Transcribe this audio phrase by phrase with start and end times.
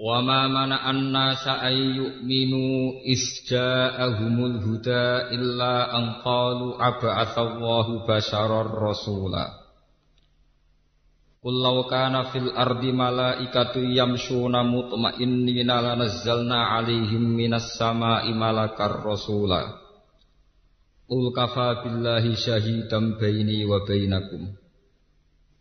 [0.00, 9.46] وما منع الناس أن يؤمنوا إذ جاءهم الهدى إلا أن قالوا أبعث الله بشرا رسولا.
[11.44, 19.62] قل لو كان في الأرض ملائكة يمشون مطمئنين لنزلنا عليهم من السماء ملكا رسولا.
[21.10, 24.42] قل كفى بالله شهيدا بيني وبينكم.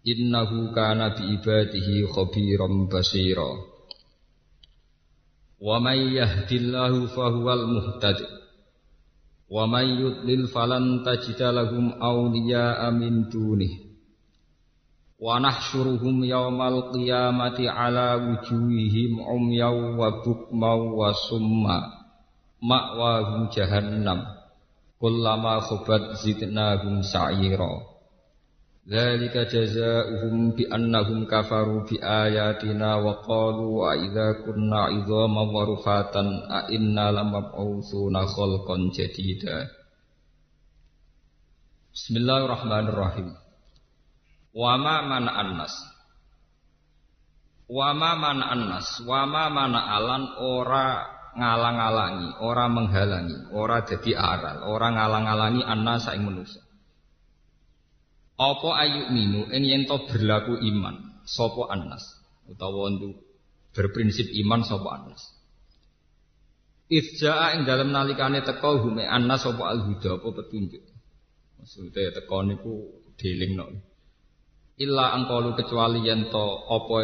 [0.08, 3.69] إنه كان بعباده خبيرا بصيرا
[5.60, 8.24] Wa may yahdillahu fahuwal muhtadi.
[9.52, 13.92] Wa may yudlil falan tajida lahum awliya'a min dunih.
[15.20, 21.78] Wa nahsyuruhum yawmal qiyamati ala wujuhihim umyaw wa bukmaw wa summa
[22.64, 24.24] Ma'wahum jahannam.
[24.96, 27.89] Kullama khubat zidnahum sa'ira
[28.90, 36.50] Dzalika jazaohum bi annahum kafaru bi ayatina wa qalu wa idza kunna idzaman wa rufatan
[36.50, 39.70] a inna lamab'utsuna khalqan jadida.
[41.94, 43.30] Bismillahirrahmanirrahim.
[44.58, 45.74] Wa ma mana annas?
[47.70, 49.06] Wa ma mana annas?
[49.06, 50.34] Wa ma mana alan?
[50.42, 51.06] Ora
[51.38, 56.58] ngalang-alangi ora menghalangi ora dadi aral ora ngalang-alangi annas ing manusa
[58.40, 59.52] apa ayu minu?
[59.52, 62.02] Ing yen to berlaku iman sapa annas
[62.48, 63.12] utawa ndu
[63.76, 65.22] berprinsip iman sapa annas
[66.90, 70.82] Ifjaa ing dalam nalikane teko hume annas sapa al-huda apa petunjuk?
[71.60, 72.74] Maksudnya teko niku
[73.54, 73.68] no.
[74.80, 76.98] illa angkalu kecuali yen to apa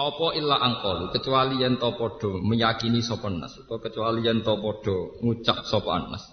[0.00, 4.96] apa illa angkalu kecuali yen to padha meyakini sapa annas utawa kecuali yen to padha
[5.20, 6.24] ngucap sapa annas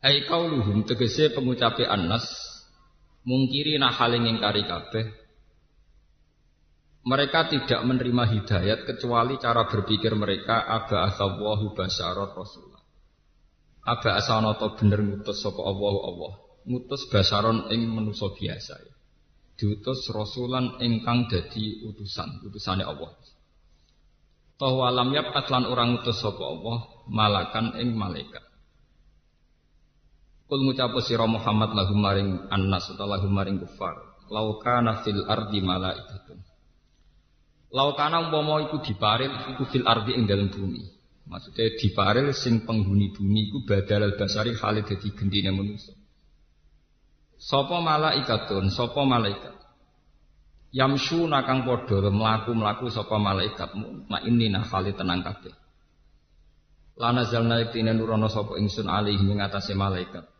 [0.00, 2.49] Ai kauluhum tegese pengucape annas
[3.24, 5.06] mungkiri nahaling ingkari kabeh.
[7.00, 12.70] Mereka tidak menerima hidayat kecuali cara berpikir mereka aba asawahu basyarat rasulullah
[13.88, 16.32] aba asana to bener ngutus sapa Allah Allah.
[16.68, 18.94] Ngutus basaron ing manusa biasa ya.
[19.56, 23.12] diutus rasulan ingkang dadi utusan utusane Allah.
[24.60, 28.49] Toh alam yap atlan orang utus sapa Allah malakan ing malaikat
[30.50, 33.94] Kul ngucap sira Muhammad lahum maring annas utawa lahum maring kufar.
[34.34, 36.42] Lau kana fil ardi malaikatun.
[37.70, 40.82] Lau kana umpama iku diparil iku fil ardi ing dalem bumi.
[41.30, 45.94] Maksudnya diparil sing penghuni bumi iku badal basari khalid dadi gendine manusa.
[47.38, 49.54] Sapa malaikatun, sapa malaikat.
[50.74, 53.70] Yamsu nakang padha mlaku-mlaku sapa malaikat
[54.10, 55.54] ma ini nah khalid tenang kabeh.
[56.98, 60.39] Lana zalna iktine nurono sapa ingsun alih ing atase malaikat.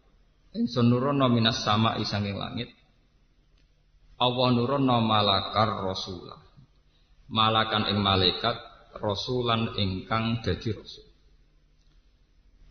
[0.50, 2.74] Ingsun nurono minas sama isanging langit.
[4.18, 6.42] Allah nurono malakar rasulah.
[7.30, 8.58] Malakan ing malaikat
[8.98, 11.06] rasulan ingkang dadi rasul.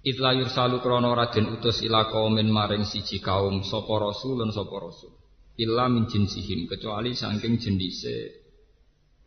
[0.03, 5.15] Itla yursalu krono raden utus ila kaumin maring siji kaum sapa rasulun sapa rasul.
[5.59, 8.43] Illa min jinsihim kecuali saking jenise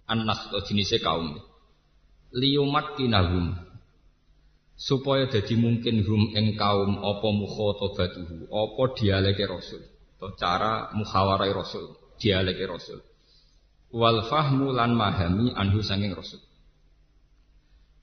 [0.09, 1.41] anas atau jenise kaum.
[2.37, 3.53] Liyumat kinahum
[4.77, 9.83] supaya jadi mungkin hum ing kaum apa mukhatabatuhu apa dialeke rasul?
[10.19, 11.99] Atau cara muhawarai rasul?
[12.19, 13.03] Dialeke rasul.
[13.93, 16.41] Wal fahmu lan mahami anhu sanging rasul.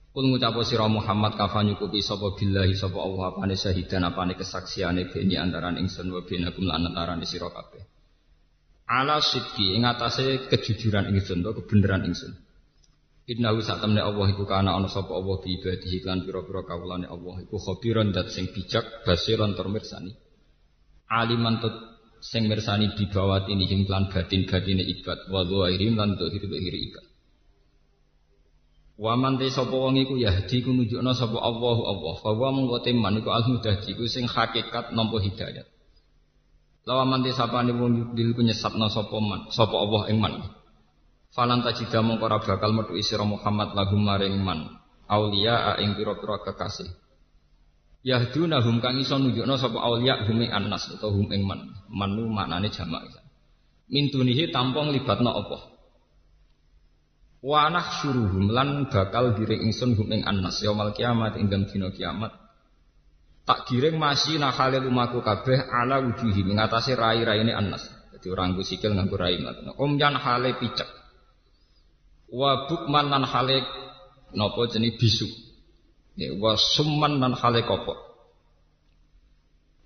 [0.10, 5.38] Kul ngucap sira Muhammad kafa nyukupi sapa billahi sapa Allah apane syahidan apane kesaksiane beni
[5.38, 7.86] antaran ingsun wa benakum lan antaran sira kabeh.
[8.90, 12.34] Ala sidqi ing atase kejujuran ingsun to kebenaran ingsun.
[13.30, 17.46] Innahu sak temne Allah iku kana ana sapa Allah bi ibadihi lan pira-pira kawulane Allah
[17.46, 20.18] iku khabiran dat sing bijak basiran tur mirsani.
[21.06, 21.78] Aliman tut
[22.26, 27.06] sing mirsani di bawah ini him lan batin-batine ibad wa dhairim lan dhahir ibad.
[28.98, 32.14] Wa man te sapa wong iku yahdi ku nunjukna sapa Allahu Allah.
[32.26, 35.70] Fa wa mung teman iku al-mudahdi ku sing hakikat nampa hidayat.
[36.90, 40.59] Lawa man te sapane wong yudil ku nyesatna sapa man sapa Allah ing man.
[41.30, 44.80] Falan tajida mongko bakal metu sira Muhammad lahum maring man
[45.10, 46.90] aulia ing pira-pira kekasih.
[48.06, 51.70] Yahdunahum kang iso nunjukno sapa aulia humi annas utawa hum ing man.
[51.92, 53.04] Manu maknane jamak.
[53.90, 55.58] Min dunihi tampung libatna apa?
[57.44, 62.32] Wa nahsyuruhum lan bakal giring ingsun hum ing annas yaumul kiamat ing dalem dina kiamat.
[63.44, 67.84] Tak giring masih nakhalil umaku kabeh ala wujuhi mengatasi rai-raine annas.
[68.14, 69.42] Jadi orang sikil nganggo rai
[69.76, 70.99] Om jan hale picek.
[72.30, 73.66] Wa bukman lan hale
[74.38, 75.28] napa jenis bisu.
[76.20, 77.98] Ya, wa summan lan hale kopok.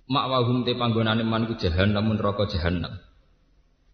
[0.04, 3.00] Mak wahum te panggonane man ku jahannam neraka jahannam.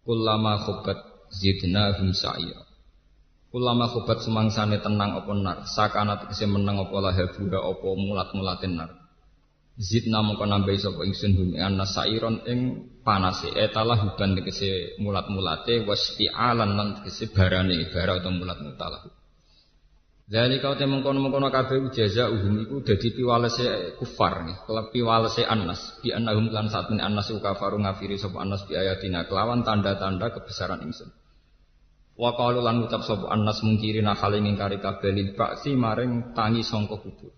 [0.03, 0.99] Kullama khubat
[1.31, 2.71] zidnahum sa'ira.
[3.51, 8.91] Ulama khobat semangsane tenang apa nar, sakana tegese menang apa lahabuha apa mulat-mulatin nar.
[9.81, 12.61] Zidna mongko nambahi sapa ingsun bumi ana sairon ing
[13.01, 19.09] panase etalah huban tegese mulat-mulate wasti'alan lan tegese barane bara atau mulat-mutalah.
[20.31, 25.99] Kau temung kono mengkono kabeh jaza uhum iku dadi piwalese kufar nih, kelep piwalese anas,
[26.05, 31.11] bi annahum lan anas kafaru ngafiri sapa anas bi ayatina kelawan tanda-tanda kebesaran ingsun.
[32.21, 35.35] Wa qalu lan ucap sapa annas mungkiri hal ing ingkari kabeh
[35.73, 37.33] maring tangi sangka kubur.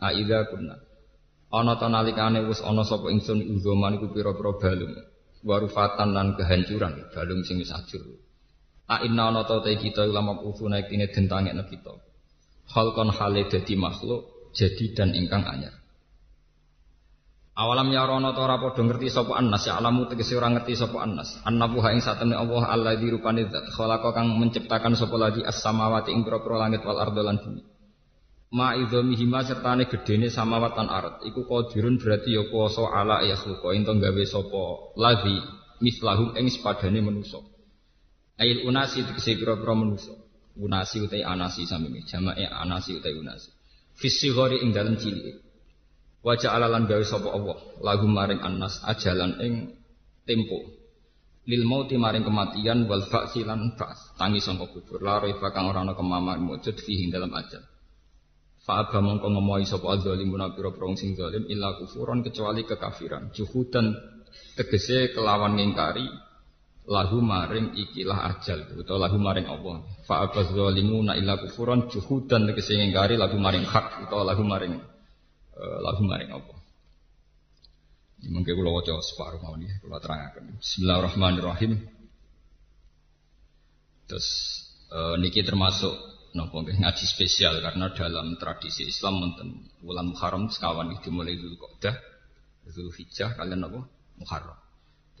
[0.00, 0.91] Aidza kunna.
[1.52, 4.96] Ana ta nalikane wis ana sapa ingsun uzoman iku pira-pira balung.
[5.44, 8.00] Warufatan lan kehancuran balung sing wis ajur.
[8.88, 11.92] A inna ana ta kita ulama ufuna iktine den tangekno kita.
[12.72, 15.76] Hal kon hale dadi makhluk jadi dan ingkang anyar.
[17.52, 21.36] Awalam ya rono ora padha ngerti sapa annas ya alamu tegese ora ngerti sapa annas.
[21.44, 26.24] Annahu ha ing satemene Allah alladzi rupane zat khalaqa kang menciptakan sapa lagi as-samawati ing
[26.24, 27.60] pira langit wal ardo lan bumi.
[28.52, 33.32] Ma idzomihi ma sertane gedene samawat lan ard iku qadirun berarti ya kuwasa ala ya
[33.40, 35.40] khluqa ento gawe sapa lagi
[35.80, 37.40] mislahum ing sepadane manusa.
[38.36, 40.12] Ail unasi tegese pira-pira manusa.
[40.52, 43.48] Unasi utai anasi sami jamake anasi utai unasi.
[43.96, 44.28] Fisi
[44.60, 45.40] ing dalem cilik.
[46.20, 49.54] Wajah alalan gawe sapa Allah lagu maring annas ajalan ing
[50.28, 50.60] tempo
[51.48, 55.82] lil mauti maring kematian wal ba'si lan ba's tangi sangka kubur la raiba kang ora
[55.82, 57.71] ana kemamar mujud fihi dalam ajal
[58.62, 63.94] fa aba mongko ngomohi sapa zalimuna pira prong sing zalim illa kufuron kecuali kekafiran juhudan
[64.54, 66.06] tegese kelawan ngingkari
[66.86, 72.78] lahu maring ikilah ajal utawa lahu maring Allah fa aba zalimuna illa kufuron juhudan tegese
[72.78, 74.92] ngingkari lahu maring hak utawa lahu maring
[75.52, 76.54] Eh, lagu maring apa.
[78.22, 80.44] Mungkin kalau wajah separuh mau nih, kalau terangkan.
[80.58, 81.72] Bismillahirrahmanirrahim.
[84.08, 84.28] Terus
[84.94, 85.92] uh, niki termasuk
[86.32, 89.48] nopo ngaji spesial karena dalam tradisi Islam wonten
[89.84, 91.94] bulan Muharram sekawan itu mulai dulu Qa'dah,
[92.72, 93.84] dulu Hijjah kalian nopo
[94.20, 94.58] Muharram.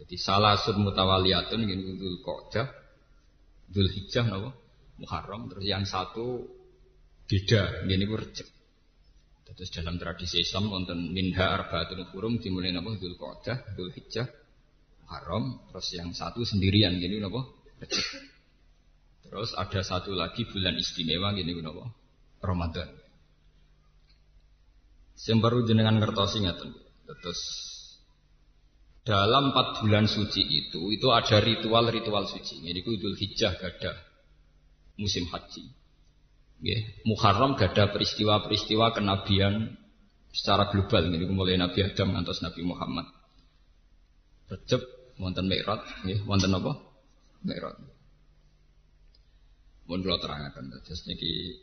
[0.00, 2.66] Jadi salah sud mutawaliyatun ini dulu Qa'dah,
[3.68, 4.50] dulu Hijjah nopo
[5.00, 5.52] Muharram.
[5.52, 6.48] Terus yang satu
[7.28, 8.48] beda, ini Rejab.
[9.52, 14.26] Terus dalam tradisi Islam wonten minha arba'atun hurum dimulai napa Dzulqa'dah, Dzulhijjah,
[15.12, 17.44] Haram, terus yang satu sendirian gini napa?
[19.32, 21.88] Terus ada satu lagi bulan istimewa gini napa?
[22.44, 22.84] Ramadan.
[25.16, 26.68] Sing baru jenengan ngertosi ngaten.
[27.08, 27.40] Terus
[29.08, 32.60] dalam empat bulan suci itu itu ada ritual-ritual suci.
[32.60, 33.96] Ini ku Idul Hijjah gada
[35.00, 35.64] musim haji.
[36.60, 39.80] Ya, Muharram gada peristiwa-peristiwa kenabian
[40.28, 43.08] secara global ini mulai Nabi Adam ngantos Nabi Muhammad.
[44.52, 44.84] Recep
[45.16, 46.72] wonten Mi'raj, nggih, wonten apa?
[47.42, 48.01] Mi'raj.
[49.90, 51.58] Mun kula terangaken terus niki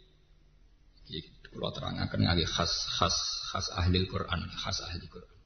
[1.07, 3.15] iki kula terangaken ngali khas khas
[3.49, 5.37] khas ahli Quran, khas ahli Quran.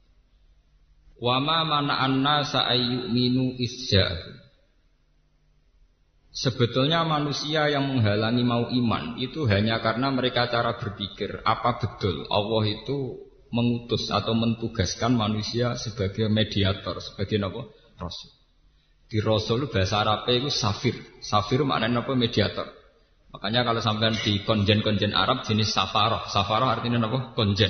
[1.21, 4.43] Wa ma mana'an nasa ayyuminu isja'u
[6.33, 12.73] Sebetulnya manusia yang menghalangi mau iman itu hanya karena mereka cara berpikir apa betul Allah
[12.73, 13.21] itu
[13.53, 17.69] mengutus atau mentugaskan manusia sebagai mediator, sebagai apa?
[18.01, 18.42] Rasul.
[19.13, 20.97] Di Rasul bahasa Arab itu safir.
[21.21, 22.17] Safir maknanya apa?
[22.17, 22.65] Mediator.
[23.29, 26.25] Makanya kalau sampai di konjen-konjen Arab jenis safaroh.
[26.33, 27.37] Safaroh artinya apa?
[27.37, 27.69] Konjen.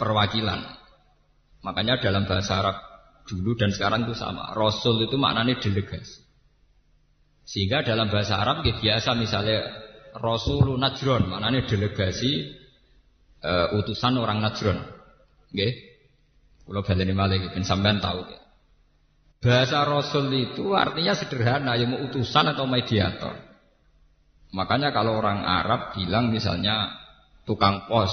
[0.00, 0.72] Perwakilan.
[1.60, 2.80] Makanya dalam bahasa Arab
[3.28, 4.56] dulu dan sekarang itu sama.
[4.56, 6.24] Rasul itu maknanya delegasi.
[7.44, 9.68] Sehingga dalam bahasa Arab biasa misalnya
[10.16, 12.56] Rasulun Najron, maknanya delegasi
[13.44, 14.80] uh, utusan orang Najron.
[15.52, 15.72] Nggih.
[16.64, 18.45] Kula baleni malih ben sampean tahu.
[19.46, 23.30] Bahasa Rasul itu artinya sederhana, ya mau utusan atau mediator.
[24.50, 26.90] Makanya kalau orang Arab bilang misalnya
[27.46, 28.10] tukang pos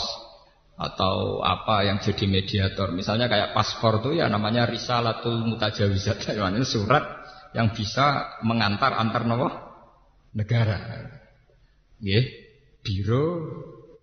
[0.78, 6.22] atau apa yang jadi mediator, misalnya kayak paspor itu ya namanya risalatul mutajawizat,
[6.70, 7.02] surat
[7.58, 9.26] yang bisa mengantar antar
[10.38, 10.78] negara.
[11.98, 12.22] ya
[12.86, 13.26] Biro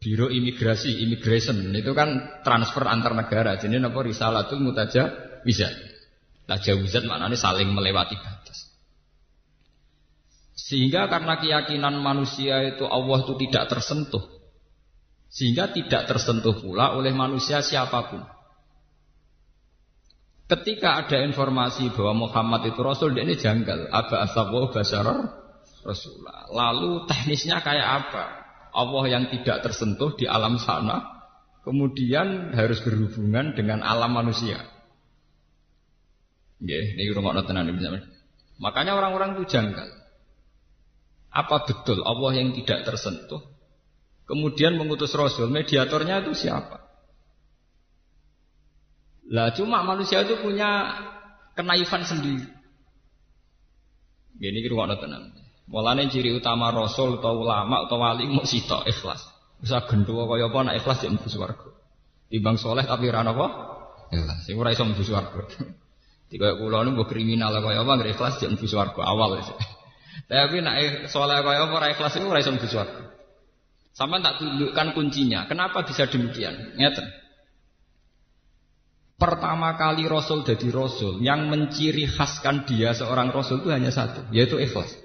[0.00, 3.54] biro imigrasi, immigration itu kan transfer antar negara.
[3.54, 5.14] Jadi nopo risalatul mutaja
[5.46, 5.89] bisa.
[6.50, 8.74] Tajawuzat maknanya saling melewati batas.
[10.58, 14.26] Sehingga karena keyakinan manusia itu Allah itu tidak tersentuh.
[15.30, 18.26] Sehingga tidak tersentuh pula oleh manusia siapa pun.
[20.50, 23.86] Ketika ada informasi bahwa Muhammad itu Rasul, dia ini janggal.
[23.86, 25.30] Aba asawu basarar
[25.86, 26.50] Rasulullah.
[26.50, 28.24] Lalu teknisnya kayak apa?
[28.74, 31.22] Allah yang tidak tersentuh di alam sana,
[31.62, 34.79] kemudian harus berhubungan dengan alam manusia.
[36.60, 37.72] Ya, ini rumah tenan
[38.60, 39.88] Makanya orang-orang itu janggal.
[41.32, 43.40] Apa betul Allah yang tidak tersentuh?
[44.28, 46.86] Kemudian mengutus Rasul, mediatornya itu siapa?
[49.30, 50.90] Lah cuma manusia itu punya
[51.54, 52.46] kenaifan sendiri.
[54.40, 55.34] Ini kira tenang.
[55.70, 59.22] Mulane ciri utama Rasul atau ulama atau wali mau sito ikhlas.
[59.62, 61.68] Bisa gendua kaya apa nak ikhlas jadi mlebu swarga.
[62.26, 63.46] Timbang soleh tapi ora apa?
[64.10, 64.38] Ikhlas.
[64.48, 65.06] Sing ora iso mlebu.
[66.30, 69.42] Tiga kula nu kriminal kaya apa nggak ikhlas jadi mlebu swarga awal.
[70.30, 72.70] Tapi nak soleh kaya apa ora ikhlas iku ora iso mlebu.
[73.90, 75.50] Sama tak tunjukkan kuncinya.
[75.50, 76.78] Kenapa bisa demikian?
[76.78, 77.20] Ngeten.
[79.20, 84.56] Pertama kali Rasul jadi Rasul Yang menciri khaskan dia seorang Rasul itu hanya satu Yaitu
[84.56, 84.96] ikhlas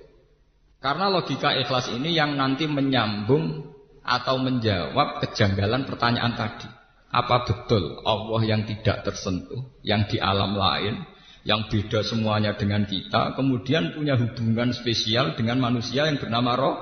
[0.80, 3.76] Karena logika ikhlas ini yang nanti menyambung
[4.08, 6.64] Atau menjawab kejanggalan pertanyaan tadi
[7.12, 11.15] Apa betul Allah yang tidak tersentuh Yang di alam lain
[11.46, 16.76] Yang beda semuanya dengan kita Kemudian punya hubungan spesial dengan manusia yang bernama Roh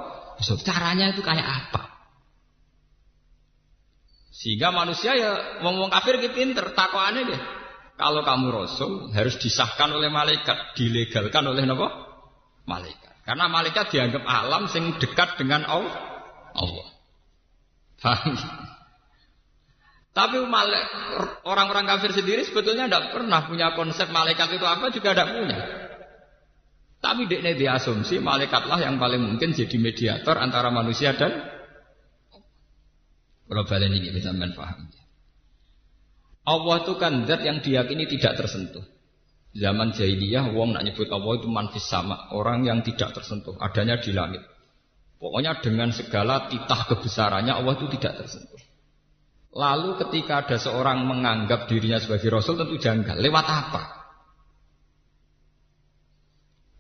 [0.64, 1.94] Caranya itu kayak apa
[4.34, 5.32] sehingga manusia ya
[5.64, 7.42] ngomong kafir gitu pinter, takwaannya deh.
[7.96, 11.88] Kalau kamu rasul harus disahkan oleh malaikat, dilegalkan oleh nopo
[12.68, 13.24] malaikat.
[13.24, 15.96] Karena malaikat dianggap alam sing dekat dengan Allah.
[16.58, 16.88] Allah.
[20.14, 20.38] Tapi
[21.42, 25.60] orang-orang kafir sendiri sebetulnya tidak pernah punya konsep malaikat itu apa juga tidak punya.
[27.02, 31.34] Tapi dia diasumsi malaikatlah yang paling mungkin jadi mediator antara manusia dan
[33.50, 34.88] kalau balen ini bisa paham.
[36.44, 38.86] Allah itu kan zat yang diyakini tidak tersentuh.
[39.54, 44.10] Zaman jahiliyah, wong nak nyebut Allah itu manfis sama, orang yang tidak tersentuh, adanya di
[44.10, 44.42] langit.
[45.22, 48.53] Pokoknya dengan segala titah kebesarannya Allah itu tidak tersentuh.
[49.54, 53.22] Lalu ketika ada seorang menganggap dirinya sebagai Rasul tentu janggal.
[53.22, 53.84] Lewat apa?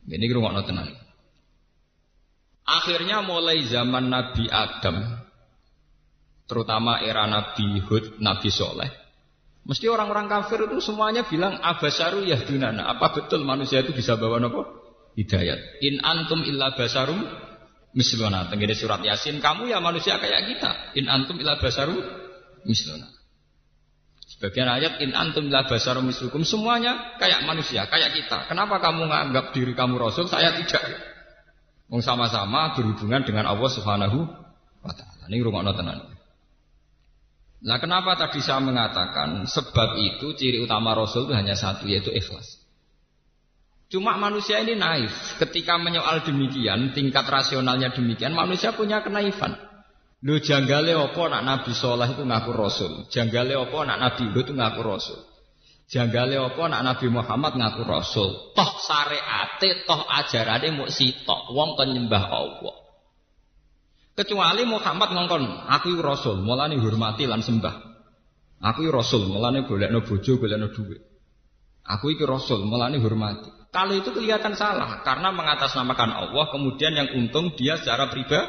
[0.09, 0.89] Ini rumah tenang.
[2.65, 5.21] Akhirnya mulai zaman Nabi Adam
[6.49, 8.91] terutama era Nabi Hud, Nabi Soleh.
[9.63, 12.83] Mesti orang-orang kafir itu semuanya bilang abasaru yahdunana.
[12.89, 14.65] Apa betul manusia itu bisa bawa nopo?
[15.15, 15.79] Hidayat.
[15.85, 17.21] In antum illa basarum
[17.95, 18.51] misluna.
[18.51, 20.71] Tenggine surat Yasin, kamu ya manusia kayak kita.
[20.99, 22.22] In antum illa basarum
[22.67, 23.07] misluna.
[24.27, 28.49] Sebagian ayat in antum illa basarum mislukum semuanya kayak manusia, kayak kita.
[28.49, 30.83] Kenapa kamu menganggap diri kamu rasul, saya tidak?
[31.87, 34.19] Wong sama-sama berhubungan dengan Allah Subhanahu
[34.81, 35.29] wa taala.
[35.29, 36.13] Ini rumah tenan.
[37.63, 42.59] Nah kenapa tadi saya mengatakan sebab itu ciri utama Rasul itu hanya satu yaitu ikhlas.
[43.87, 45.13] Cuma manusia ini naif.
[45.39, 49.55] Ketika menyoal demikian, tingkat rasionalnya demikian, manusia punya kenaifan.
[50.23, 52.91] Lu janggale opo nak Nabi Soleh itu ngaku Rasul.
[53.11, 55.19] Janggale opo nak Nabi Hud itu ngaku Rasul.
[55.91, 58.55] Janggale opo nak Nabi Muhammad ngaku Rasul.
[58.55, 61.51] Toh syariate, toh ajarane mau sitok.
[61.51, 62.75] Wong kan nyembah Allah.
[64.13, 67.75] Kecuali Muhammad ngongkon, aku rasul, mulane hormati lan sembah.
[68.61, 71.01] Aku rasul, mulane golekno bojo, golekno dhuwit.
[71.81, 73.49] Aku iki rasul, mulane hormati.
[73.73, 78.45] Kalau itu kelihatan salah karena mengatasnamakan Allah, kemudian yang untung dia secara pribadi.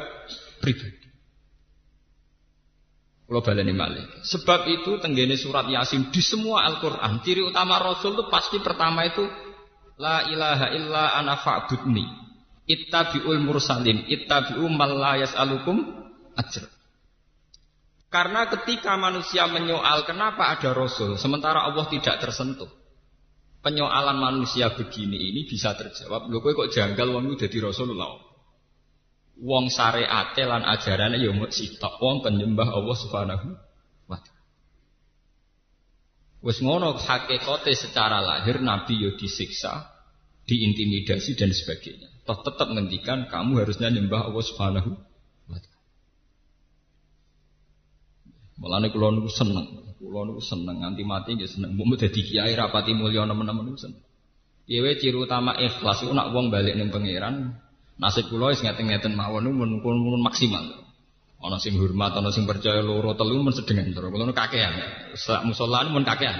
[0.61, 1.04] pribadi.
[3.25, 4.05] Kalau baleni malih.
[4.21, 9.25] Sebab itu tenggene surat Yasin di semua Al-Qur'an, ciri utama rasul itu pasti pertama itu
[9.97, 12.05] la ilaha illa ana fa'budni.
[12.65, 15.77] Ittabi'ul mursalin, ittabi'u man la yas'alukum
[16.37, 16.69] ajr.
[18.13, 22.69] Karena ketika manusia menyoal kenapa ada rasul sementara Allah tidak tersentuh.
[23.65, 26.29] Penyoalan manusia begini ini bisa terjawab.
[26.29, 28.24] Lho kok janggal wong dadi rasulullah.
[29.35, 33.47] Wong syariate lan ajarane ya mung sitok wong penyembah Allah Subhanahu
[34.07, 34.43] wa taala.
[36.39, 39.91] Wis ngono hakikate secara lahir nabi yo disiksa,
[40.47, 42.07] diintimidasi dan sebagainya.
[42.23, 44.89] Toh tetap menghentikan kamu harusnya nyembah Allah Subhanahu
[45.51, 45.83] wa taala.
[48.55, 49.67] Mulane kula niku seneng,
[49.99, 51.75] kula niku seneng nganti mati nggih seneng.
[51.75, 53.99] Mbok dadi kiai rapati mulya nemen-nemen seneng.
[54.65, 57.64] Yewe ciri utama ikhlas iku nak wong balik ning pangeran,
[57.95, 60.85] nasib kula wis ngeten-ngeten mawon niku mun maksimal.
[61.45, 63.91] Ana sing hormat, ana sing percaya loro telu men sedengan.
[63.93, 64.73] Kula kakean.
[65.13, 66.35] Sak musala mun kakean.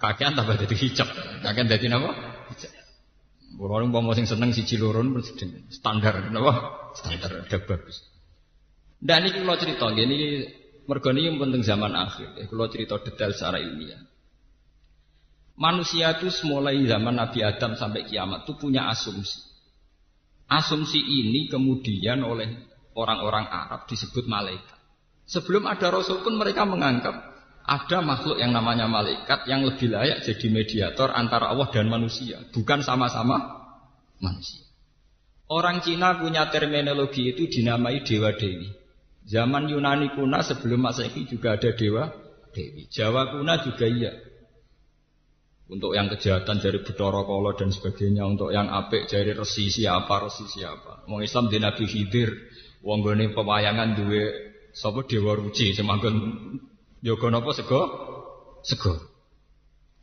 [0.00, 1.08] Kakean tambah dadi hijab.
[1.44, 2.10] Kakean dadi napa?
[2.50, 2.72] Hijab.
[3.54, 4.98] Kulo nu mau sing seneng siji loro
[5.70, 6.52] standar napa?
[6.98, 8.02] Standar ada bagus.
[9.04, 10.48] Dan ini kalau cerita, ini
[10.88, 12.48] mergo ini penting zaman akhir.
[12.48, 14.00] Kalau cerita detail secara ilmiah.
[15.54, 19.53] Manusia itu mulai zaman Nabi Adam sampai kiamat itu punya asumsi.
[20.54, 22.46] Asumsi ini kemudian oleh
[22.94, 24.78] orang-orang Arab disebut malaikat.
[25.26, 27.34] Sebelum ada Rasul pun mereka menganggap
[27.64, 32.84] ada makhluk yang namanya malaikat yang lebih layak jadi mediator antara Allah dan manusia, bukan
[32.84, 33.40] sama-sama
[34.20, 34.62] manusia.
[35.48, 38.68] Orang Cina punya terminologi itu dinamai dewa dewi.
[39.24, 42.12] Zaman Yunani kuna sebelum Masehi juga ada dewa
[42.52, 42.86] dewi.
[42.92, 44.12] Jawa kuna juga iya.
[45.64, 50.44] Untuk yang kejahatan dari Bedoro Kolo dan sebagainya, untuk yang apik dari resi siapa, resi
[50.44, 51.08] siapa.
[51.08, 52.28] Mau Islam di Nabi Khidir,
[52.84, 54.24] wong gone pewayangan duwe
[54.76, 56.16] sapa dewa ruci semanggon
[57.00, 57.80] yoga napa sego?
[58.60, 59.14] Sego.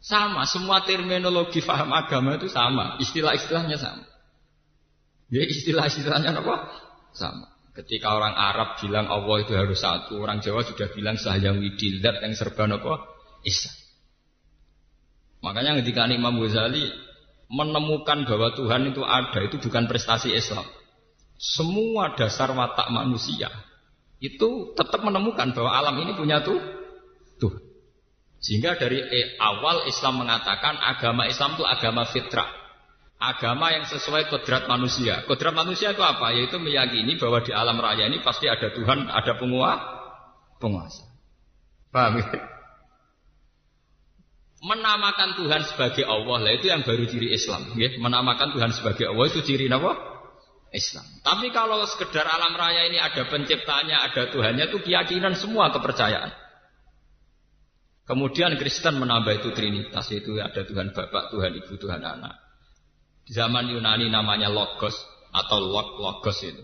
[0.01, 4.06] Sama, semua terminologi faham agama itu sama, istilah-istilahnya sama.
[5.30, 6.56] Ya istilah-istilahnya apa?
[7.13, 7.53] Sama.
[7.72, 12.34] Ketika orang Arab bilang Allah itu harus satu, orang Jawa sudah bilang sahayang widilat yang
[12.34, 13.08] serba apa?
[13.46, 13.80] Isa.
[15.41, 16.86] Makanya ketika Imam Ghazali
[17.50, 20.63] menemukan bahwa Tuhan itu ada, itu bukan prestasi Islam.
[21.41, 23.50] Semua dasar watak manusia
[24.21, 26.62] itu tetap menemukan bahwa alam ini punya tuh
[27.41, 27.57] tuh.
[28.38, 29.01] Sehingga dari
[29.41, 32.62] awal Islam mengatakan agama Islam itu agama fitrah.
[33.21, 35.25] Agama yang sesuai kodrat manusia.
[35.29, 36.33] Kodrat manusia itu apa?
[36.33, 39.86] Yaitu meyakini bahwa di alam raya ini pasti ada Tuhan, ada penguasa.
[40.57, 41.05] penguasa.
[41.93, 42.29] Paham ya?
[44.62, 47.74] Menamakan Tuhan sebagai Allah lah itu yang baru ciri Islam.
[47.75, 47.98] Ya?
[47.98, 49.98] Menamakan Tuhan sebagai Allah itu ciri apa?
[50.72, 51.03] Islam.
[51.25, 56.32] Tapi kalau sekedar alam raya ini ada penciptanya, ada Tuhannya itu keyakinan semua kepercayaan.
[58.08, 62.51] Kemudian Kristen menambah itu Trinitas, itu ada Tuhan Bapak, Tuhan Ibu, Tuhan Anak
[63.32, 64.96] zaman Yunani namanya logos
[65.32, 66.63] atau log logos itu.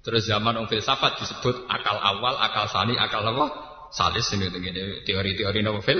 [0.00, 3.68] Terus zaman orang filsafat disebut akal awal, akal sani, akal apa?
[3.92, 4.48] Salis ini
[5.04, 5.98] teori-teori novel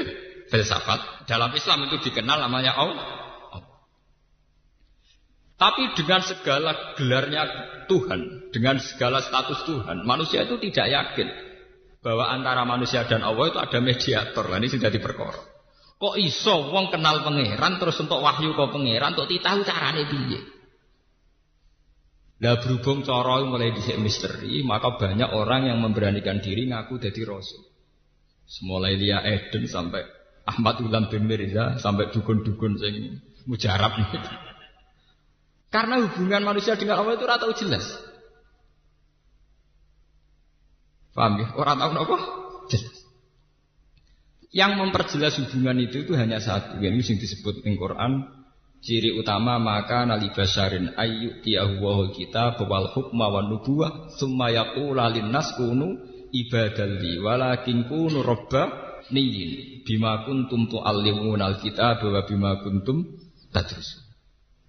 [0.50, 1.30] filsafat.
[1.30, 3.06] Dalam Islam itu dikenal namanya Allah.
[5.60, 7.42] Tapi dengan segala gelarnya
[7.84, 11.28] Tuhan, dengan segala status Tuhan, manusia itu tidak yakin
[12.00, 14.44] bahwa antara manusia dan Allah itu ada mediator.
[14.48, 15.36] Nah, ini sudah diperkor.
[16.00, 20.40] Kok iso wong kenal pangeran terus untuk wahyu kok pangeran untuk tahu carane piye?
[22.40, 27.68] Lah berhubung cara mulai dhisik misteri, maka banyak orang yang memberanikan diri ngaku jadi rasul.
[28.48, 30.08] Semulai dia Eden sampai
[30.50, 34.18] Ahmad Ulam bin Mirza sampai dukun-dukun sing mujarab ini.
[35.70, 37.86] Karena hubungan manusia dengan Allah itu ratau jelas.
[41.14, 41.46] Paham ya?
[41.54, 42.18] Orang tahu apa?
[42.66, 42.96] Jelas.
[44.50, 48.42] Yang memperjelas hubungan itu itu hanya satu, yang ini disebut di Quran.
[48.80, 55.52] Ciri utama maka nali basarin ayu tiahu kita bawal hukma wa nubuwah summa yaqula nas
[55.52, 56.00] kunu
[56.32, 63.06] ibadalli walakin kunu robba niyin bima kuntum tu'allimuna kita bahwa bima kuntum
[63.50, 64.10] tadrusun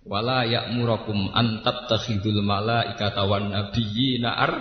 [0.05, 4.53] wala ya'murakum an tattakhidul malaikata wan nabiyyina ar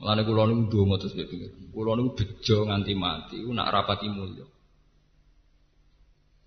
[0.00, 1.52] Mulane kula niku ndonga terus pikir.
[1.76, 4.48] Kula niku bejo nganti mati, ku nak rapati mulya.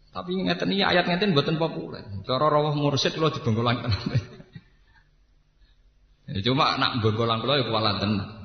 [0.09, 2.01] Tapi ngeten iki ayat ngeten mboten populer.
[2.25, 4.01] Cara rawuh mursyid kula dibengkolang tenan.
[6.23, 8.42] Ya cuma nak bengkolang kula ya kuwalan tenan.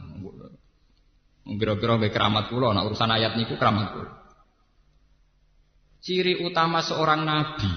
[1.48, 4.10] Kira-kira mbek keramat kula nak urusan ayat niku keramat kula.
[6.04, 7.72] Ciri utama seorang nabi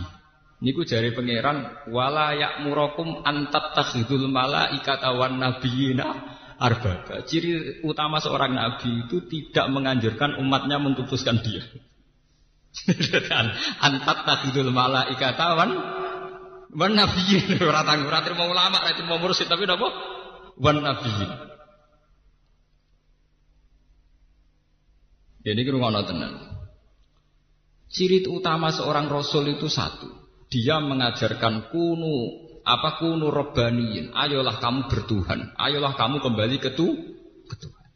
[0.59, 6.05] niku jari pangeran wala ya'murakum antat takhidul malaikata wan nabiyina
[6.59, 7.23] arbaba.
[7.23, 11.63] Ciri utama seorang nabi itu tidak menganjurkan umatnya mentutuskan dia.
[13.87, 15.75] Antat takidul malaikatawan
[16.71, 19.87] wan nabiyyin ora tanggung ora trimo ulama ora trimo mursyid tapi napa
[20.59, 21.50] wan nabiyyin.
[25.41, 26.33] Jadi ngrungokno tenan.
[27.91, 30.07] Ciri utama seorang rasul itu satu.
[30.47, 32.15] Dia mengajarkan kunu
[32.63, 34.15] apa kunu robbaniin.
[34.15, 35.51] Ayolah kamu bertuhan.
[35.57, 36.87] Ayolah kamu kembali ke, tu,
[37.49, 37.87] ke Tuhan.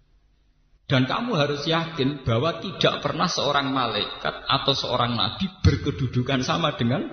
[0.86, 7.10] Dan kamu harus yakin bahwa tidak pernah seorang malaikat atau seorang nabi berkedudukan sama dengan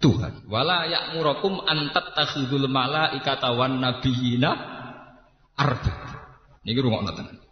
[0.00, 0.48] Tuhan.
[0.48, 4.50] Wala ya'murakum antat takhidul malaikata wan nabiyina
[5.58, 5.94] arba.
[6.64, 7.49] Ini rumah tenan.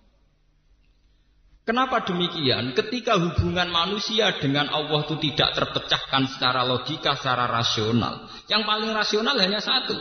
[1.69, 2.73] Kenapa demikian?
[2.73, 8.25] Ketika hubungan manusia dengan Allah itu tidak terpecahkan secara logika, secara rasional.
[8.49, 9.93] Yang paling rasional hanya satu.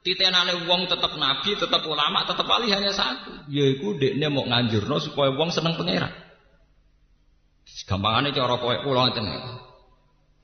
[0.00, 3.52] Titenane wong tetap nabi, tetap ulama, tetap wali hanya satu.
[3.52, 6.08] Yaitu dekne mau nganjurno supaya wong seneng pangeran.
[7.84, 9.28] Gampangane cara kowe kula ngeten.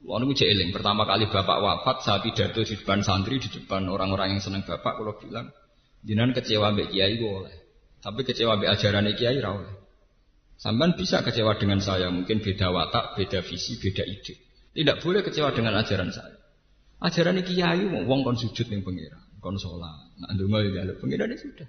[0.04, 4.36] Wong niku eling, pertama kali bapak wafat, saya pidato di depan santri, di depan orang-orang
[4.36, 5.48] yang senang bapak, kalau bilang,
[6.04, 7.56] jenengan kecewa mbek kiai boleh.
[8.04, 9.75] Tapi kecewa mbek ajaran kiai ra oleh.
[10.56, 14.34] Sampai bisa kecewa dengan saya, mungkin beda watak, beda visi, beda ide.
[14.72, 16.36] Tidak boleh kecewa dengan ajaran saya.
[16.96, 20.16] Ajaran kiai wong kon sujud ning pengira, kon salat.
[20.16, 21.68] Nak ya pengira ini sudah.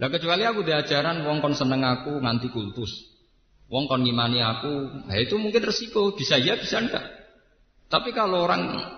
[0.00, 3.12] Lah kecuali aku di ajaran wong kon seneng aku nganti kultus.
[3.68, 7.04] Wong kon ngimani aku, nah itu mungkin resiko, bisa ya bisa enggak.
[7.92, 8.88] Tapi kalau orang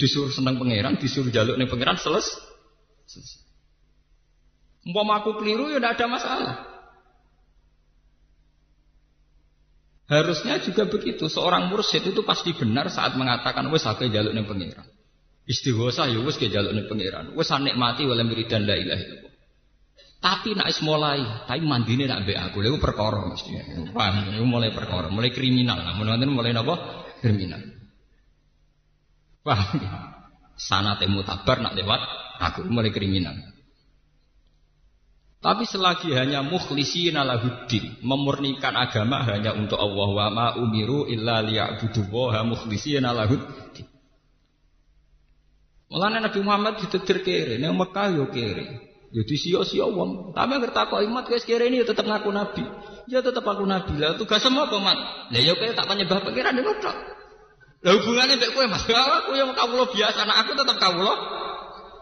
[0.00, 2.28] disuruh seneng pangeran, disuruh jaluk nih pangeran seles,
[3.04, 3.40] selesai.
[4.80, 6.56] Umpama aku keliru ya tidak ada masalah.
[10.10, 11.30] Harusnya juga begitu.
[11.30, 14.86] Seorang mursyid itu pasti benar saat mengatakan wes aku jaluk nih pangeran.
[15.46, 17.30] Istighosa ya wes ke jaluk nih pangeran.
[17.38, 19.30] Wes mati wala miridan la ilaha illallah.
[20.20, 23.56] Tapi nak mulai, tapi mandine nak be aku, lha perkara mesti.
[23.88, 25.80] Paham, mulai perkara, mulai kriminal.
[25.80, 27.06] Nah, mulai napa?
[27.24, 27.64] Kriminal.
[29.40, 29.80] Paham?
[30.60, 32.00] Sana temu tabar nak lewat
[32.36, 33.32] aku mulai kriminal.
[35.40, 42.12] Tapi selagi hanya mukhlisin lahuddin, memurnikan agama hanya untuk Allah wa ma umiru illa liya'budu
[42.12, 43.88] wa mukhlisin lahuddin.
[45.90, 48.90] Mulane Nabi Muhammad ditetir kere, ning Mekah yo kere.
[49.10, 50.36] Yo disio-sio wong.
[50.36, 52.62] Tapi anggere takok imat wis kere ini yo tetep ngaku nabi.
[53.10, 53.98] Ya tetep aku nabi.
[53.98, 54.98] Lah tugas semua apa, Mat?
[55.34, 56.94] Lah yo kaya tak penyembah pangeran yo tok.
[57.80, 58.84] Lah hubungannya mbek kowe Mas.
[59.24, 61.16] Aku yang kawula biasa, anak aku tetap kawula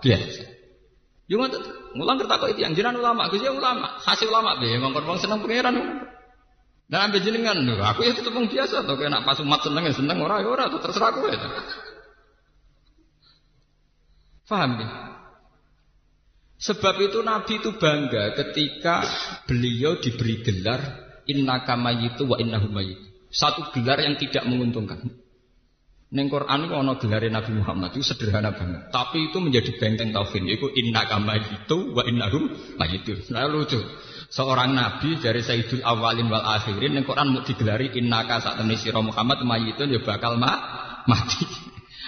[0.03, 0.58] biasa.
[1.29, 1.61] Yo ngoten.
[1.93, 4.01] Mulang kertak itu yang jiran ulama, Gus ya ulama.
[4.01, 5.77] Hasil ulama be ngongkon wong seneng pangeran.
[6.89, 10.41] Dan ambil jenengan aku ya tetep biasa to, kena pas umat seneng ya seneng ora
[10.41, 11.29] ya ora terserah kowe.
[14.49, 14.89] Paham ya?
[16.59, 19.05] Sebab itu Nabi itu bangga ketika
[19.45, 20.81] beliau diberi gelar
[21.29, 22.99] innaka mayyitu wa innahum mayyit.
[23.29, 25.13] Satu gelar yang tidak menguntungkan.
[26.09, 28.89] Neng Quran itu ono gelare Nabi Muhammad itu sederhana banget.
[28.89, 30.41] Tapi itu menjadi benteng tauhid.
[30.41, 32.49] Yaitu inna kama itu wa innahum
[32.81, 33.13] mayitu.
[33.29, 33.77] Nah lucu.
[34.33, 38.81] Seorang nabi dari Sayyidul Awalin wal Akhirin neng Quran mau digelari inna ka saat temani
[38.81, 40.53] sira Muhammad mayitun ya bakal ma
[41.13, 41.45] mati.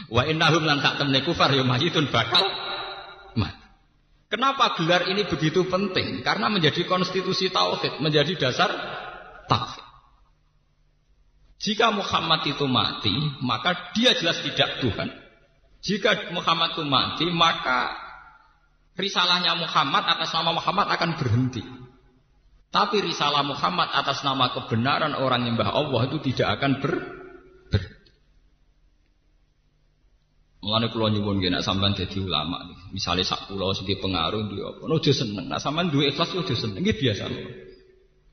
[0.08, 2.48] Wa innahum lan tak temani kufar ya mayitun bakal
[3.36, 3.64] mati.
[4.32, 6.24] Kenapa gelar ini begitu penting?
[6.24, 8.72] Karena menjadi konstitusi tauhid, menjadi dasar
[9.44, 9.89] tauhid.
[11.60, 13.12] Jika Muhammad itu mati,
[13.44, 15.12] maka dia jelas tidak Tuhan.
[15.84, 17.92] Jika Muhammad itu mati, maka
[18.96, 21.60] risalahnya Muhammad atas nama Muhammad akan berhenti.
[22.72, 26.92] Tapi risalah Muhammad atas nama kebenaran orang nyembah Allah itu tidak akan ber,
[27.68, 27.82] ber.
[30.64, 32.62] Mulane kula nyuwun nggih nek sampean dadi ulama
[32.94, 34.86] Misalnya sak kula sing pengaruh dia apa.
[34.86, 35.50] Ojo seneng.
[35.50, 36.80] Nek sampean duwe ikhlas ojo seneng.
[36.80, 37.24] Nggih biasa.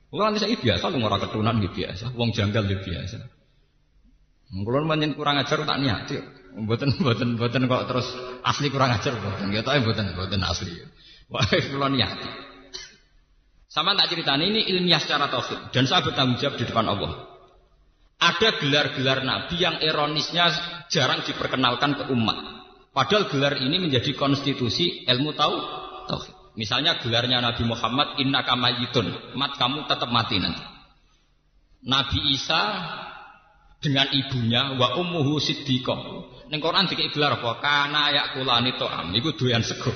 [0.07, 3.27] Wong saya biasa, lu ora ketunan gitu biasa, wong janggal gitu biasa.
[4.55, 6.07] Mengkulon banyak kurang ajar tak niat,
[6.63, 8.07] buatan buatan buatan kok terus
[8.47, 10.71] asli kurang ajar buatan, gitu ya buatan buatan asli.
[11.27, 12.15] Wah, kulon niat.
[13.67, 17.11] Sama tak cerita ini ilmiah secara tauhid dan saya bertanggung jawab di depan Allah.
[18.17, 20.49] Ada gelar-gelar nabi yang ironisnya
[20.87, 22.37] jarang diperkenalkan ke umat.
[22.95, 25.55] Padahal gelar ini menjadi konstitusi ilmu tahu
[26.07, 26.36] tauhid.
[26.57, 30.65] Misalnya gelarnya Nabi Muhammad inna kamayitun, mat kamu tetap mati nanti.
[31.85, 32.61] Nabi Isa
[33.77, 36.01] dengan ibunya wa ummuhu siddiqah.
[36.49, 37.61] Ning Quran dikek gelar apa?
[37.61, 39.13] Kana yakulani to'am.
[39.13, 39.93] Iku doyan sego.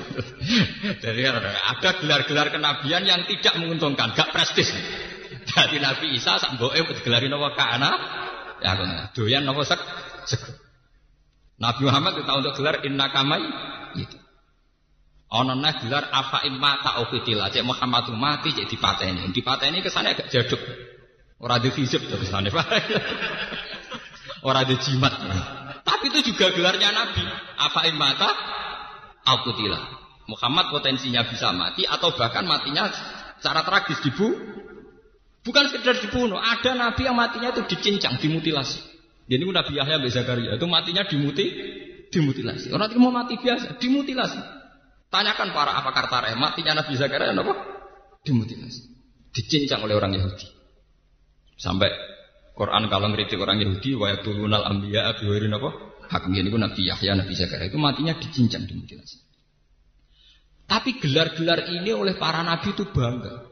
[1.04, 4.70] Jadi ada gelar-gelar kenabian yang tidak menguntungkan, gak prestis.
[5.50, 7.92] Jadi Nabi Isa sak mboke digelari napa kana
[8.62, 8.78] ya
[9.18, 10.54] doyan napa sego.
[11.58, 13.42] Nabi Muhammad itu untuk gelar inna kamai
[13.98, 14.21] itu.
[15.32, 17.48] Ana gelar afa imma ta ukitila.
[17.48, 19.32] Cek Muhammad mati cek dipateni.
[19.32, 20.60] Dipateni kesane agak jaduk.
[21.40, 22.52] Ora ada fisik to kesane.
[24.48, 25.14] Ora ada jimat.
[25.88, 27.24] Tapi itu juga gelarnya Nabi.
[27.56, 28.30] Afa imma ta
[29.40, 29.80] ukitila.
[30.28, 32.92] Muhammad potensinya bisa mati atau bahkan matinya
[33.40, 34.36] secara tragis dibu.
[35.42, 38.78] Bukan sekedar dibunuh, ada nabi yang matinya itu dicincang, dimutilasi.
[39.26, 41.46] Jadi Nabi Yahya bin Zakaria itu matinya dimuti,
[42.14, 42.70] dimutilasi.
[42.70, 44.61] Orang itu mau mati biasa, dimutilasi.
[45.12, 47.54] Tanyakan para apa tareh, matinya Nabi Zakaria apa?
[48.24, 48.82] Dimutilasi.
[49.36, 50.48] Dicincang oleh orang Yahudi.
[51.60, 51.92] Sampai
[52.56, 55.70] Quran kalau ngeritik orang Yahudi, wa yaqulunal anbiya bi apa?
[56.12, 59.32] Hak ini Nabi Yahya, Nabi Zakaria itu matinya dicincang dimutilasi.
[60.72, 63.52] Tapi gelar-gelar ini oleh para nabi itu bangga.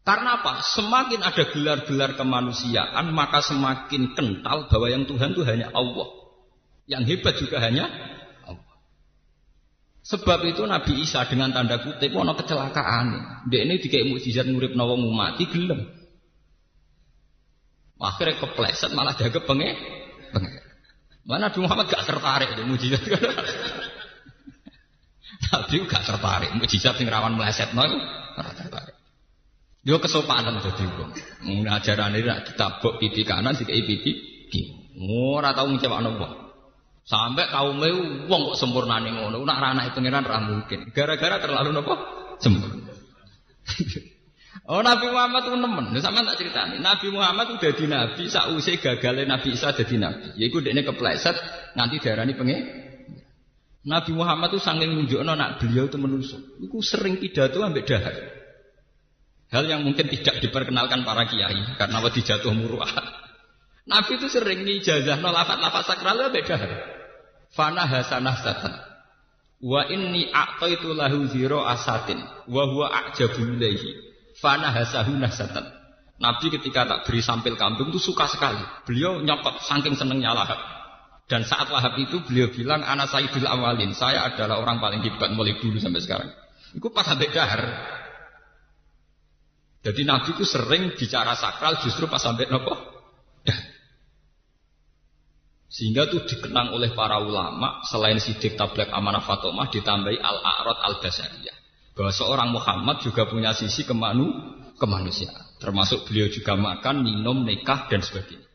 [0.00, 0.64] Karena apa?
[0.64, 6.08] Semakin ada gelar-gelar kemanusiaan, maka semakin kental bahwa yang Tuhan itu hanya Allah.
[6.88, 7.92] Yang hebat juga hanya
[10.08, 13.06] Sebab itu Nabi Isa dengan tanda kutip ono kecelakaan.
[13.52, 15.84] Dia ini dikai mukjizat ngurip nawang mati gelem.
[18.00, 19.76] Akhirnya kepleset malah jaga penge.
[20.32, 20.50] penge.
[21.28, 23.04] Mana Nabi Muhammad gak tertarik dengan mujizat.
[25.52, 28.96] Nabi gak tertarik mujizat sing rawan meleset ora tertarik.
[29.84, 31.12] Dia kesopanan jadi wong.
[31.68, 34.12] Ajaran ini nak ditabok pipi kanan dikai pipi
[34.48, 34.72] kiri.
[35.04, 36.47] Ora tau ngecewakno wong.
[37.08, 37.88] Sampai kaume
[38.28, 39.40] wong kok sempurnane ngono.
[39.40, 40.92] Nak ra anake pangeran ra mungkin.
[40.92, 41.96] Gara-gara terlalu nopo?
[42.36, 42.92] Sempurna.
[44.68, 46.76] Oh Nabi Muhammad itu nemen, sama tak ceritani.
[46.84, 50.36] Nabi Muhammad udah di Nabi, sausai gagalnya Nabi Isa jadi Nabi.
[50.36, 51.32] Ya itu dia kepleset,
[51.72, 52.68] nanti darah ini pengen.
[53.88, 56.60] Nabi Muhammad itu saking nunjukno nak beliau itu menusuk.
[56.60, 58.12] Itu sering pidato ambek dahar.
[59.48, 62.92] Hal yang mungkin tidak diperkenalkan para kiai karena waktu jatuh muruah.
[63.92, 66.97] Nabi itu sering ijazah no lafat-lafat sakral ambek dahar.
[67.52, 68.74] Fana hasanah satan.
[69.58, 74.08] Wa inni a'taitu lahu ziro asatin wa huwa a'jabu ilaihi
[74.38, 75.66] Fana hasahu nasatan.
[76.18, 78.62] Nabi ketika tak beri sampil kambing itu suka sekali.
[78.86, 80.58] Beliau nyokot saking senengnya lahap.
[81.26, 83.92] Dan saat lahap itu beliau bilang, anak sayyidul awalin.
[83.94, 86.30] Saya adalah orang paling hebat mulai dulu sampai sekarang.
[86.74, 87.62] Itu pas sampai dahar.
[89.82, 92.74] Jadi Nabi itu sering bicara sakral justru pas sampai nopo.
[95.68, 101.56] Sehingga itu dikenang oleh para ulama selain sidik tablek amanah fatomah ditambahi al-a'rad al-basariyah
[101.92, 104.30] bahwa seorang Muhammad juga punya sisi kemanu
[104.78, 105.58] kemanusiaan.
[105.58, 108.46] Termasuk beliau juga makan, minum, nikah dan sebagainya.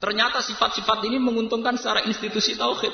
[0.00, 2.92] Ternyata sifat-sifat ini menguntungkan secara institusi tauhid.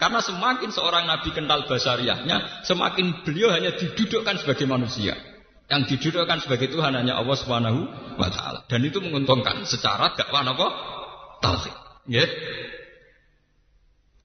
[0.00, 5.16] Karena semakin seorang nabi kental basariahnya, semakin beliau hanya didudukkan sebagai manusia.
[5.68, 7.80] Yang didudukkan sebagai Tuhan hanya Allah Subhanahu
[8.16, 8.64] wa taala.
[8.68, 10.68] Dan itu menguntungkan secara dakwah apa?
[11.44, 11.85] Tauhid.
[12.06, 12.24] Ya.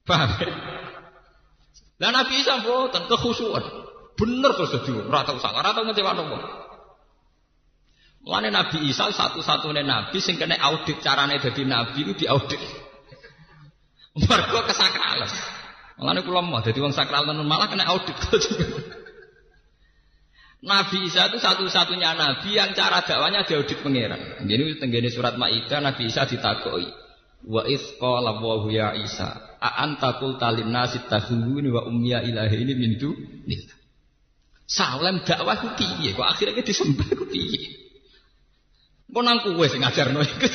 [0.06, 0.30] Paham?
[2.02, 3.62] Dan Nabi Isa boten kekhusyuan.
[4.18, 6.44] Bener terus jadi ora tau salah, ora tau ngecewakno wong.
[8.22, 12.62] Mulane Nabi Isa satu-satunya nabi sing kena audit carane dadi nabi itu diaudit.
[14.14, 15.32] Mergo kesakralan.
[15.98, 18.14] Mulane kula mau dadi wong sakral tenan malah kena audit.
[20.62, 24.46] Nabi Isa itu satu-satunya nabi yang cara dakwanya diaudit pangeran.
[24.46, 27.01] Ini tenggene surat Maidah Nabi Isa ditakoi.
[27.42, 31.02] Wa iz qala wa ya Isa, a anta qulta lin nasi
[31.74, 33.82] wa ummiya ilahi ini min dunillah.
[34.72, 36.16] Salam dakwah ku piye?
[36.16, 37.76] Kok akhirnya disembah ku piye?
[39.12, 40.48] Kok nang kowe sing ngajarno iku.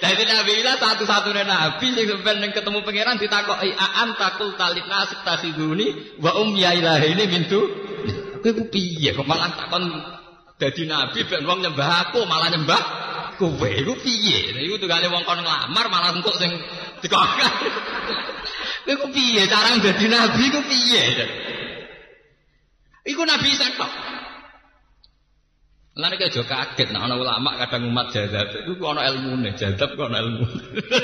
[0.00, 6.16] Dadi Nabi lah satu-satunya nabi sing sampeyan ketemu pangeran ditakoki aan takul talik nasib takhiduni
[6.24, 7.60] wa um ya ilahi ini mintu.
[8.40, 9.84] Kowe ku piye kok malah takon
[10.56, 12.82] dadi nabi ben wong nyembah aku malah nyembah
[13.40, 14.54] kowe ku piye?
[14.64, 16.52] Iku tunggale wong kon nglamar malah engko sing
[17.00, 17.52] dikokak.
[18.84, 21.04] Kowe ku piye cara dadi nabi ku piye?
[23.04, 23.92] Iku Nabi Isa tok.
[25.94, 30.10] Lan iki aja kaget nek ana ulama kadang umat jadab iku ana ilmune, jadab kok
[30.10, 30.42] ana ilmu.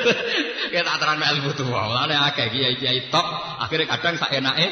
[0.74, 1.70] Kayak tak terang ilmu tuh.
[1.70, 3.26] Lan akeh kiai-kiai tok
[3.62, 4.66] akhirnya kadang sak enake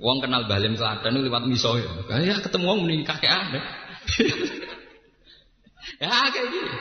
[0.00, 1.92] Wong kenal Balim Selatan liwat miso ya.
[2.24, 3.60] Ya ketemu wong muni kakek aneh.
[5.98, 6.72] ya kayak gini.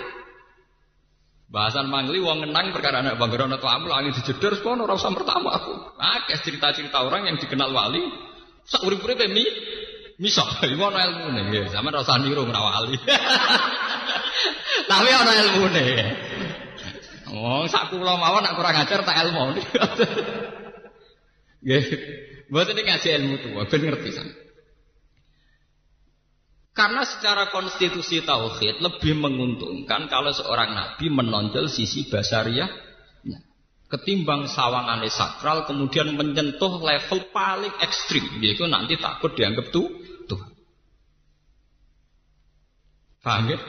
[1.49, 5.57] Bahasan mangli wong ngenang perkara anak bangga ana tamu langit dijedor sekono ora usah pertama
[5.57, 5.73] aku.
[5.97, 8.05] Akeh cerita-cerita orang yang dikenal wali
[8.69, 9.41] sak urip-uripe mi
[10.21, 10.61] misok.
[10.69, 11.73] Iku ana ilmune nggih.
[11.73, 13.01] Sampeyan ora usah niru wali.
[14.93, 15.85] Tapi ana ilmune.
[17.33, 19.53] Oh, sak kula mawon nak kurang ajar tak ilmu.
[21.65, 21.85] Nggih.
[22.49, 24.48] Mboten ngaji ilmu tuwa ben ngerti sampeyan.
[26.79, 32.71] Karena secara konstitusi tauhid lebih menguntungkan kalau seorang nabi menonjol sisi basariah
[33.91, 39.91] ketimbang sawangan sakral kemudian menyentuh level paling ekstrim yaitu nanti takut dianggap tuh
[40.31, 40.49] Tuhan.
[43.27, 43.59] Paham ya?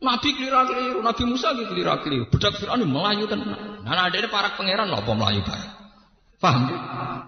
[0.00, 2.32] Nabi keliru-keliru, Nabi Musa keliru-keliru.
[2.32, 3.84] Budak Fir'aun melayu tenan.
[3.84, 5.72] Nah, ada ini para pangeran apa melayu bareng.
[6.40, 6.78] Paham ya?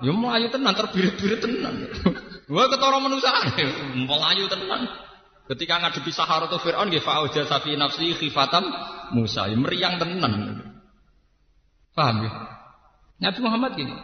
[0.00, 1.92] Ya melayu tenan terbirit-birit tenan.
[2.48, 3.28] Wah ketara manusia
[3.92, 4.88] melayu tenan.
[5.48, 8.68] Ketika ngadepi Sahara atau Fir'aun nggih fa'auja safi nafsi khifatam
[9.16, 10.60] Musa, ya, meriang tenan.
[11.96, 12.30] Paham ya?
[13.20, 13.96] Nabi Muhammad gini.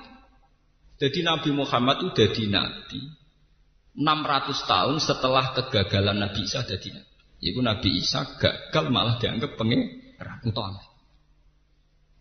[0.96, 3.00] Jadi Nabi Muhammad itu jadi nabi
[3.98, 7.12] 600 tahun setelah kegagalan Nabi Isa jadi nabi.
[7.44, 10.80] Iku Nabi Isa gagal malah dianggap pangeran utawa.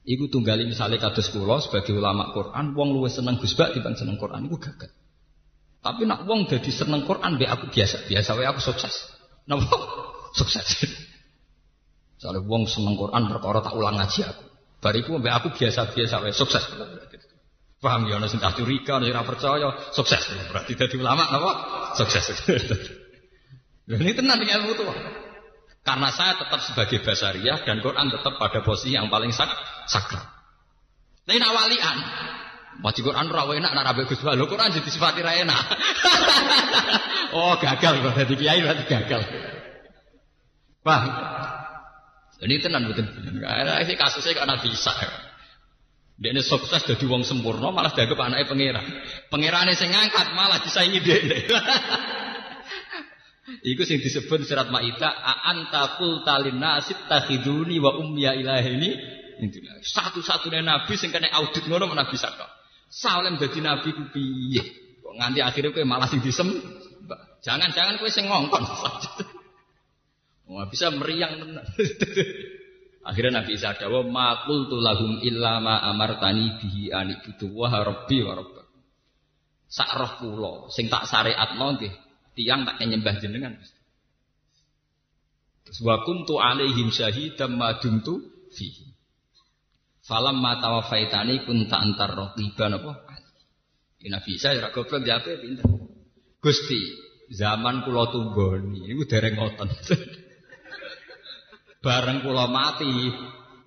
[0.04, 4.18] Iku tunggali misalnya kados kula sebagai ulama Quran, wong luwes seneng Gus Bak dibanding seneng
[4.20, 4.92] Quran iku gagal.
[5.84, 9.12] Tapi nak wong jadi seneng Quran be aku biasa, biasa wae aku sukses.
[9.52, 9.68] Napa?
[10.40, 10.64] sukses.
[12.16, 14.44] Soalnya wong seneng Quran perkara tak ulang ngaji aku.
[14.80, 16.64] Bariku be aku biasa-biasa wae sukses.
[17.84, 20.24] Paham ya ana sing tak curiga, ana percaya, sukses.
[20.56, 21.52] Berarti dadi ulama napa?
[22.00, 22.32] Sukses.
[23.92, 24.88] Ini tenan dengan ilmu tuh.
[25.84, 29.52] Karena saya tetap sebagai basariah dan Quran tetap pada posisi yang paling sak
[29.92, 30.24] sakral.
[31.28, 31.52] Tapi nak
[32.82, 35.62] Wajib Quran ora enak nak rabe Gus Lho Quran jadi sifat ra enak.
[37.38, 39.22] oh, gagal kok dadi kiai berarti gagal.
[40.82, 41.04] Wah.
[42.44, 43.08] Ini tenan betul.
[43.40, 44.92] Karena ini kasusnya karena bisa.
[46.18, 48.86] Dia ini sukses jadi wong sempurna malah dianggap anaknya pangeran.
[49.32, 51.20] Pangerannya sing ngangkat malah disaingi dia.
[53.72, 59.22] Iku sing disebut surat Ma'idah, "A'anta qulta lin-nasi takhiduni wa ummiya ilahini."
[59.84, 62.63] Satu-satunya nabi sing kena audit ngono nabi saka.
[62.94, 64.62] Salem dadi nabi ku piye?
[65.02, 66.46] Kok nganti akhirnya kowe malah sing disem.
[67.42, 68.62] Jangan-jangan kowe sing ngongkon.
[70.54, 71.66] Wah bisa meriang tenan.
[73.10, 78.32] Akhirnya Nabi Isa dawa makul lahum illa ma amartani bihi ani butuh wa rabbi wa
[78.38, 78.68] rabbak.
[79.68, 81.92] Sak roh kula sing tak syariatno nggih
[82.38, 83.60] tiang tak nyembah jenengan.
[85.68, 88.24] Terus wa kuntu alaihim syahidam ma dumtu
[88.56, 88.93] fihi.
[90.04, 92.92] Falam ma tawafaitani kunta antar raqiban apa?
[94.04, 95.64] Nabi Isa ya goblok jape pinter.
[96.44, 96.80] Gusti,
[97.32, 99.72] zaman kula tunggoni niku dereng ngoten.
[101.84, 102.92] Bareng kula mati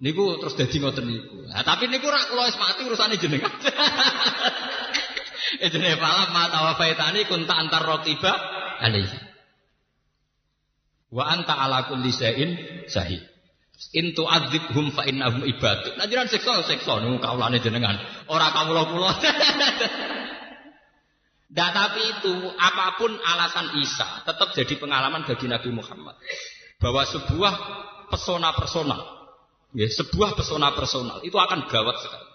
[0.05, 1.49] niku terus dadi ngoten niku.
[1.49, 3.53] Nah, tapi niku rak kula wis mati urusane jenengan.
[5.57, 8.33] Eh jenenge falam ma tawafaitani kunta antar raqiba
[8.83, 9.19] alaihi.
[11.09, 13.25] Wa anta ala kulli sahih.
[13.93, 15.97] Intu adzibhum fa innahum ibadu.
[16.01, 18.01] Nah jiran seksa seksa niku kaulane jenengan.
[18.29, 19.13] Ora kawula kula.
[21.47, 26.19] Nah, tapi itu apa pun alasan Isa tetap jadi pengalaman bagi Nabi Muhammad
[26.77, 27.55] bahwa sebuah
[28.13, 29.01] pesona personal,
[29.73, 32.29] ya, sebuah pesona personal itu akan gawat sekali.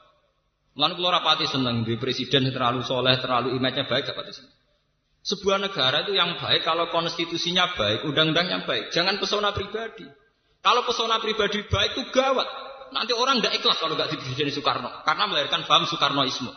[0.80, 4.56] Lalu kalau rapati senang di presiden terlalu soleh, terlalu image-nya baik, rapati senang.
[5.21, 10.08] Sebuah negara itu yang baik kalau konstitusinya baik, undang-undangnya baik, jangan pesona pribadi.
[10.62, 12.45] Kalau pesona pribadi baik itu gawat.
[12.91, 16.52] Nanti orang tidak ikhlas kalau nggak Presiden Soekarno karena melahirkan paham Soekarnoisme.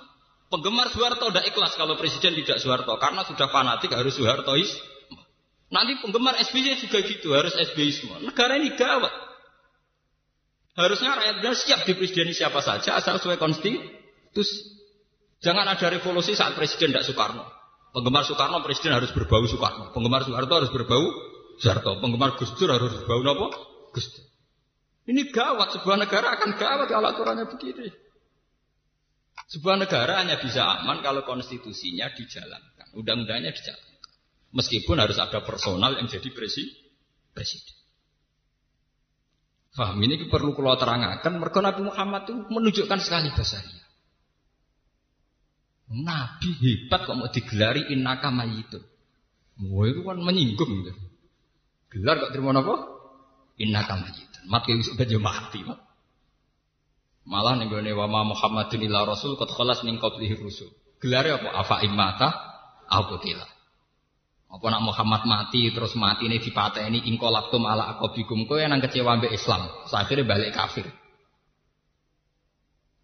[0.51, 4.83] Penggemar Soeharto tidak ikhlas kalau Presiden tidak Soeharto karena sudah fanatik harus Soehartoisme.
[5.73, 8.23] Nanti penggemar SBY juga gitu harus SBYisme.
[8.23, 9.11] Negara ini gawat.
[10.75, 14.59] Harusnya rakyatnya siap di presiden siapa saja asal sesuai konstitusi.
[15.39, 17.47] Jangan ada revolusi saat presiden tidak Soekarno.
[17.95, 19.95] Penggemar Soekarno presiden harus berbau Soekarno.
[19.95, 21.03] Penggemar Soeharto harus berbau
[21.63, 22.03] Soeharto.
[22.03, 23.74] Penggemar Gus Dur harus berbau apa?
[23.95, 24.11] Gus
[25.05, 27.93] Ini gawat, sebuah negara akan gawat kalau aturannya begini.
[29.53, 34.01] Sebuah negara hanya bisa aman kalau konstitusinya dijalankan, undang-undangnya dijalankan.
[34.55, 37.75] Meskipun harus ada personal yang jadi presiden.
[39.75, 41.35] Faham ini perlu kalau terangkan.
[41.43, 43.83] Mereka Nabi Muhammad itu menunjukkan sekali basahnya.
[45.91, 48.87] Nabi hebat kok mau digelari innaka mayitun.
[49.75, 50.71] Wah itu kan menyinggung.
[51.91, 52.94] Gelar kok terima apa?
[53.61, 54.45] Inna kamayitan.
[54.51, 55.63] Mati wis ben mati.
[57.25, 60.69] Malah ning gone wa Muhammadin illa rasul qad khalas ning qablihi rusul.
[61.01, 61.49] Gelare apa?
[61.57, 62.29] Afa imata
[62.91, 63.47] aku tila.
[64.55, 69.35] Apa nak Muhammad mati terus mati ini dipateni ingkolaktum ala akobikum kowe yang kecewa mbek
[69.35, 69.67] Islam.
[69.91, 70.87] Akhirnya balik kafir.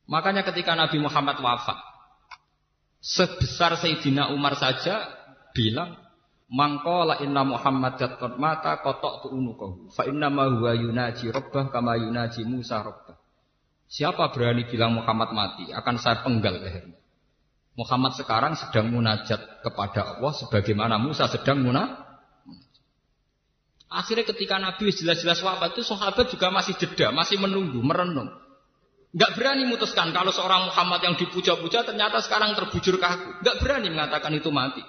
[0.06, 1.78] Makanya ketika Nabi Muhammad wafat,
[2.98, 5.06] sebesar Sayyidina Umar saja
[5.54, 5.96] bilang
[6.50, 9.94] Mangkola inna Muhammad qad mata kotok tu unukahu.
[9.94, 13.14] Fa inna ma huwa yunaji rabbah kama yunaji Musa rabbah.
[13.86, 16.98] Siapa berani bilang Muhammad mati, akan saya penggal lehernya.
[17.78, 22.02] Muhammad sekarang sedang munajat kepada Allah sebagaimana Musa sedang munajat.
[23.90, 28.30] Akhirnya ketika Nabi jelas-jelas wafat itu sahabat juga masih jeda, masih menunggu, merenung.
[29.10, 33.42] Gak berani memutuskan kalau seorang Muhammad yang dipuja-puja ternyata sekarang terbujur kaku.
[33.42, 34.86] Gak berani mengatakan itu mati.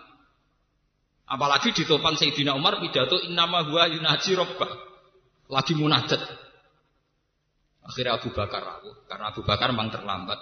[1.32, 4.68] Apalagi di topan Sayyidina Umar pidato innama huwa yunaji robbah.
[5.48, 6.20] Lagi munajat.
[7.88, 9.08] Akhirnya Abu Bakar rawuh.
[9.08, 10.40] Karena Abu Bakar memang terlambat.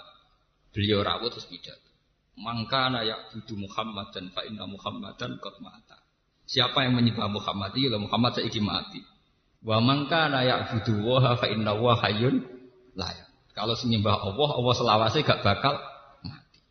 [0.74, 1.94] Beliau rawuh terus pidato.
[2.42, 6.02] Mangkana ya'budu Muhammad dan fa inna Muhammadan qad mata.
[6.50, 9.06] Siapa yang menyembah Muhammad itu Muhammad saiki mati.
[9.62, 12.42] Wa mangkana ya'budu wa fa inna wa hayyun
[12.98, 13.30] layak.
[13.54, 15.78] Kalau menyembah Allah, Allah selawase gak bakal
[16.26, 16.64] mati.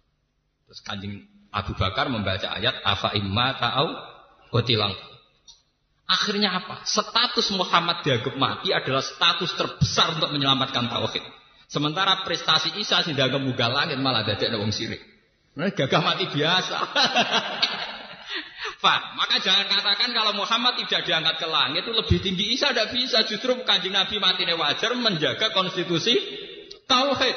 [0.67, 1.15] Terus kanjeng
[1.53, 4.08] Abu Bakar membaca ayat afa imma ta'au
[4.51, 4.95] kotilang.
[6.09, 6.89] Akhirnya apa?
[6.89, 11.21] Status Muhammad dianggap mati adalah status terbesar untuk menyelamatkan tauhid.
[11.69, 15.05] Sementara prestasi Isa sih dianggap muga langit malah dadek wong sirik.
[15.53, 16.77] Nah, gagah mati biasa.
[18.85, 22.89] Pak, maka jangan katakan kalau Muhammad tidak diangkat ke langit itu lebih tinggi Isa tidak
[22.97, 23.29] bisa.
[23.29, 26.17] Justru kanjeng Nabi mati wajar menjaga konstitusi
[26.89, 27.37] tauhid.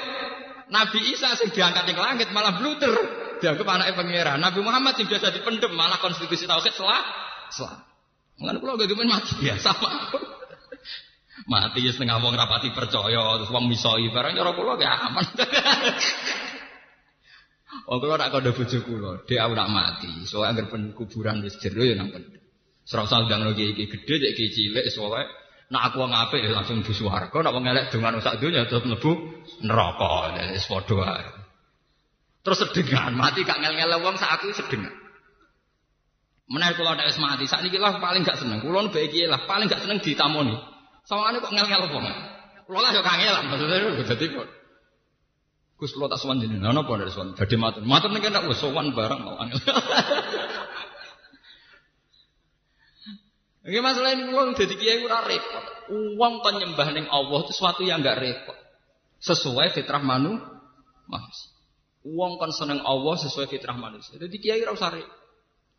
[0.72, 4.38] Nabi Isa sih diangkat ke langit malah bluter dianggap anaknya pangeran.
[4.38, 7.02] Nabi Muhammad yang biasa dipendem malah konstitusi tauhid selah
[7.50, 7.82] selah.
[8.38, 10.24] Mengenai pulau gak mati biasa mawon.
[11.50, 15.26] Mati ya setengah wong rapati percaya terus wong misoi barang cara kula gak aman.
[17.90, 20.12] Oh kula nak bojo kula, dhek aku nak mati.
[20.28, 22.44] Anggere pen kuburan wis jero ya nang pendem.
[22.86, 25.30] Serau usah ndang gedhe dek iki cilik soalnya
[25.72, 29.12] nak aku ya langsung di swarga, nak wong elek dongan sak donya terus mlebu
[29.64, 30.36] neraka.
[30.52, 31.41] Wis padha.
[32.42, 34.90] Terus sedengan mati gak ngel-ngel wong sak aku sedengan.
[36.52, 38.60] Kula nek wis mati, sakniki lah paling gak seneng.
[38.66, 40.58] Kula mbek iki lah paling gak seneng ditamoni.
[41.06, 42.06] Sawangane kok ngel-ngel wong.
[42.66, 43.78] Kula lah yo kangelan maksudnya
[44.10, 44.48] dadi kok.
[45.78, 47.82] Gus kula tak sowan jenengan napa ndak sowan badhe matur.
[47.86, 49.62] Matur nek ndak wis sowan bareng mau angel.
[53.62, 55.66] Oke masalah ini kula dadi kiai ora repot.
[55.94, 58.58] Uang penyembah ning Allah itu sesuatu yang enggak repot.
[59.22, 60.42] Sesuai fitrah manu
[61.06, 61.51] manusia.
[62.02, 64.18] Uang kan seneng Allah sesuai fitrah manusia.
[64.18, 64.90] Jadi kiai ora usah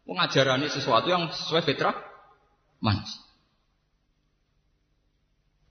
[0.07, 1.95] ajarane sesuatu yang sesuai fitrah
[2.79, 3.23] manusia.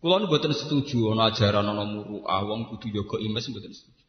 [0.02, 4.02] Kulo nu mboten setuju ana ajaran ana muruah wong kudu jaga imes mboten setuju.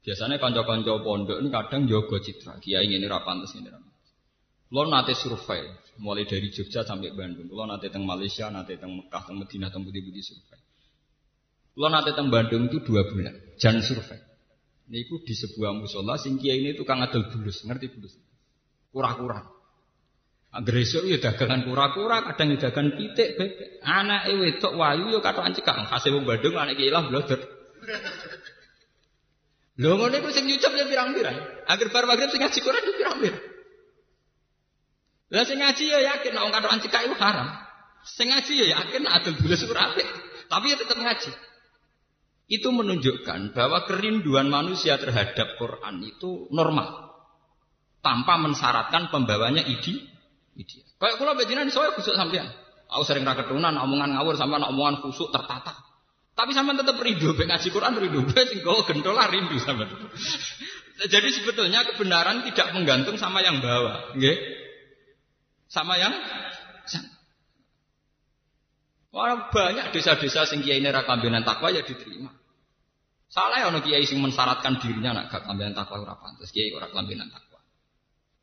[0.00, 2.56] Biasanya kanca-kanca pondok ini kadang jaga citra.
[2.64, 3.76] Kiai ini ra pantes ini ra.
[4.72, 5.68] Kulo nate survei
[6.00, 7.44] mulai dari Jogja sampai Bandung.
[7.44, 10.60] Kulo nate teng Malaysia, nate teng Mekah, teng Madinah, teng budi-budi survei.
[11.76, 14.27] Kulo nate teng Bandung itu dua bulan, jangan survei.
[14.88, 18.16] Niku di sebuah musola sing kiai ini tukang adol bulus, ngerti bulus?
[18.88, 19.44] Kura-kura.
[20.48, 23.84] Agresor ya dagangan kura-kura, kadang ya dagangan pitik, bebek.
[23.84, 25.92] Anak wedok wayu ya katokan cekak.
[25.92, 27.36] Hasil wong Bandung anak kiai lah blodor.
[29.78, 31.36] Lho ngono iku sing nyucup ya pirang-pirang.
[31.68, 33.44] Agar bar magrib sing ngaji Quran ya pirang-pirang.
[35.28, 37.48] Lah sing ngaji ya yakin nek katokan cekak itu haram.
[38.08, 39.04] Sing ngaji ya yakin
[39.36, 40.08] bulas ora apik.
[40.48, 41.30] Tapi ya tetap ngaji.
[42.48, 47.12] Itu menunjukkan bahwa kerinduan manusia terhadap Quran itu normal.
[48.00, 50.00] Tanpa mensyaratkan pembawanya ide
[50.56, 50.88] ideal.
[50.96, 52.48] Kayak kula bejinan soalnya khusuk sampean.
[52.88, 55.76] Aku sering ra ketunan omongan ngawur sampean omongan khusuk tertata.
[56.32, 59.92] Tapi sampean tetap rindu ben ngaji Quran rindu ben sing gawa gentola rindu sampean.
[61.12, 64.34] Jadi sebetulnya kebenaran tidak menggantung sama yang bawa, nggih.
[65.68, 66.16] Sama yang
[69.08, 72.28] Orang banyak desa-desa sing kiai ini kambenan takwa ya diterima.
[73.28, 77.28] Salah ya kiai sing mensyaratkan dirinya nak gak kambenan takwa ora pantes, kiai ora kambenan
[77.28, 77.60] takwa.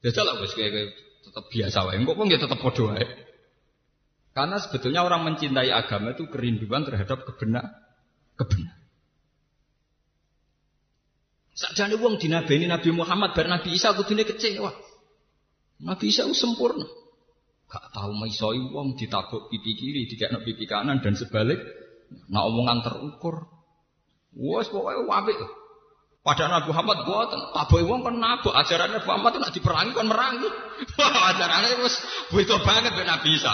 [0.06, 0.94] Jajal lah wis kiai
[1.26, 1.98] tetap biasa wae.
[1.98, 3.06] Engkau pun ya tetap wae.
[4.36, 7.66] Karena sebetulnya orang mencintai agama itu kerinduan terhadap kebenar,
[8.38, 8.78] kebenar.
[11.56, 14.76] Sakjane wong dinabeni Nabi Muhammad bar Nabi Isa kudune kecewa.
[15.88, 16.84] Nabi Isa sempurna.
[17.72, 21.58] Gak tahu maisoi wong ditabuk pipi kiri, dikekno pipi kanan dan sebalik.
[22.28, 23.55] Nah omongan terukur.
[24.36, 25.40] Wes pokoknya wabik.
[26.26, 30.50] Padahal Nabi Muhammad buatan, taboy wong kan nabok ajarannya Nabi Muhammad nak diperangi kan merangi.
[31.30, 31.96] Ajarannya wis
[32.34, 33.54] beda banget ben Nabi Isa.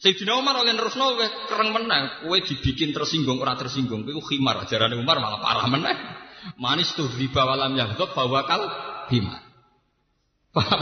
[0.00, 4.96] Sayyidina Umar oleh nerusno kowe kereng menang, kowe dibikin tersinggung ora tersinggung, kowe khimar ajarannya
[4.96, 5.98] Umar malah parah menang.
[6.56, 8.64] Manis tuh riba walam yaghdab bahwa kal
[9.12, 9.44] himar.
[10.56, 10.80] Paham?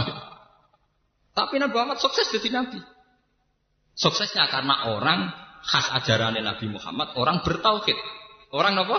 [1.34, 2.78] Tapi Nabi Muhammad sukses jadi nabi.
[3.98, 5.34] Suksesnya karena orang
[5.66, 7.98] khas ajarannya Nabi Muhammad, orang bertauhid.
[8.52, 8.96] Orang apa?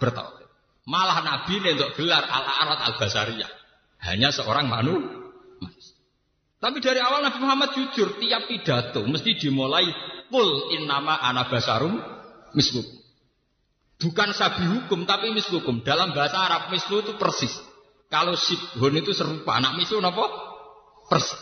[0.00, 0.48] Bertauhid.
[0.88, 3.50] Malah Nabi untuk gelar ala arat al basariyah.
[4.00, 4.96] Hanya seorang manu.
[6.60, 9.84] Tapi dari awal Nabi Muhammad jujur, tiap pidato mesti dimulai
[10.32, 12.00] kul innama ana basarum
[12.56, 13.00] mislukum.
[14.00, 15.84] Bukan sabi hukum tapi mislukum.
[15.84, 17.52] Dalam bahasa Arab mislu itu persis.
[18.08, 19.60] Kalau sibhun itu serupa.
[19.60, 20.24] Anak mislu apa?
[21.12, 21.36] Persis.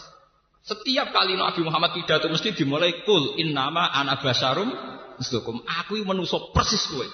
[0.67, 4.69] Setiap kali Nabi Muhammad pidato mesti dimulai kul innama ana basarum
[5.23, 5.63] mislukum.
[5.83, 7.07] Aku menusuk persis kowe.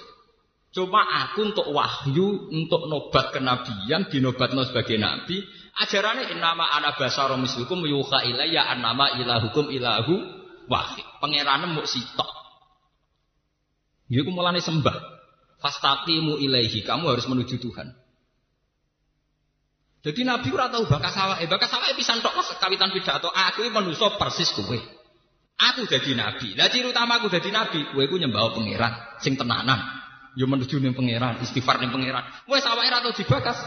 [0.75, 5.39] Cuma aku untuk wahyu, untuk nobat kenabian, dinobatno sebagai nabi.
[5.79, 10.19] Ajarannya nama anak basarum mislukum yuha ilayya nama ilahukum ilahu
[10.67, 11.07] wahid.
[11.23, 12.27] Pengiranan mau sitok.
[14.11, 14.99] Iku mulane sembah.
[15.63, 16.83] Fastaqimu ilaihi.
[16.83, 17.95] Kamu harus menuju Tuhan.
[20.03, 23.31] Jadi Nabi ora tahu bakas sawah, eh bakas sawah pisan tok kawitan pidato.
[23.31, 24.77] Aku iki manusa persis kowe.
[25.55, 26.51] Aku jadi nabi.
[26.59, 29.94] Lah ciri utama aku jadi nabi, kowe ku nyembah pangeran sing tenanan.
[30.35, 32.27] Yo menuju ning pangeran, istighfar ning pangeran.
[32.51, 33.57] Wes awake ra tau dibakas.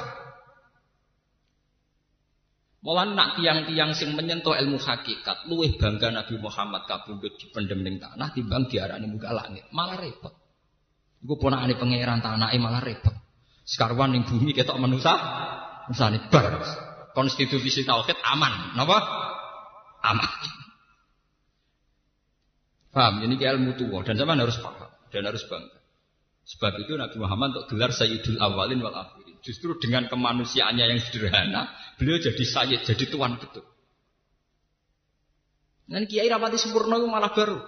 [2.78, 8.30] Malah nak tiang-tiang sing menyentuh ilmu hakikat, luwih bangga Nabi Muhammad kabundut dipendem ning tanah
[8.30, 9.66] timbang diarani muka langit.
[9.74, 10.30] Malah repot.
[11.24, 13.16] Iku ponakane pangeran tanah malah repot.
[13.66, 15.12] Sekarwan ning bumi ketok manusa,
[15.90, 16.62] misale bar.
[17.16, 18.98] Konstitusi tauhid aman, napa?
[20.06, 20.30] Aman.
[22.94, 23.26] Paham?
[23.26, 25.77] Ini ilmu tua dan zaman harus paham dan harus bangga.
[26.48, 29.36] Sebab itu Nabi Muhammad untuk gelar Sayyidul Awalin wal Akhirin.
[29.44, 31.68] Justru dengan kemanusiaannya yang sederhana,
[32.00, 33.68] beliau jadi sayyid, jadi tuan betul.
[35.88, 37.60] Dan Kiai rapati sempurna itu malah baru.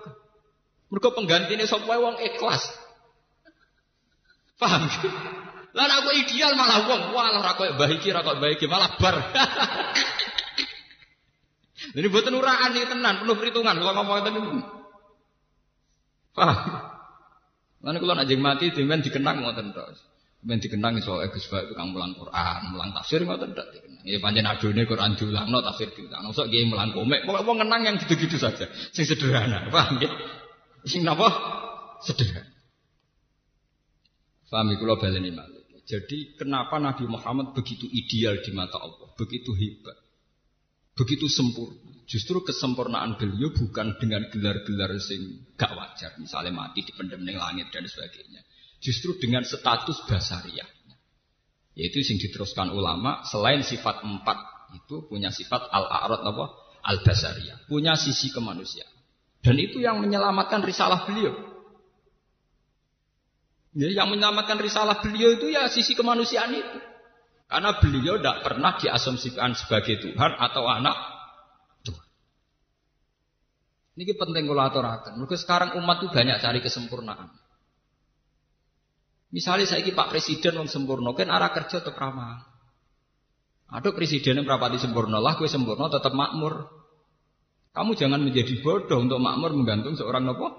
[0.91, 2.65] Mergo penggantine sapa wong ikhlas.
[4.61, 4.89] Paham?
[5.73, 9.17] Lah aku ideal malah wong wah ora koyo mbah iki ora koyo mbah malah bar.
[11.97, 14.41] Ini buatan uraan nih tenan, penuh perhitungan kalau ngomong itu.
[16.37, 16.90] Paham?
[17.81, 19.99] Lalu kalau najeng mati, dengan dikenang ngoten terus.
[20.41, 24.05] Men dikenang iso Gus Baik tukang mulang Quran, mulang tafsir ngoten tok dikenang.
[24.09, 26.29] Ya pancen adone Quran diulangno tafsir diulang.
[26.33, 28.69] Sok nggih mulang komik, pokoke wong ngenang yang gitu-gitu saja.
[28.93, 30.13] Sing sederhana, paham nggih?
[30.89, 31.29] Sing napa?
[32.05, 32.53] Sederhana.
[34.49, 35.61] Paham kula baleni malih.
[35.85, 39.99] Jadi kenapa Nabi Muhammad begitu ideal di mata Allah, begitu hebat,
[40.95, 42.00] begitu sempurna.
[42.11, 47.87] Justru kesempurnaan beliau bukan dengan gelar-gelar sing gak wajar, misalnya mati di pendem langit dan
[47.87, 48.43] sebagainya
[48.81, 50.67] justru dengan status basariah.
[51.79, 54.37] Yaitu yang diteruskan ulama selain sifat empat
[54.75, 56.45] itu punya sifat al-a'rad apa?
[56.81, 58.91] Al-basariyah, punya sisi kemanusiaan.
[59.45, 61.33] Dan itu yang menyelamatkan risalah beliau.
[63.77, 66.79] Ya, yang menyelamatkan risalah beliau itu ya sisi kemanusiaan itu.
[67.47, 70.97] Karena beliau tidak pernah diasumsikan sebagai Tuhan atau anak.
[74.01, 75.13] Ini penting kalau aturakan.
[75.21, 77.29] Maka sekarang umat itu banyak cari kesempurnaan.
[79.29, 82.49] Misalnya saya ini Pak Presiden yang sempurna, kan arah kerja tetap ramah.
[83.71, 86.67] Ada presiden yang berapati sempurna lah, gue sempurna tetap makmur.
[87.71, 90.51] Kamu jangan menjadi bodoh untuk makmur menggantung seorang nopo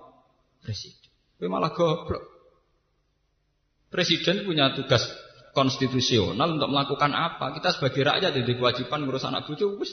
[0.64, 1.12] presiden.
[1.36, 2.24] Gue malah goblok.
[3.92, 5.04] Presiden punya tugas
[5.52, 7.52] konstitusional untuk melakukan apa?
[7.52, 9.92] Kita sebagai rakyat jadi kewajiban ngurus anak wis.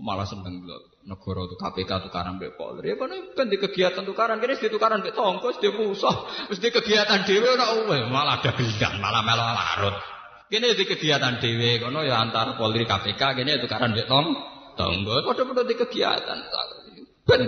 [0.00, 2.90] Malah seneng loh negara itu KPK tukaran mbek Polri.
[2.90, 7.22] Ya kan kan di kegiatan tukaran kene di tukaran mbek tongko di musuh, di kegiatan
[7.22, 9.96] dhewe ora uwe malah ada bidang malah melo larut.
[10.50, 14.34] Kene di kegiatan dhewe kono ya antar Polri KPK kene tukaran mbek tong
[14.74, 16.38] tonggo padha-padha di kegiatan.
[17.22, 17.40] Ben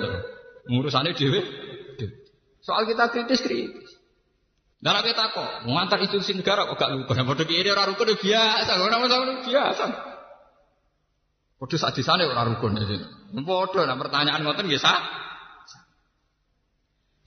[0.70, 1.40] ngurusane dhewe.
[2.62, 3.98] Soal kita kritis kritis.
[4.78, 7.10] Dalam kita kok, mengantar institusi negara kok gak lupa.
[7.10, 9.02] Padha kiye ora rukun biasa, ora
[9.42, 9.84] biasa.
[11.58, 12.96] Padha sak desane ora rukun iki.
[13.42, 15.02] Padha nah pertanyaan ngoten nggih sah.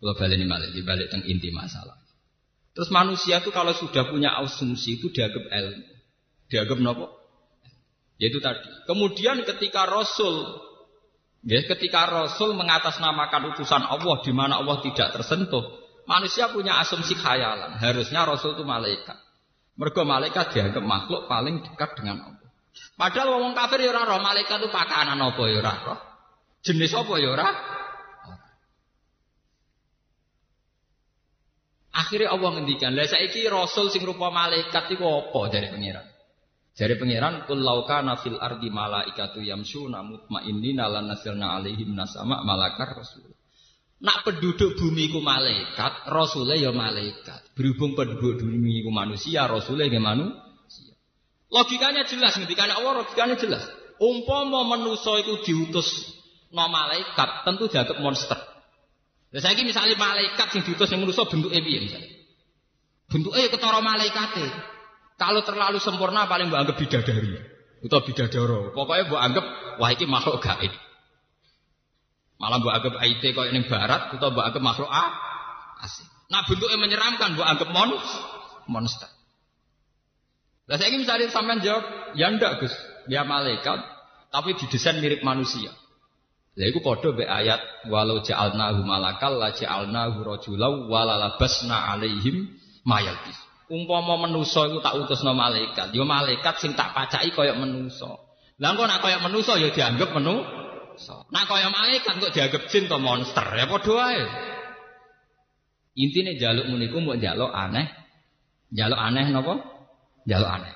[0.02, 1.94] Kalau balik ini balik, dibalik tentang inti masalah.
[2.74, 5.84] Terus manusia itu kalau sudah punya asumsi itu dianggap ilmu.
[6.50, 7.06] Dianggap nopo?
[8.18, 8.66] Yaitu tadi.
[8.90, 10.58] Kemudian ketika Rasul,
[11.46, 15.62] ya, ketika Rasul mengatasnamakan utusan Allah di mana Allah tidak tersentuh,
[16.10, 17.78] manusia punya asumsi khayalan.
[17.78, 19.20] Harusnya Rasul itu malaikat.
[19.78, 22.41] Mergo malaikat dianggap makhluk paling dekat dengan Allah.
[22.96, 26.00] Padahal wong kafir ya roh malaikat itu pakanan apa ya ora roh.
[26.62, 27.48] Jenis apa ya ora?
[31.92, 36.06] Akhirnya Allah ngendikan, "Lah saiki rasul sing rupa malaikat iku apa?" dari pangeran.
[36.72, 42.96] Dari pangeran, "Qul law kana fil ardi malaikatu yamshuna mutmainnina lan nasilna alaihim nasama malakar
[42.96, 43.28] rasul."
[44.02, 47.54] Nak penduduk bumi ku malaikat, rasulnya ya malaikat.
[47.54, 50.02] Berhubung penduduk bumi ku manusia, rasulnya ya.
[51.52, 53.68] Logikanya jelas, ngendikane Allah logikanya jelas.
[54.00, 56.16] Umpama manusa iku diutus
[56.56, 58.40] no malaikat, tentu dianggap monster.
[59.32, 62.12] Lah saiki misalnya malaikat sing diutus yang manusa bentuke piye misalnya?
[63.12, 64.48] Bentuke ketara malaikate.
[65.20, 67.36] Kalau terlalu sempurna paling mbok anggap bidadari
[67.84, 68.72] atau bidadara.
[68.72, 69.46] Pokoknya mbok anggap
[69.78, 70.74] wah iki makhluk gaib.
[72.40, 75.06] Malah mbok anggap IT kaya ning barat atau mbok anggap makhluk A
[75.84, 76.08] asing.
[76.32, 77.92] Nah bentuknya menyeramkan mbok anggap mon
[78.72, 79.21] monster.
[80.72, 81.84] Lah saya ingin misalnya sampean jawab,
[82.16, 82.72] ya ndak Gus,
[83.04, 83.76] dia malaikat,
[84.32, 85.68] tapi didesain mirip manusia.
[86.56, 87.60] Lah iku padha be ayat
[87.92, 92.56] walau ja'alnahu malakal la ja'alnahu rajulau walalabasna alaihim
[92.88, 93.36] mayalbis.
[93.68, 98.16] Umpama manusa iku tak utusno malaikat, ya malaikat sing tak pacaki kaya manusa.
[98.56, 101.28] Lah kok nak kaya manusa ya dianggap manusa.
[101.36, 104.24] Nak kaya malaikat kok dianggap jin atau monster, ya padha wae.
[106.00, 107.92] Intine jaluk muniku mbok jaluk aneh.
[108.72, 109.81] Jaluk aneh napa?
[110.26, 110.76] Jaluk aneh.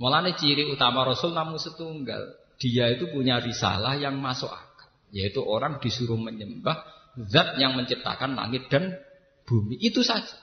[0.00, 2.40] Mulane ciri utama Rasul namun setunggal.
[2.56, 4.88] Dia itu punya risalah yang masuk akal.
[5.12, 6.80] Yaitu orang disuruh menyembah
[7.28, 8.96] zat yang menciptakan langit dan
[9.44, 9.76] bumi.
[9.76, 10.40] Itu saja.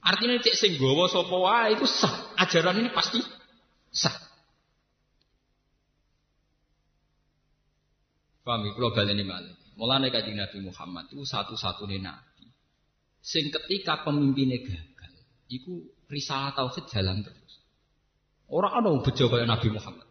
[0.00, 2.32] Artinya cek sing gawa itu sah.
[2.40, 3.20] Ajaran ini pasti
[3.92, 4.16] sah.
[8.40, 8.72] Paham ya?
[8.72, 9.52] Kalau baleni malih.
[9.76, 12.48] Mulane kanjeng Nabi Muhammad itu satu-satunya nabi.
[13.20, 14.89] Sing ketika pemimpinnya gagal
[15.50, 17.52] Iku risalah tauhid jalan terus.
[18.46, 20.06] Orang ada bejo kayak Nabi Muhammad.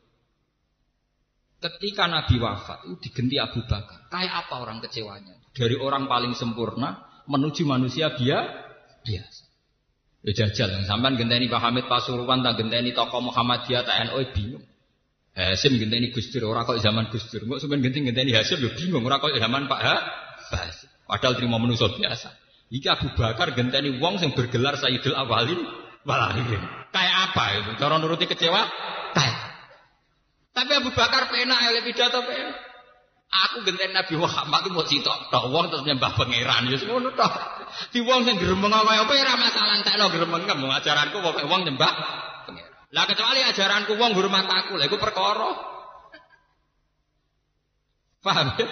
[1.60, 4.08] Ketika Nabi wafat itu digenti Abu Bakar.
[4.12, 5.36] Kayak apa orang kecewanya?
[5.52, 8.44] Dari orang paling sempurna menuju manusia dia
[9.04, 9.44] biasa.
[10.20, 14.64] Ya jajal, sampai genteni Pak Hamid Pasuruan, tak genteni tokoh Muhammadiyah, tak NU bingung.
[15.32, 17.48] Hasim genteni Gus Dur ora kok zaman Gus Dur.
[17.48, 19.96] Kok sampean genteni Hasim yo bingung ora kok zaman Pak Ha.
[21.08, 22.49] Padahal terima manusia biasa.
[22.70, 25.58] Iki Abu Bakar genteni wong sing bergelar Sayyidul Awalin
[26.06, 26.62] wal Akhirin.
[26.94, 27.72] Kayak apa itu?
[27.82, 28.62] Cara nuruti kecewa?
[29.18, 29.38] Kayak.
[30.54, 32.58] Tapi Abu Bakar penak oleh pidato penak.
[33.30, 37.34] Aku genteni Nabi Muhammad itu mau sitok tok wong terus nyembah pangeran ya ngono tok.
[37.94, 41.94] Di wong sing gremeng kaya apa ora masalah entekno gremeng kamu ajaranku pokoke wong nyembah
[42.46, 42.74] pangeran.
[42.90, 45.58] Lah kecuali ajaranku wong hormat aku, lha iku perkara.
[48.26, 48.66] Paham ya?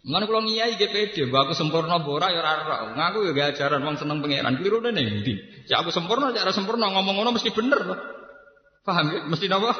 [0.00, 2.96] Mengenai kalau ngiyai GPD, aku sempurna bora ya rara.
[2.96, 4.56] Ngaku ya ajaran wong seneng pangeran.
[4.56, 5.36] Keliru deh nih.
[5.68, 8.00] Ya aku sempurna, cara sempurna ngomong ngono mesti bener loh.
[8.80, 9.20] Paham ya?
[9.28, 9.72] Mesti apa?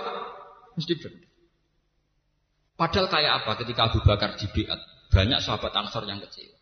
[0.76, 1.24] Mesti bener.
[2.76, 4.80] Padahal kayak apa ketika Abu Bakar dibiat,
[5.12, 6.56] banyak sahabat Ansor yang kecewa.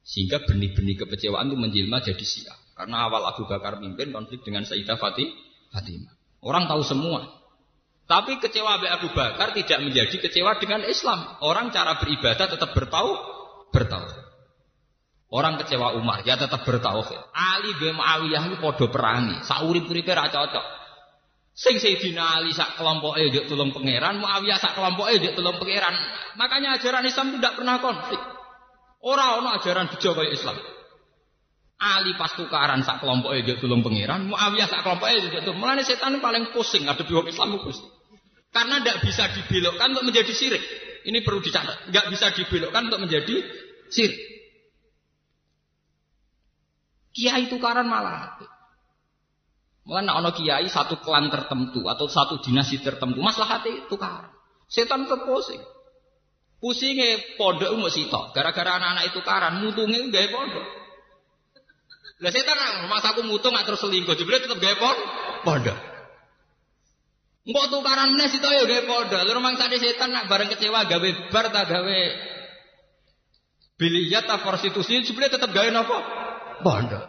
[0.00, 2.52] Sehingga benih-benih kekecewaan itu menjelma jadi sia.
[2.76, 5.28] Karena awal Abu Bakar mimpin konflik dengan Sayyidah Fatih,
[5.68, 6.12] Fatimah.
[6.40, 7.39] Orang tahu semua.
[8.10, 11.38] Tapi kecewa Abu Bakar tidak menjadi kecewa dengan Islam.
[11.46, 13.14] Orang cara beribadah tetap bertahu,
[13.70, 14.06] bertahu.
[15.30, 17.06] Orang kecewa Umar, ya tetap bertahu.
[17.30, 19.46] Ali bin Muawiyah itu podo perangi.
[19.46, 20.82] Saurip-uripe ra cocok.
[21.54, 25.94] Sing Sayyidina Ali sak kelompok njuk tulung pangeran, Muawiyah sak kelompok njuk tulung pangeran.
[26.34, 28.18] Makanya ajaran Islam tidak pernah konflik.
[29.06, 30.58] Ora ono ajaran bejo kaya Islam.
[31.78, 35.62] Ali pas tukaran sak kelompok njuk tulung pangeran, Muawiyah sak kelompok njuk tulung.
[35.62, 37.99] Mulane setan paling pusing ada wong Islam pusing.
[38.50, 40.62] Karena tidak bisa dibelokkan untuk menjadi sirik.
[41.06, 41.86] Ini perlu dicatat.
[41.88, 43.34] Tidak bisa dibelokkan untuk menjadi
[43.88, 44.18] sirik.
[47.10, 48.38] Kiai tukaran malah
[49.90, 54.30] Mulai nak ono kiai satu klan tertentu atau satu dinasti tertentu, masalah hati itu kan.
[54.70, 55.58] Setan terpusing.
[56.62, 60.62] Pusingnya pondok mau sitok, gara-gara anak-anak itu karan, mutungnya gaya pondok.
[62.22, 64.76] Lah setan masa aku mutung terus selingkuh, jadi tetap gaya
[65.42, 65.89] pondok.
[67.40, 69.20] Engkau tukaran mana sitok ya gaya pondok.
[69.24, 72.00] Lu rumah tadi setan nak bareng kecewa gawe bar tak gawe
[73.80, 75.96] biliyat tak prostitusi, sebenarnya tetap gawe apa?
[76.60, 77.04] Pondok.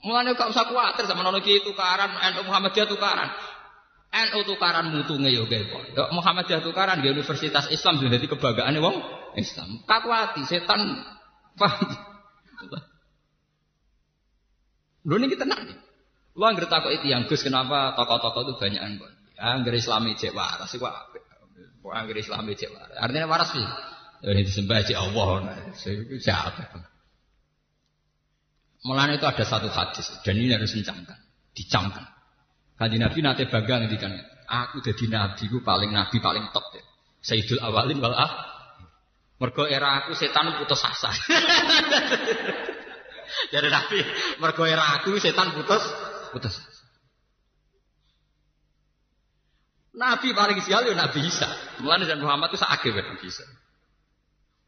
[0.00, 3.30] Mulane gak usah kuatir sama nono kiai tukaran, NU Muhammadiyah tukaran.
[4.10, 8.96] NU tukaran mutunge yo gawe pondok, Muhammadiyah tukaran di Universitas Islam jadi kebanggaane wong
[9.38, 9.86] Islam.
[9.86, 10.98] Kakuati setan
[11.54, 11.94] paham.
[15.06, 15.89] Lho niki tenang nih.
[16.40, 19.12] Lu anggere itu yang Gus kenapa tokoh-tokoh itu banyak anggon.
[19.36, 21.20] Ya anggere Islami cek waras iku apik.
[21.84, 22.96] Kok anggere Islami cek waras.
[22.96, 23.66] Artinya waras sih.
[24.24, 25.52] Ini disembah cek Allah.
[25.76, 26.80] Siapa?
[28.88, 31.20] Mulanya itu ada satu hadis dan ini harus dicamkan,
[31.52, 32.08] dicamkan.
[32.80, 34.16] Kanji Nabi nate bangga ngendikan,
[34.48, 36.80] aku jadi nabi, paling nabi paling top deh.
[37.20, 38.32] Sayyidul awalin wal ah.
[39.36, 41.12] Mergo era aku setan putus asa.
[43.52, 44.00] jadi nabi,
[44.40, 45.84] mergo era aku setan putus
[46.30, 46.56] putus.
[49.90, 51.50] Nabi paling sial ya Nabi Isa.
[51.82, 53.44] Mulanya dan Muhammad itu sakit Nabi Isa.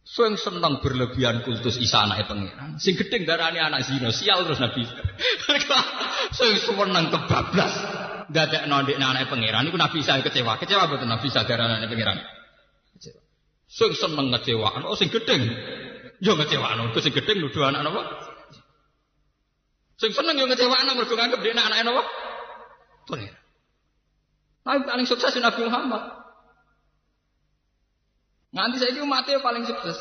[0.03, 2.75] Sing seneng berlebihan kultus Isa anake pangeran.
[2.83, 4.83] Sing gedeng darane anak zina, sial terus Nabi.
[6.39, 7.73] Sing seneng kebablas
[8.27, 10.59] dadekno ndekne anake pangeran iku Nabi Isa kecewa.
[10.59, 12.19] Kecewa betul Nabi Isa darane anake pangeran.
[12.99, 13.21] Kecewa.
[13.71, 15.49] Sing seneng ngecewakno, oh sing gedeng
[16.19, 16.91] yo ngecewakno.
[16.91, 18.03] Ku sing gedeng nuduh anak napa?
[20.03, 22.03] Sing seneng yo ngecewakno mergo nganggep dekne anake napa?
[23.07, 23.43] Pangeran.
[24.67, 26.03] Nabi paling sukses Nabi Muhammad.
[28.51, 29.95] Nganti saya itu mati paling sukses.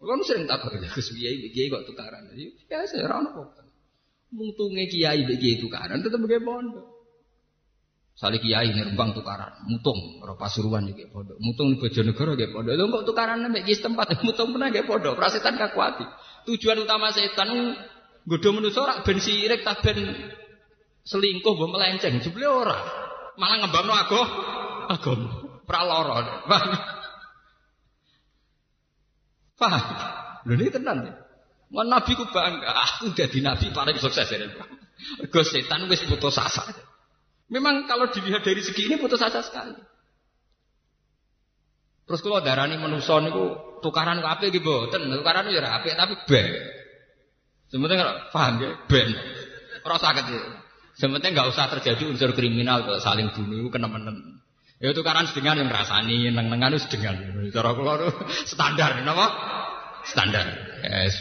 [0.00, 2.28] Kan sering tak kerja ke kiai, kiai kok tukaran.
[2.32, 3.64] Jadi biasa orang apa?
[4.32, 6.84] Mutunge kiai kiai tukaran tetap begitu pondok.
[8.12, 11.40] Sali kiai nerbang tukaran, mutung ora pasuruan iki pondok.
[11.40, 12.76] Mutung di Bojonegoro nggih pondok.
[12.76, 15.16] Lho kok tukaran nek iki tempat mutung pernah nggih pondok.
[15.16, 16.04] Prasetan kakuati.
[16.48, 17.76] Tujuan utama setan
[18.24, 19.98] nggodho manusa ora ben sirik tak ben
[21.04, 22.20] selingkuh mbok melenceng.
[22.22, 22.78] Jebule ora.
[23.36, 24.26] Malah ngembangno agama.
[24.90, 25.28] Agama
[25.70, 26.18] praloro.
[26.50, 26.70] Paham?
[29.54, 29.84] Paham?
[30.50, 30.98] Lho ini tenan.
[31.70, 34.42] Mau nabi ku bangga, aku jadi nabi paling sukses ya.
[35.30, 36.66] Gue setan wis putus asa.
[37.46, 39.78] Memang kalau dilihat dari segi ini putus asa sekali.
[42.10, 46.46] Terus kalau darani manusia niku tukaran ku apik iki mboten, tukaran ya apik tapi ben.
[47.70, 49.14] Sebenarnya paham ya, ben.
[49.86, 50.42] Ora sakit ya.
[50.98, 54.42] Sebenarnya nggak usah terjadi unsur kriminal kalau saling bunuh kena menen.
[54.82, 57.14] Ya tukaran sedengan yang rasani, neng-nengan itu sedengan.
[57.54, 58.10] Cara kula
[58.42, 59.26] standar, napa?
[60.02, 60.50] Standar.
[60.82, 61.14] Yes.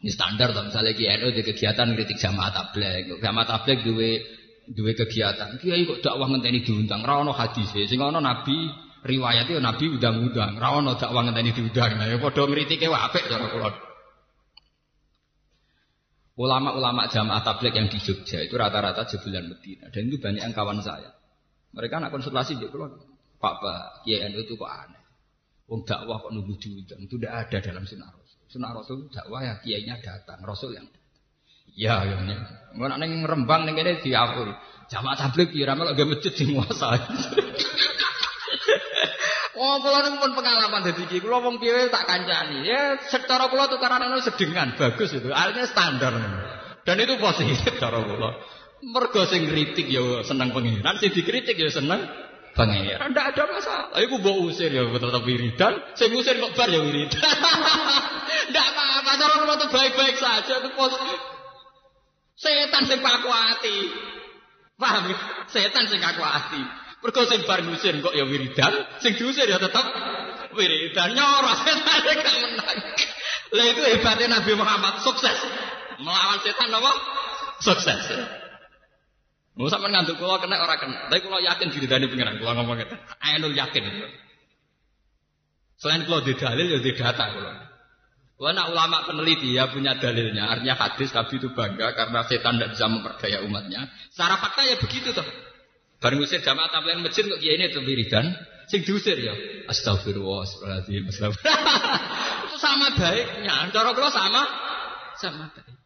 [0.00, 3.20] Ini standar tuh misalnya GNU di kegiatan kritik jamaah tabligh.
[3.20, 4.24] Jamaah tabligh duwe
[4.72, 5.60] duwe kegiatan.
[5.60, 7.68] Kiai kok dakwah ngenteni diundang, ra hadis.
[7.68, 8.56] Sing nabi
[9.02, 11.98] riwayat itu nabi undang-undang, ra ono dakwah ngenteni diundang.
[11.98, 13.70] Nah, ya padha ngritike apik cara kula.
[16.32, 20.80] Ulama-ulama jamaah tabligh yang di Jogja itu rata-rata jebulan Medina dan itu banyak yang kawan
[20.80, 21.12] saya.
[21.76, 22.88] Mereka nak konsultasi di pulau
[23.36, 25.02] Pak Pak Kiai itu kok aneh.
[25.68, 28.40] Wong dakwah kok nunggu diundang itu tidak ada dalam sunnah Rasul.
[28.48, 30.88] Sunnah Rasul dakwah ya kiainya datang, Rasul yang
[31.72, 32.36] Ya, ya, ya.
[32.76, 34.52] Nggak nak Rembang neng ini diakui.
[34.92, 37.00] Jamaah tabligh kira malah gak masjid nguasai.
[39.52, 41.20] Oh, kula niku pun pengalaman dadi iki.
[41.20, 42.64] Kula wong piye tak kancani.
[42.64, 45.28] Ya secara kula tukaran ono sedengan bagus itu.
[45.28, 46.12] Artinya standar.
[46.82, 48.30] Dan itu positif cara kula.
[48.82, 52.02] Mergo sing kritik ya seneng pengiran, sing dikritik ya seneng
[52.56, 53.12] pengiran.
[53.12, 53.94] Ndak ada masalah.
[54.00, 57.20] Iku mbok usir ya tetep wiridan, sing usir kok bar ya wiridan.
[58.50, 61.20] Ndak apa-apa, cara kula tuh baik-baik saja itu positif.
[62.40, 63.78] Setan sing pakuati.
[64.80, 65.14] Paham?
[65.46, 66.81] Setan sing pakuati.
[67.02, 68.72] Mergo sing bar ngusir kok ya wiridan,
[69.02, 69.82] sing diusir ya tetep
[70.54, 72.78] wiridan nyoros setan gak menang.
[73.52, 75.34] Lah itu hebatnya Nabi Muhammad sukses.
[75.98, 76.92] Melawan setan apa?
[77.58, 78.06] Sukses.
[79.52, 81.12] Mau sampe ngantuk kula kena ora kena.
[81.12, 82.96] Tapi kula yakin diridani pengiran kula ngomong ngeten.
[83.20, 83.84] Ainul yakin.
[85.76, 87.24] Selain kula di dalil ya di data.
[88.38, 90.48] Kula nak ulama peneliti ya punya dalilnya.
[90.48, 93.90] Artinya hadis Nabi itu bangga karena setan tidak bisa memperdaya umatnya.
[94.08, 95.26] Secara fakta ya begitu toh.
[96.02, 98.34] Bareng usir jamaah tabligh masjid kok kiai ini itu wiridan,
[98.66, 99.30] sing diusir ya.
[99.70, 101.98] Astagfirullah, astagfirullah, astagfirullah.
[102.50, 103.70] itu sama baiknya.
[103.70, 104.42] Cara kula sama
[105.14, 105.78] sama baik.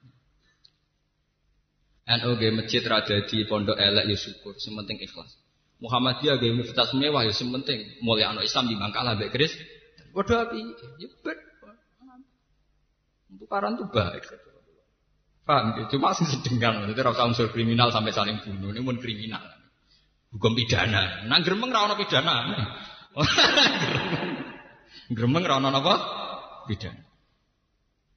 [2.06, 5.36] NU ge masjid rada di pondok elek ya syukur, sementing ikhlas.
[5.84, 9.52] Muhammadiyah ge universitas mewah ya sementing mulai anak Islam di Bangkalan mbek Kris.
[10.16, 10.64] Padha api,
[10.96, 11.38] ya bet.
[13.36, 14.24] Untuk karan tuh baik.
[15.44, 15.76] Paham?
[15.92, 19.44] Cuma sih sedengan, itu rasa unsur kriminal sampai saling bunuh, ini pun kriminal
[20.34, 21.28] hukum pidana.
[21.30, 22.34] Nang gremeng ra ono pidana.
[25.16, 25.94] gremeng ra ono apa?
[26.66, 27.02] Pidana.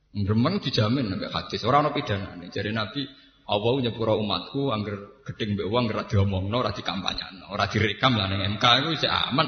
[0.09, 2.33] Gremeng dijamin nek hadis ora ono pidana.
[2.49, 3.05] Jadi Nabi
[3.49, 8.45] Allah nyepura umatku angger gedeng mbek wong ora diomongno, ora dikampanyano, ora direkam lah ning
[8.57, 9.47] MK iku wis aman.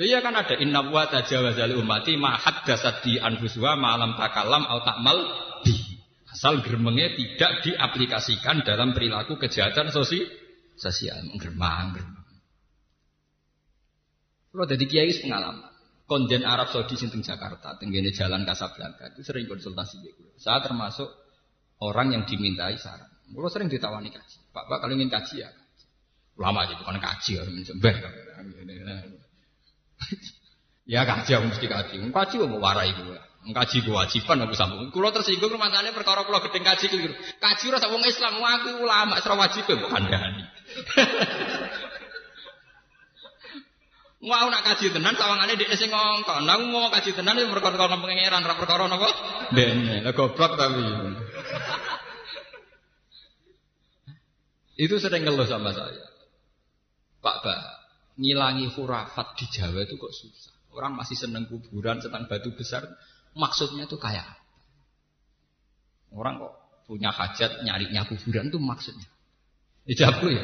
[0.00, 4.64] Iya kan ada inna wa tajawaza li ummati ma haddatsat di anfusuha ma lam takalam
[4.64, 5.18] au ta'mal
[5.60, 5.76] bi.
[6.32, 10.24] Asal gremengnya tidak diaplikasikan dalam perilaku kejahatan sosial
[10.80, 12.26] sosial menggermang germang.
[14.50, 15.68] Kalau dari kiai pengalaman.
[16.10, 20.10] Konjen Arab Saudi sinting Jakarta, tenggene jalan Kasablanka itu sering konsultasi dia.
[20.42, 21.06] Saya termasuk
[21.86, 23.06] orang yang dimintai saran.
[23.30, 24.38] Kalau sering ditawani kaji.
[24.50, 25.54] Pak, Pak kalau ingin kaji ya
[26.40, 27.92] Lama aja bukan kaji harus mensember.
[30.92, 31.94] ya kaji aku mesti kaji.
[32.08, 33.18] Kaji mau warai gue.
[33.52, 34.88] Kaji kewajiban aku sambung.
[34.88, 37.12] Kulo tersinggung rumah tanya perkara kulo gedeng kaji keliru.
[37.38, 40.42] Kaji rasa wong Islam, aku ulama, serah wajib ya bukan dani.
[44.20, 46.44] Mau nak kaji tenan sawangane dhek sing ngongkon.
[46.44, 49.08] Lah mau kaji tenan ya perkara pangeran ra perkara napa?
[49.56, 50.84] Dene, lah goblok tapi.
[54.84, 56.04] Itu sering ngeluh sama saya.
[57.24, 57.60] Pak Pak,
[58.20, 60.56] ngilangi hurafat di Jawa itu kok susah.
[60.72, 62.88] Orang masih seneng kuburan, tentang batu besar.
[63.36, 64.40] Maksudnya itu kayak
[66.10, 66.54] Orang kok
[66.90, 69.06] punya hajat nyarinya kuburan itu maksudnya.
[69.88, 70.42] Ijabku ya.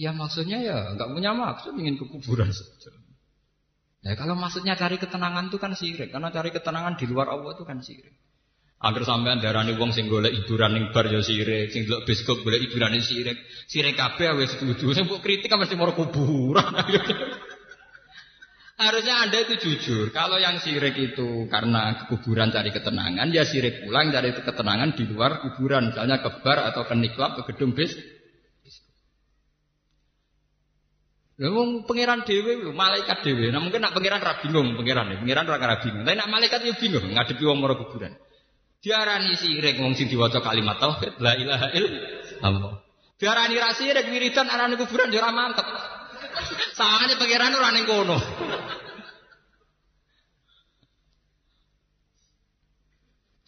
[0.00, 2.92] Ya maksudnya ya nggak punya maksud ingin ke kuburan saja.
[4.00, 7.68] Nah kalau maksudnya cari ketenangan itu kan sirik, karena cari ketenangan di luar Allah itu
[7.68, 8.16] kan sirik.
[8.80, 12.64] Agar sampean darani wong sing golek hiburan ning bar ya sirik, sing delok bioskop golek
[12.64, 13.36] hiburan sirik.
[13.68, 14.96] Sirik kabeh wis setuju.
[14.96, 16.64] Sing mbok kritik kan mesti mau kuburan.
[18.80, 20.08] Harusnya Anda itu jujur.
[20.08, 25.44] Kalau yang sirik itu karena kuburan cari ketenangan, ya sirik pulang cari ketenangan di luar
[25.44, 25.92] kuburan.
[25.92, 27.92] Misalnya ke bar atau ke niklab, ke gedung bis.
[31.36, 33.52] Ngomong pangeran dewi, malaikat dewi.
[33.52, 36.02] Nah mungkin nak pangeran ra bingung, pangeran ya, pangeran ra bingung.
[36.08, 38.16] Tapi nak malaikat ya bingung ngadepi wong mara kuburan.
[38.80, 42.80] Diarani sirik wong sing diwaca kalimat tauhid, la ilaha illallah.
[43.20, 45.99] Diarani ra sirik wiridan arane kuburan ya ora mantep.
[46.76, 48.18] Sawangane pangeran ora ning kono.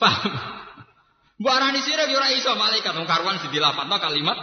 [0.03, 0.33] Paham?
[1.39, 4.39] Mbok arani sirik ora iso malaikat wong karuan sing dilafadzno kalimat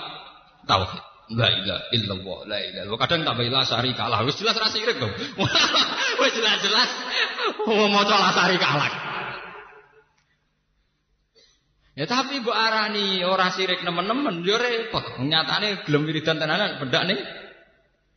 [0.68, 1.04] tauhid.
[1.30, 3.02] La ilaha illallah, la ilaha illallah.
[3.06, 4.26] Kadang tambah ilah sari kalah.
[4.26, 5.14] Wis jelas ra sirik dong.
[6.22, 6.90] Wis jelas-jelas
[7.70, 8.90] mau maca lasari kalah.
[11.94, 15.22] Ya tapi mbok arani ora sirik nemen-nemen yo repot.
[15.22, 17.20] Nyatane gelem wiridan tenanan bedak nih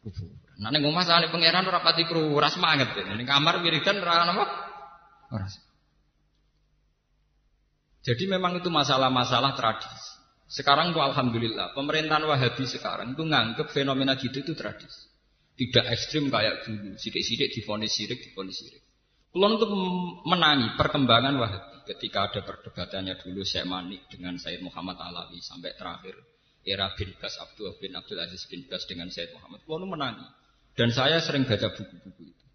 [0.02, 0.58] kuburan.
[0.58, 2.92] Nah ning omah sale pangeran ora pati kru, ora semangat.
[2.98, 4.44] Ning kamar wiridan ora apa?
[5.32, 5.46] Ora.
[8.02, 10.10] Jadi memang itu masalah-masalah tradisi.
[10.50, 15.08] Sekarang tuh alhamdulillah, pemerintahan Wahabi sekarang itu nganggep fenomena gitu itu tradisi.
[15.56, 18.82] Tidak ekstrim kayak dulu, sidik-sidik difonis sirik, difonis sirik.
[19.32, 19.70] Kulon untuk
[20.28, 21.72] menangi perkembangan Wahabi.
[21.82, 26.14] ketika ada perdebatannya dulu Syekh Manik dengan Said Muhammad Alawi sampai terakhir
[26.62, 29.62] era bin Bas Abdul bin Abdul Aziz bin Bas dengan Said Muhammad.
[29.66, 30.26] Lalu menangi.
[30.78, 32.46] Dan saya sering baca buku-buku itu.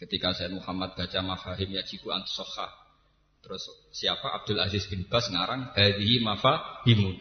[0.00, 2.68] Ketika Said Muhammad baca Mafahim Yajibu Antusoha.
[3.38, 3.62] Terus
[3.94, 7.16] siapa Abdul Aziz bin Bas ngarang Hadihi Mafahimun.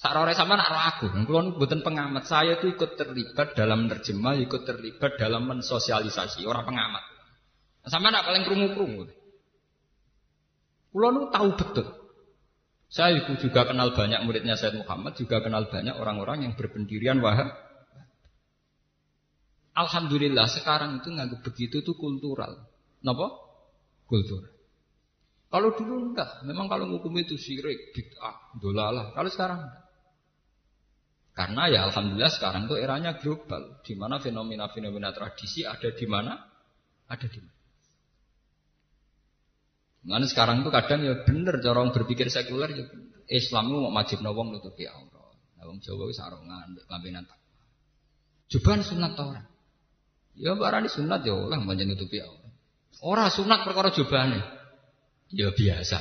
[0.00, 2.24] Sakrore sama nak aku, kulon buatan pengamat.
[2.24, 7.04] Saya itu ikut terlibat dalam terjemah, ikut terlibat dalam mensosialisasi orang pengamat.
[7.84, 9.12] Sama nak paling kerungu-kerungu.
[10.96, 11.99] Kulon tahu betul
[12.90, 17.54] saya juga kenal banyak muridnya Said Muhammad, juga kenal banyak orang-orang yang berpendirian wahab.
[19.78, 22.66] Alhamdulillah sekarang itu nggak begitu itu kultural.
[22.98, 23.30] Kenapa?
[24.10, 24.42] Kultur.
[25.50, 29.14] Kalau dulu enggak, memang kalau hukum itu syirik, bid'ah, dolalah.
[29.14, 29.70] Kalau sekarang.
[31.30, 36.42] Karena ya alhamdulillah sekarang itu eranya global, di mana fenomena-fenomena tradisi ada di mana?
[37.06, 37.59] Ada di mana?
[40.00, 42.84] Mana sekarang tuh kadang ya bener cara orang berpikir sekuler ya.
[43.30, 45.36] Islam itu mau wajib nawang nutupi aurat.
[45.60, 47.52] Nah, wong Jawa wis sarongan mbek lambenan takwa.
[48.50, 49.42] Juban sunat ta ora?
[50.34, 52.48] Ya barani sunat ya oleh manjen nutupi aurat.
[53.04, 54.40] Ora sunat perkara jubane.
[55.30, 56.00] Ya biasa.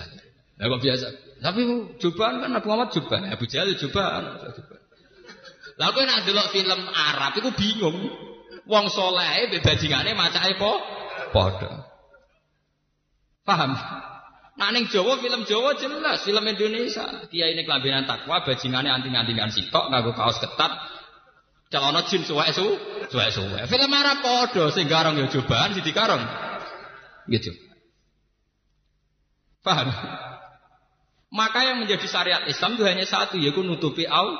[0.57, 1.07] Lah kok biasa?
[1.43, 1.61] Tapi
[1.99, 4.23] juban kan Abu Muhammad juban, Abu Jahal juban.
[5.79, 7.99] Lah kowe nek delok film Arab iku bingung.
[8.63, 10.71] Wong saleh mbek bajingane macake po
[11.35, 11.88] padha.
[13.49, 13.73] Paham?
[14.61, 17.25] Nah ning Jawa film Jawa jelas, film Indonesia.
[17.33, 20.69] Dia ini kelambinan takwa, bajingannya anting-antingan sitok, nganggo kaos ketat,
[21.73, 22.77] celana jin suwe su,
[23.09, 23.65] suwe suwe.
[23.65, 26.21] Film Arab podo, sing garong ya cobaan, sing dikarong.
[27.25, 27.49] Gitu.
[29.65, 29.89] Paham?
[31.33, 34.37] Maka yang menjadi syariat Islam itu hanya satu, yaitu nutupi au.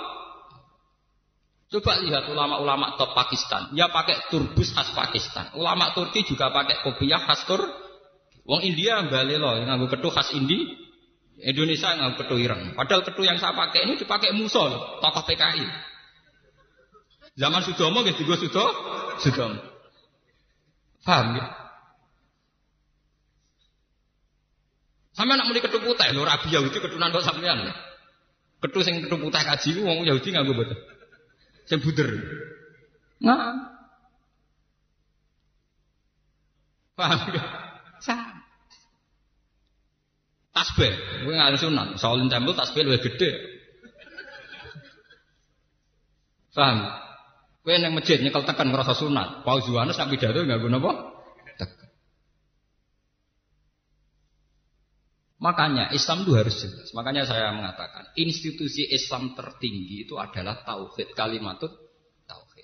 [1.69, 3.73] Coba lihat ulama-ulama top Pakistan.
[3.77, 5.53] Ya pakai turbus khas Pakistan.
[5.53, 7.88] Ulama Turki juga pakai kopiah khas Turki.
[8.47, 10.75] Wong India balik loh, nganggo ketu khas Indi,
[11.39, 12.75] Indonesia nganggo ketu ireng.
[12.75, 14.71] Padahal ketu yang saya pakai ini dipakai Musul,
[15.03, 15.65] tokoh PKI.
[17.39, 18.65] Zaman Sudomo gitu gue Sudo,
[19.23, 19.59] Sudomo.
[21.07, 21.45] Paham ya?
[25.15, 27.63] Sama nak mulai ketu putih, lo Rabi Yahudi ketunan kok sampean.
[28.59, 30.79] Ketu sing ketu putih kaji, wong Yahudi nganggo betul.
[31.67, 32.09] Sing buder.
[33.19, 33.77] Nah.
[36.99, 37.68] Paham ya?
[37.99, 38.39] Sama.
[40.55, 40.93] Tasbih,
[41.23, 41.95] gue nggak sunat.
[41.95, 43.31] Shaolin Temple tasbih lebih gede.
[46.51, 46.83] Paham?
[47.63, 49.47] Gue yang masjid nyekel tekan ngerasa sunat.
[49.47, 50.93] Paus Yohanes nak pidato nggak guna apa?
[55.39, 56.91] Makanya Islam itu harus jelas.
[56.91, 61.71] Makanya saya mengatakan institusi Islam tertinggi itu adalah tauhid kalimatut.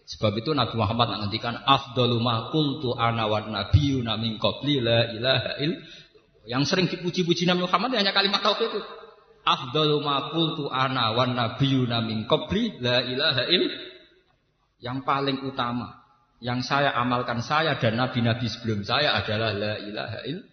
[0.05, 5.57] Sebab itu Nabi Muhammad menghentikan afdalu ma qultu ana wan nabiyuna min qabli la ilaha
[5.57, 6.05] illallah
[6.45, 8.81] yang sering dipuji-puji Nabi Muhammad hanya kalimat tauhid itu.
[9.45, 13.65] Afdalu ma qultu ana wan nabiyuna min qabli la ilaha il.
[14.77, 16.05] Yang paling utama
[16.37, 20.45] yang saya amalkan saya dan nabi-nabi sebelum saya adalah la ilaha il.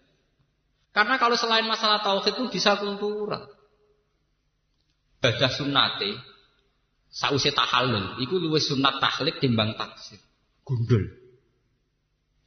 [0.96, 3.52] Karena kalau selain masalah tauhid itu bisa kultural.
[5.20, 6.31] Badah sunnate
[7.12, 10.18] sause tahallul iku luwih sunat tahlil timbang taksir.
[10.64, 11.12] Gundul.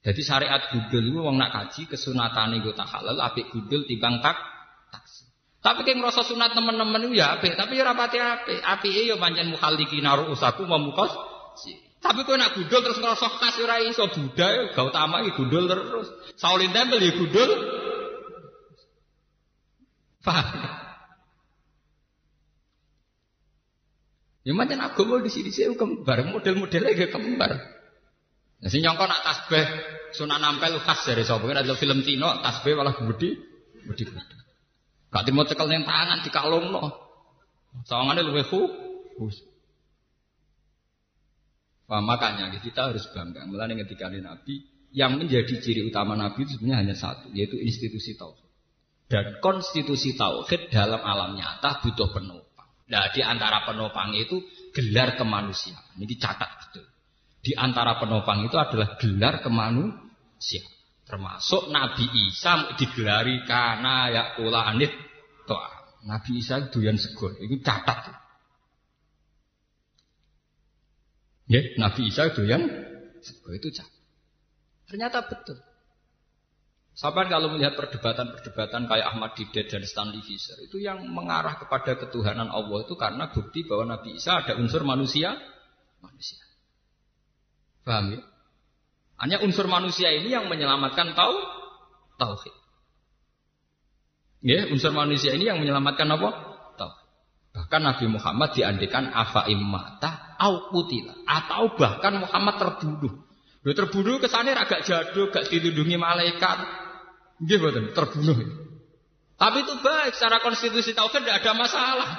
[0.01, 4.37] Jadi syariat gudul itu wong nak kaji kesunatan itu tak halal, apik gudul timbang tak
[4.89, 5.25] taksi.
[5.61, 8.61] Tapi kayak ngerasa sunat teman-teman itu ya apik, tapi ya rapati apik.
[8.61, 11.09] Apik ya pancen mukhaliki naruh usaku memukos.
[12.05, 15.65] Tapi kau nak gudul terus ngerasa khas ora iso Buddha ya gak utama iki gudul
[15.65, 16.05] terus.
[16.37, 17.49] Saulin tempel ya gudul.
[20.21, 20.84] Paham?
[24.45, 27.51] Ya macam agama di sini sih kembar, model-modelnya gak kembar.
[28.61, 29.65] Nah, sing nyongko nak tasbih
[30.13, 33.41] Sunan Ampel khas dari sapa kan ada film Cina tasbih malah gede
[33.89, 34.37] gede gede.
[35.09, 36.93] Gak timo cekel ning tangan dikalungno.
[37.89, 39.43] Sawangane luwih khusus.
[41.85, 43.45] Nah, makanya kita harus bangga.
[43.45, 44.65] Mulai ketika Nabi
[44.95, 48.47] yang menjadi ciri utama Nabi itu sebenarnya hanya satu, yaitu institusi tauhid.
[49.05, 52.44] Dan konstitusi tauhid dalam alam nyata butuh penopang.
[52.85, 55.97] Nah, di antara penopang itu gelar kemanusiaan.
[55.97, 56.85] Ini dicatat betul.
[57.41, 60.73] Di antara penopang itu adalah gelar kemanusiaan.
[61.05, 64.89] Termasuk Nabi Isa digelari karena ya kula anit
[65.45, 65.69] toa.
[66.05, 68.09] Nabi Isa doyan sego, itu catat.
[71.45, 72.65] Ya, Nabi Isa doyan
[73.21, 74.01] sego itu catat.
[74.89, 75.57] Ternyata betul.
[76.95, 82.47] Sahabat kalau melihat perdebatan-perdebatan kayak Ahmad Didat dan Stanley Fisher itu yang mengarah kepada ketuhanan
[82.47, 85.35] Allah itu karena bukti bahwa Nabi Isa ada unsur manusia,
[85.99, 86.39] manusia.
[87.83, 88.23] Paham ya?
[89.19, 91.35] Hanya unsur manusia ini yang menyelamatkan tau
[92.15, 92.55] tauhid.
[94.39, 96.29] Ya, unsur manusia ini yang menyelamatkan apa?
[96.79, 97.07] Tauhid.
[97.59, 103.27] Bahkan Nabi Muhammad diandikan afa immata au kutila atau bahkan Muhammad terbunuh.
[103.67, 106.84] Dia terbunuh ke sana agak jadul, gak dilindungi malaikat.
[107.41, 108.37] Nggih terbunuh.
[109.35, 112.09] Tapi itu baik secara konstitusi tauhid tidak ada masalah.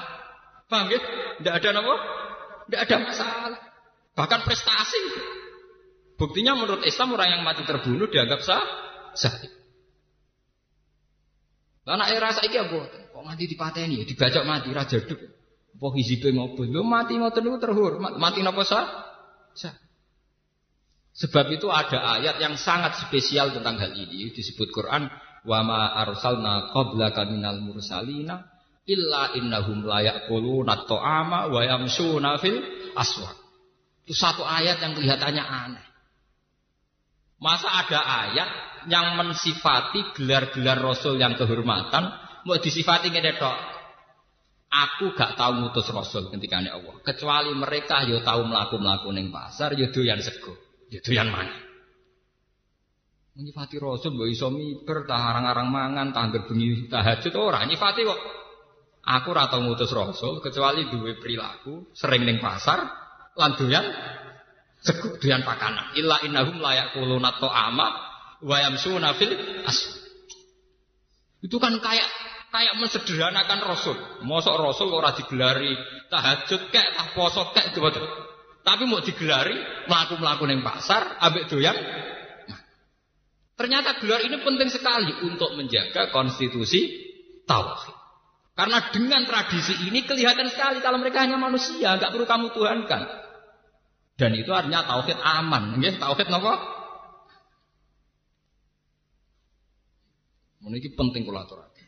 [0.69, 1.01] Ya?
[1.41, 1.95] Tidak ada apa?
[2.69, 3.61] Tidak ada masalah.
[4.13, 5.03] Bahkan prestasi.
[6.17, 8.65] Buktinya menurut Islam orang yang mati terbunuh dianggap sah
[9.17, 9.33] sah.
[11.87, 13.13] Anak era saiki apa?
[13.13, 15.21] Kok mati dipateni ya dibacok mati raja duk.
[15.77, 15.87] Apa
[16.33, 16.65] ngopo?
[16.65, 18.17] Lho mati ngoten niku terhormat.
[18.17, 18.85] Mati napa sah?
[19.53, 19.86] Sah.
[21.17, 25.09] Sebab itu ada ayat yang sangat spesial tentang hal ini disebut Quran
[25.49, 28.45] wa ma arsalna qablaka minal mursalina
[28.85, 32.61] illa innahum la yaquluna ta'ama wa yamshuna fil
[32.93, 33.33] aswaq.
[34.05, 35.87] Itu satu ayat yang kelihatannya aneh.
[37.41, 38.51] Masa ada ayat
[38.93, 42.13] yang mensifati gelar-gelar rasul yang kehormatan
[42.45, 43.57] mau disifati ngene tok.
[44.69, 47.01] Aku gak tahu ngutus rasul ketika Allah.
[47.01, 50.66] Kecuali mereka yo tahu melaku-melaku ning pasar yo doyan sego.
[50.97, 51.53] Yo doyan mana?
[53.37, 58.21] Nyifati rasul mbok iso miber arang-arang mangan tangger bengi tahajud ora nyifati kok.
[59.05, 62.81] Aku ora tau ngutus rasul kecuali duwe perilaku sering ning pasar
[63.37, 63.85] lan doyan
[64.81, 65.93] sego doyan pakanan.
[66.01, 67.87] Illa innahum la yaquluna ta'ama
[68.41, 69.37] wa yamsuna fil
[69.69, 70.01] as.
[71.45, 72.09] Itu kan kayak
[72.49, 73.97] kayak mensederhanakan Rasul.
[74.25, 75.77] Mosok Rasul ora digelari
[76.09, 78.01] tahajud kek, tah poso kek gitu.
[78.67, 79.55] Tapi mau digelari
[79.87, 81.79] melaku-melaku neng pasar, ambek doyan.
[82.51, 82.61] Nah,
[83.55, 86.83] ternyata gelar ini penting sekali untuk menjaga konstitusi
[87.47, 87.95] tauhid.
[88.59, 93.03] Karena dengan tradisi ini kelihatan sekali kalau mereka hanya manusia, nggak perlu kamu tuhankan.
[94.19, 96.59] Dan itu artinya tauhid aman, nggih, tauhid napa?
[100.67, 101.87] Ini penting kula aturaken.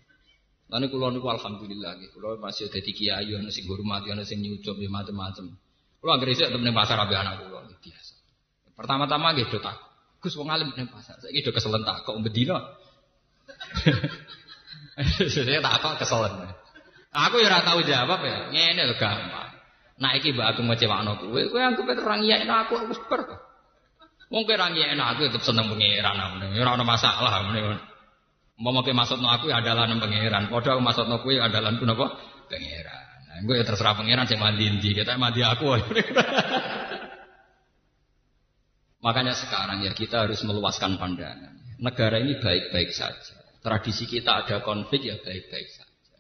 [0.70, 4.86] Lan kula niku alhamdulillah kula masih dadi kiai ana sing hormati ana sing nyucup ya
[4.86, 5.58] macam-macam.
[5.98, 8.14] Kula anggere sik temen pasar ambek anak kula biasa.
[8.78, 9.76] Pertama-tama do tak.
[10.22, 11.18] Gus wong alim ning pasar.
[11.18, 12.58] Saiki do keselen tak kok bedino.
[15.34, 16.54] Saya tak kok keselen.
[17.10, 18.50] Aku ya ora tahu jawab ya.
[18.54, 19.50] Ngene lho gampang.
[19.98, 23.20] Nah iki mbak aku ngecewakno kowe, kowe anggap terang iya aku aku super.
[24.30, 26.14] Wong kowe ra ngiyekno aku tetep seneng pangeran.
[26.54, 27.82] Ora ana masalah ngene.
[28.58, 30.46] Mau makai maksud aku ya adalah nang pangeran.
[30.50, 32.06] Padha aku maksud aku ya adalah napa?
[33.38, 35.70] Nah, gue ya terserah pangeran sing mandi ndi, kita mandi aku.
[39.06, 41.54] Makanya sekarang ya kita harus meluaskan pandangan.
[41.78, 43.38] Negara ini baik-baik saja.
[43.62, 46.18] Tradisi kita ada konflik ya baik-baik saja.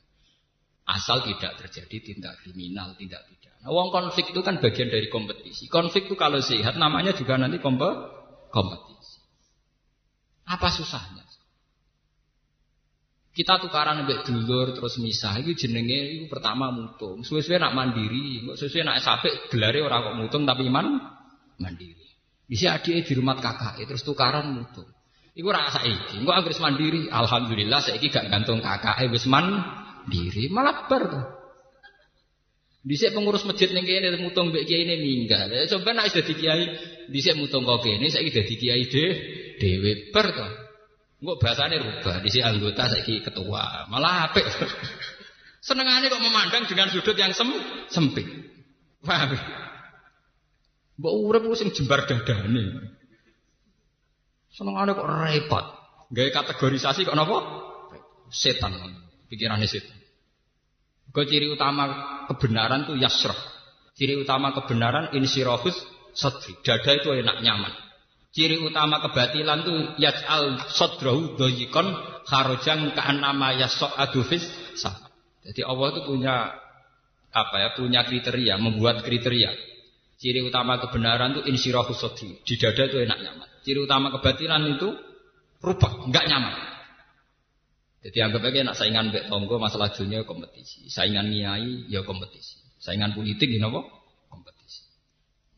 [0.86, 3.66] Asal tidak terjadi tindak kriminal, tindak pidana.
[3.66, 5.66] Wong konflik itu kan bagian dari kompetisi.
[5.66, 9.18] Konflik itu kalau sehat namanya juga nanti kompetisi.
[10.46, 11.27] Apa susahnya?
[13.38, 17.22] Kita tukaran ambek dulur terus misah itu jenenge itu pertama mutung.
[17.22, 20.98] Suwe-suwe nak mandiri, kok suwe-suwe nak sapik gelare orang kok mutung tapi iman
[21.62, 22.02] mandiri.
[22.50, 24.90] Bisa adik di rumah kakak terus tukaran mutung.
[25.38, 26.18] Iku rasa iki.
[26.18, 31.38] Engko anggere mandiri, alhamdulillah saiki gak gantung kakak wis mandiri, malah bar.
[32.82, 35.46] Dhisik pengurus masjid ning kene mutung mbek kiai ini minggal.
[35.46, 36.62] Ya coba nek dadi kiai
[37.06, 38.82] dhisik mutung kok kene saiki dadi kiai
[39.62, 40.67] dhewe bar tuh.
[41.18, 44.46] Enggak bahasanya rubah, di si anggota saiki ketua, malah apik.
[45.66, 47.50] Senengane kok memandang dengan sudut yang sem
[47.90, 48.26] sempit.
[49.02, 49.34] Paham?
[50.98, 52.94] Mbok urip ku sing jembar dadane.
[54.54, 55.66] Senengane kok repot.
[56.14, 57.38] Gawe kategorisasi kok napa?
[58.30, 58.78] Setan.
[59.26, 59.98] Pikirane setan.
[61.10, 61.90] Kau ciri utama
[62.30, 63.36] kebenaran tuh yasrah.
[63.98, 65.74] Ciri utama kebenaran insirofus
[66.14, 66.54] sadri.
[66.62, 67.87] Dada itu enak nyaman.
[68.38, 71.90] Ciri utama kebatilan tuh yaj'al sadrahu doyikon
[72.22, 74.46] kharojang ka'annama yas'adu fis
[75.42, 76.54] Jadi Allah itu punya
[77.34, 77.68] apa ya?
[77.74, 79.50] Punya kriteria, membuat kriteria.
[80.22, 82.38] Ciri utama kebenaran itu insyirahu sadri.
[82.46, 83.48] Di dada itu enak nyaman.
[83.66, 84.86] Ciri utama kebatilan itu
[85.58, 86.54] rubah, enggak nyaman.
[88.06, 93.18] Jadi anggap aja nak saingan bek tonggo masalah dunia kompetisi, saingan niai ya kompetisi, saingan
[93.18, 93.97] politik gini apa?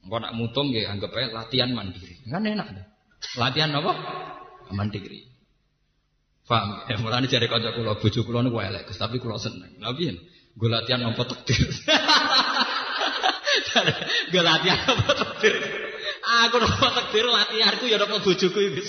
[0.00, 2.16] Engko nak mutung nggih anggap ae latihan mandiri.
[2.24, 2.86] Kan enak deh.
[3.36, 3.92] Latihan apa?
[4.72, 5.28] Mandiri.
[6.48, 6.82] Paham?
[6.90, 9.70] Ya mulane jare kanca kula bojo kula niku elek, Gus, tapi kula seneng.
[9.78, 10.18] Lha piye?
[10.58, 11.62] Gue latihan nampa takdir.
[14.34, 15.54] Gue latihan nampa takdir.
[16.20, 18.82] Aku nampa takdir latihanku ya nampa bojoku iki.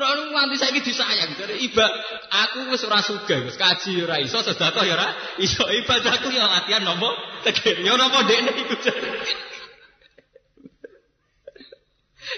[0.00, 1.36] Nah, nganti saiki disayang.
[1.36, 1.84] Jadi iba
[2.32, 5.68] aku wis ora sugih, wis kaji ora iso, sedekah ya ora iso.
[5.68, 7.12] Ibadahku ya latihan nopo
[7.44, 7.84] tegir.
[7.84, 8.74] Ya nopo dekne iku.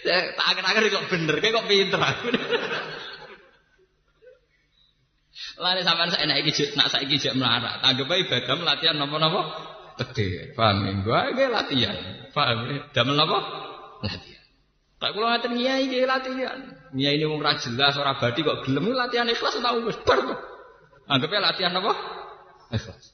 [0.03, 2.29] Ya, tak akhir-akhir kok bener, kayak kok pinter aku.
[5.63, 7.79] Sampean saya naik iki nak saiki jek melarat.
[7.87, 9.43] Anggap ae ibadah latihan napa-napa?
[10.03, 10.51] Tegir.
[10.59, 11.31] Paham ya?
[11.31, 11.97] Iki latihan.
[12.35, 12.91] Paham ya?
[12.91, 13.39] Damel napa?
[14.03, 14.42] Latihan.
[15.03, 16.63] Tak kula ngaten ngiyai iki latihan.
[16.95, 20.35] Ngiyai ini wong ra jelas ora badi kok gelem latihan ikhlas tau wis bar to.
[21.11, 21.91] Anggap latihan apa?
[22.71, 23.11] Ikhlas.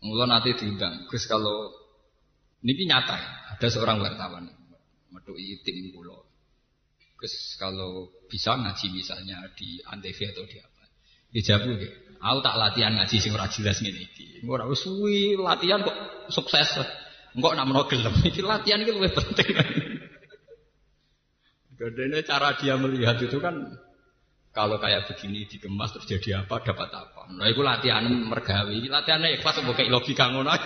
[0.00, 1.04] Mula nanti diundang.
[1.12, 1.68] Gus kalau
[2.64, 4.48] niki nyata ya, ada seorang wartawan
[5.12, 6.24] metu tim pulau.
[7.20, 10.84] Gus kalau bisa ngaji misalnya di Antv atau di apa.
[11.36, 11.90] Dijawab ya.
[12.16, 14.40] Aku tak latihan ngaji sing ora jelas ngene iki.
[14.48, 16.80] Ora suwi latihan kok sukses.
[17.36, 19.52] Engkok nak menawa gelem iki latihan iki luwih penting.
[21.80, 23.56] Gadene cara dia melihat itu kan
[24.52, 27.32] kalau kayak begini dikemas terus jadi apa dapat apa.
[27.32, 30.52] Nah itu latihan mergawi, latihan ikhlas kok kayak logika ngono.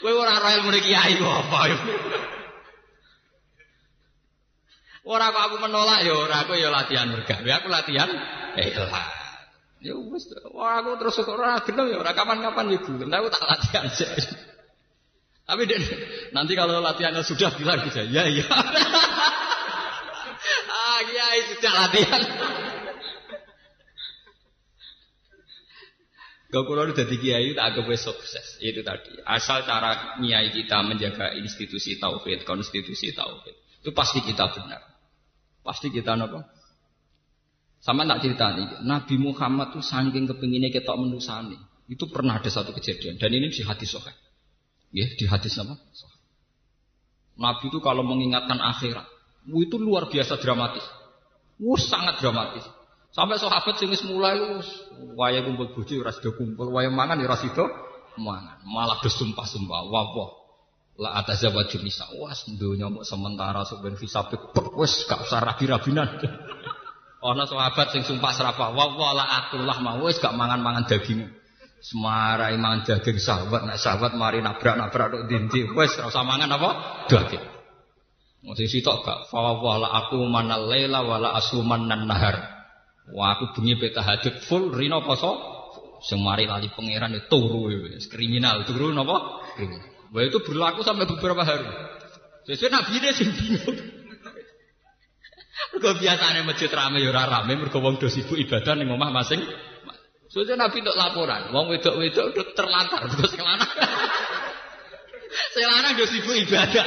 [0.00, 1.60] Kowe ora ora ilmu kiai apa
[5.04, 8.08] Ora kok aku menolak ya ora aku ya latihan mergawe, aku latihan
[8.56, 9.12] ikhlas.
[9.84, 14.08] Ya wis aku terus ora gelem ya ora kapan-kapan ya gelem, aku tak latihan aja.
[15.44, 15.62] Tapi
[16.32, 18.48] nanti kalau latihannya sudah bilang bisa, ya ya.
[20.72, 22.22] ah kiai sudah latihan.
[26.48, 29.12] Kau kalau udah di kiai tak agak sukses itu tadi.
[29.28, 34.80] Asal cara kiai kita menjaga institusi tauhid, konstitusi tauhid itu pasti kita benar.
[35.60, 36.40] Pasti kita nopo.
[37.84, 41.60] Sama tak cerita nih, Nabi Muhammad tuh saking kepinginnya kita menusani.
[41.84, 44.23] Itu pernah ada satu kejadian dan ini di hadis sohail.
[44.94, 45.74] Ya, di hadis apa?
[47.34, 49.10] Nabi itu kalau mengingatkan akhirat,
[49.50, 50.86] itu luar biasa dramatis.
[51.58, 52.62] Wuh, sangat dramatis.
[53.14, 54.66] Sampai sahabat sing mulai wis
[55.14, 57.62] waya kumpul bojo ora sida kumpul, waya mangan ya ora sida
[58.18, 58.58] mangan.
[58.66, 60.30] Malah bersumpah-sumpah, wah wah
[60.94, 62.06] La atazawaju nisa.
[62.22, 66.06] Was dunya mau sementara sebenarnya fisabik wis gak usah rabi-rabinan.
[67.24, 71.26] Ana sahabat sing sumpah serapah, wa wala akullah mau wis gak mangan-mangan daging.
[71.84, 76.70] Semarai mangan daging sahabat, nek sahabat mari nabrak-nabrak tok dindi, wis ora usah mangan apa?
[77.12, 77.44] Daging.
[78.44, 82.40] Mesti sitok gak fa wala aku manal laila wala asuman nan nahar.
[83.12, 85.36] Wah aku bengi peta hadit full rino poso
[86.00, 88.88] sing mari lali pangeran itu turu wis kriminal, turu?
[89.52, 89.84] Kriminal.
[90.08, 91.68] Wah itu berlaku sampai beberapa hari.
[92.48, 93.76] Sesuai Nabi ini sih bingung.
[95.74, 99.44] Mergo biasane masjid rame ya rame mergo wong do sibuk ibadah ning omah masing.
[100.34, 103.70] Sesuai Nabi untuk laporan, wong wedok-wedok udah terlantar terus kelana.
[105.54, 106.86] Selana do sibuk ibadah.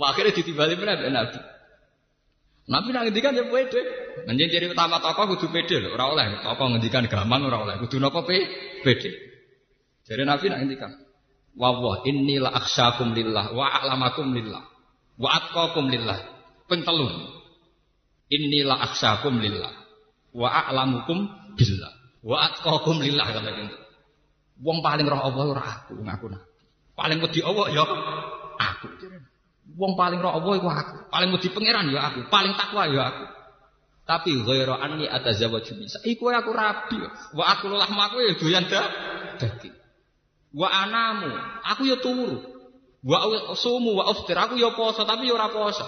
[0.00, 1.40] Wah, akhirnya ditimbali mana Nabi.
[2.72, 3.80] Nabi nang ngendikan ya pede.
[4.24, 7.76] Menjadi ciri utama tokoh kudu pede lho, ora oleh tokoh ngendikan gampang ora oleh.
[7.84, 9.12] Kudu napa pede.
[10.08, 10.92] Jadi Nabi nak ngendikan,
[11.52, 14.64] "Wa wa inni la akhsyakum lillah wa a'lamakum lillah
[15.20, 16.16] wa atqakum lillah."
[16.64, 17.12] Ping telu.
[18.32, 19.77] Inni la akhsyakum lillah
[20.34, 21.18] wa a'lamukum
[21.56, 21.92] billah
[22.24, 23.76] wa atqakum lillah kata gitu.
[24.58, 26.42] Wong paling roh Allah ora aku, ngaku nah.
[26.98, 27.86] Paling wedi Allah ya
[28.58, 28.86] aku.
[29.78, 30.96] Wong paling roh Allah iku aku.
[31.14, 32.26] Paling wedi pangeran ya aku.
[32.26, 33.24] Paling takwa ya aku.
[34.02, 36.02] Tapi ghairu anni atazawwaju bisa.
[36.02, 36.98] Iku aku rabi.
[37.38, 38.66] Wa aku lah aku ya doyan
[39.38, 39.76] daging.
[40.50, 41.30] Wa anamu,
[41.62, 42.40] aku ya turu.
[43.04, 45.86] Wa sumu wa uftir, aku ya poso tapi ya ora poso.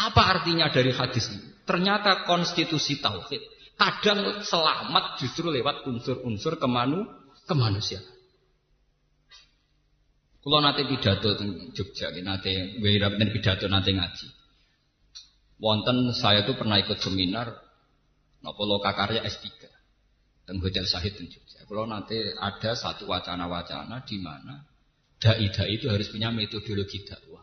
[0.00, 1.55] Apa artinya dari hadis ini?
[1.66, 3.42] Ternyata konstitusi tauhid
[3.76, 7.04] kadang selamat justru lewat unsur-unsur kemanu
[7.44, 8.16] kemanusiaan.
[10.46, 14.26] Kalau nanti pidato di Jogja, nanti wirab dan pidato nanti ngaji.
[15.58, 17.50] Wonten saya tuh pernah ikut seminar,
[18.46, 19.42] nopo lokakarya S3
[20.46, 21.66] dan Hotel Sahid di Jogja.
[21.66, 24.62] Kalau nanti ada satu wacana-wacana di mana
[25.18, 27.42] dai-dai itu harus punya metodologi dakwah.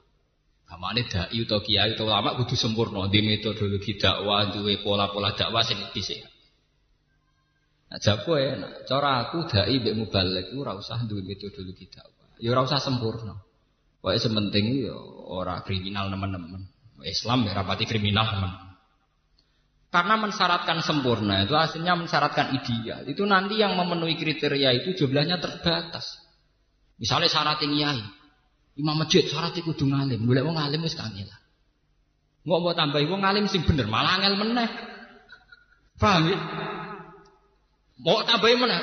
[0.73, 5.77] Kamane dai atau kiai atau lama kudu sempurna di metodologi dakwah, duwe pola-pola dakwah sing
[5.93, 6.25] dhisik.
[7.93, 12.41] Nah, jago ya, nah, cara aku dai mbek mubalek iku ora usah duwe metodologi dakwah.
[12.41, 13.37] Ya ora usah sempurna.
[14.01, 14.97] Wae sementing ya
[15.29, 16.65] ora kriminal teman-teman.
[17.05, 18.51] Islam ya rapati kriminal teman.
[19.93, 23.05] Karena mensyaratkan sempurna itu aslinya mensyaratkan ideal.
[23.05, 26.17] Itu nanti yang memenuhi kriteria itu jumlahnya terbatas.
[26.97, 28.01] Misalnya syarat yang
[28.73, 30.25] Imam masjid syarat itu kudu ngalim.
[30.25, 31.41] Boleh wong ngalim wis kangelan.
[32.43, 34.69] Nggak mau tambahi wong ngalim sing bener malah ngel meneh.
[36.01, 36.37] Paham ya?
[38.01, 38.81] Mau tambahi meneh.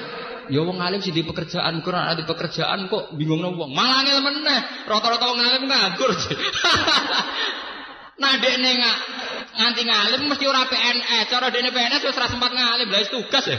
[0.51, 3.71] Ya wong ngalim sih di pekerjaan, kurang ada pekerjaan kok bingung wong.
[3.75, 4.61] Malah ngel meneh.
[4.87, 6.11] Rata-rata wong ngalim nganggur.
[8.23, 8.99] nah dekne nggak
[9.59, 11.27] nganti ngalim mesti ora PNS.
[11.27, 13.59] Cara dene PNS wis ora sempat ngalim, lha tugas ya.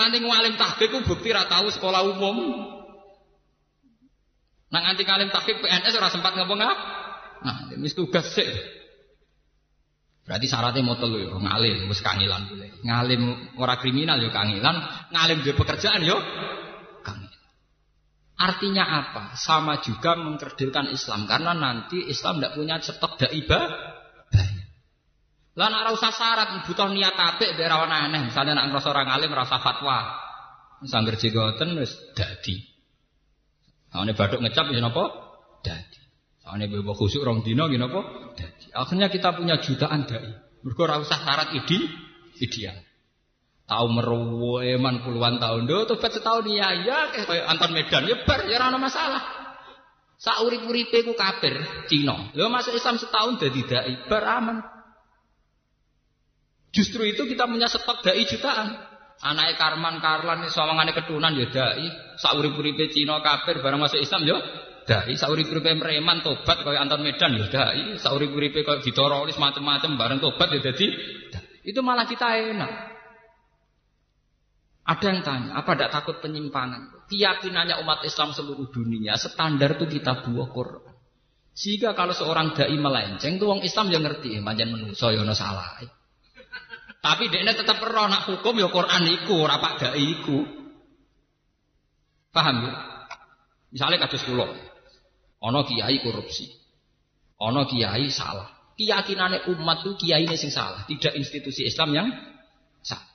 [0.00, 2.36] Nganti ngalim tahqiq ku bukti ora tahu sekolah umum.
[4.70, 6.54] Nah nganti ngalim tahqiq PNS ora sempat ngapa
[7.40, 8.44] Nah, ini tugas sih.
[10.28, 12.70] Berarti syaratnya mau telu ya, ngalim, wis kangilan boleh.
[12.84, 13.22] Ngalim
[13.58, 14.76] ora kriminal yo kangilan,
[15.10, 16.20] ngalim di pekerjaan yo
[17.02, 17.42] kangilan.
[18.38, 19.22] Artinya apa?
[19.34, 23.64] Sama juga mengkerdilkan Islam karena nanti Islam tidak punya stok daibah
[25.58, 28.30] lah nak usah syarat butuh niat apik biar aneh.
[28.30, 30.14] Misalnya nak ngrasa ora ngalim rasa fatwa.
[30.86, 32.69] Sangger jigoten wis dadi.
[33.90, 35.04] Sawane baduk ngecap ya napa?
[35.66, 36.00] Dadi.
[36.46, 38.00] Sawane bebo khusuk rong dina ya napa?
[38.38, 38.70] Dadi.
[38.70, 40.30] Akhirnya kita punya jutaan dai.
[40.62, 41.78] Mergo ora usah syarat ide
[42.38, 42.78] ideal.
[43.66, 48.58] Tahu meruweman puluhan tahun do tobat setahun ya ya kayak Anton Medan ya bar ya
[48.74, 49.22] masalah.
[50.20, 51.54] Saurip-uripe ku kafir
[51.86, 52.34] Cina.
[52.34, 54.58] Lho masuk Islam setahun dadi dai bar aman.
[56.70, 58.89] Justru itu kita punya stok dai jutaan.
[59.20, 62.16] Anaknya Karman, Karlan, sawangane ketunan ya dai.
[62.16, 64.40] Saurip-uripe Cina kafir barang masuk Islam ya
[64.88, 65.12] dai.
[65.12, 68.00] Saurip-uripe Preman tobat kaya Anton Medan ya dai.
[68.00, 70.88] Saurip-uripe kaya Vitorolis macam-macam bareng tobat ya dadi
[71.60, 72.24] Itu malah kita
[72.56, 72.72] enak.
[74.90, 77.06] Ada yang tanya, apa tidak takut penyimpangan?
[77.06, 80.90] Keyakinannya umat Islam seluruh dunia, standar itu kita buah Quran.
[81.54, 85.78] Sehingga kalau seorang dai melenceng, tuh orang Islam yang ngerti, manjan menungso ya salah.
[87.00, 90.44] Tapi dia tetap perlu nak hukum ya Quran iku, ora pak dai iku.
[92.30, 92.72] Paham ya?
[93.72, 94.46] Misalnya kados kula.
[95.40, 96.52] Ana kiai korupsi.
[97.40, 98.52] Ana kiai salah.
[98.76, 102.08] Keyakinannya umat itu kiai ini sing salah, tidak institusi Islam yang
[102.84, 103.08] salah.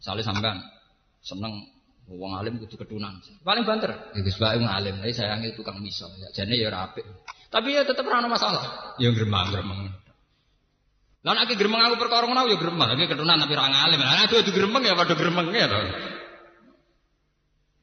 [0.00, 0.56] Misalnya sampean
[1.20, 1.64] seneng
[2.08, 3.20] wong alim kudu ketunan.
[3.40, 3.92] Paling banter.
[4.12, 6.08] Ya wis bae ngalim, tapi sayangi tukang miso.
[6.20, 7.04] Ya ya rapik.
[7.48, 8.96] Tapi ya tetap ora masalah.
[9.00, 9.92] Ya gremang-gremeng.
[11.20, 14.00] Lah nek gremeng aku perkara ngono ya gremeng, iki ketunan tapi ora ngalim.
[14.00, 15.80] Lah aduh adu gremeng ya padha gremenge to.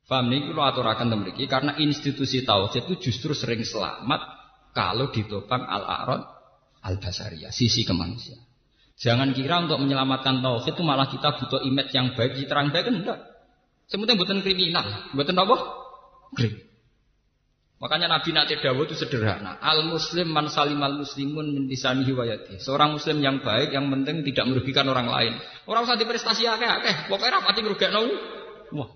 [0.07, 4.23] Paham nih kalau aturakan mriki karena institusi tauhid itu justru sering selamat
[4.71, 6.23] kalau ditopang al-arad
[6.81, 8.41] al-basariyah, sisi kemanusiaan.
[8.97, 13.19] Jangan kira untuk menyelamatkan tauhid itu malah kita butuh image yang baik, terang baik enggak.
[13.85, 15.55] Semuanya buatan kriminal, buatan apa?
[16.33, 16.66] Kriminal.
[17.77, 19.61] Makanya Nabi Nate Dawo itu sederhana.
[19.61, 22.09] Al Muslim man salim al Muslimun min lisanihi
[22.57, 25.37] Seorang Muslim yang baik, yang penting tidak merugikan orang lain.
[25.69, 26.95] Orang usah diprestasi akeh akeh.
[27.05, 28.01] Pokoknya rapati ngrugekno.
[28.73, 28.89] Wah.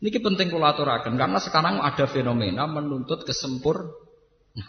[0.00, 3.84] Ini penting kula karena sekarang ada fenomena menuntut kesempur.
[4.56, 4.68] Nah,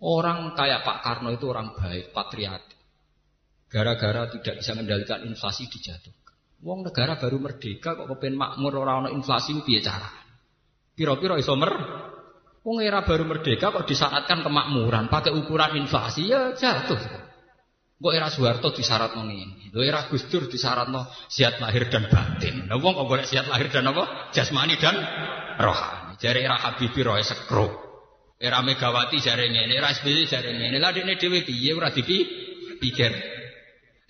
[0.00, 2.78] orang kayak Pak Karno itu orang baik, patriatik.
[3.66, 6.25] Gara-gara tidak bisa mengendalikan inflasi dijatuhkan.
[6.64, 10.08] Wong negara baru merdeka kok kepen makmur ora ana inflasi piye cara?
[10.96, 11.72] Piro-piro iso mer?
[12.64, 16.98] Wong era baru merdeka kok disyaratkan kemakmuran pakai ukuran inflasi ya jatuh.
[17.96, 19.72] Kok era Soeharto disyarat ngene.
[19.72, 22.68] Lho era Gus Dur disyaratno siat lahir dan batin.
[22.68, 24.32] Lah wong kok golek siat lahir dan apa?
[24.36, 24.96] Jasmani dan
[25.56, 26.20] rohani.
[26.20, 27.84] Jare era Habibie roe sekro.
[28.36, 30.76] Era Megawati jare ngene, era SBY jare ngene.
[30.76, 33.12] Lah dekne dhewe piye ora dipikir.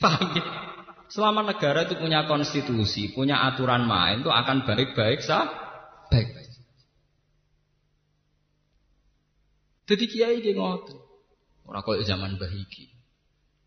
[0.03, 0.66] Paham ya?
[1.07, 5.47] Selama negara itu punya konstitusi, punya aturan main, itu akan baik-baik sah,
[6.11, 6.51] baik-baik.
[9.87, 10.99] Jadi kiai dia ngotot.
[11.67, 12.91] Orang kau zaman bahiki.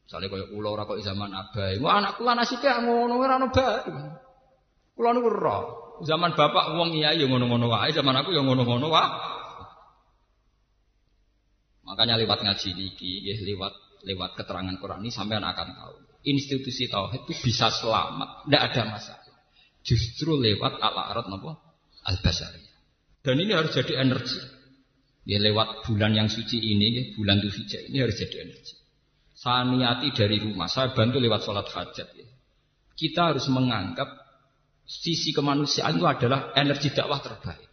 [0.03, 1.79] Misalnya kau ulo orang kau zaman abai.
[1.79, 3.91] Wah anak kula nasibnya ngono ora ono bae.
[4.99, 5.63] Kula niku roh.
[6.03, 9.11] Zaman bapak uang iya yang ngono-ngono wae, zaman aku yang ngono-ngono wae.
[11.87, 17.33] Makanya lewat ngaji niki, lewat lewat keterangan Quran ini sampean akan tahu institusi tauhid itu
[17.47, 19.37] bisa selamat, tidak ada masalah.
[19.83, 21.55] Justru lewat al-arad napa?
[22.03, 22.77] Al-basariyah.
[23.23, 24.39] Dan ini harus jadi energi.
[25.27, 28.75] Ya lewat bulan yang suci ini, ya, bulan Dzulhijjah ini harus jadi energi.
[29.35, 32.07] Saya niati dari rumah, saya bantu lewat sholat hajat.
[32.17, 32.27] Ya.
[32.97, 34.09] Kita harus menganggap
[34.83, 37.69] sisi kemanusiaan itu adalah energi dakwah terbaik.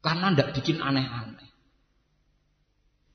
[0.00, 1.46] Karena tidak bikin aneh-aneh.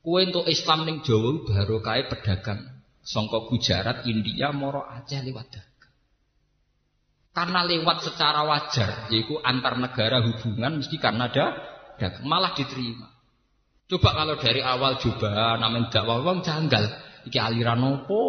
[0.04, 2.73] Kue untuk Islam yang jauh baru kayak pedagang
[3.04, 5.92] Songkok Gujarat, India, Moro Aceh lewat dagang.
[7.36, 11.46] Karena lewat secara wajar, yaitu antar negara hubungan mesti karena ada
[12.00, 13.12] dagang, malah diterima.
[13.92, 16.88] Coba kalau dari awal coba namanya dakwah wong janggal,
[17.28, 18.24] iki aliran opo?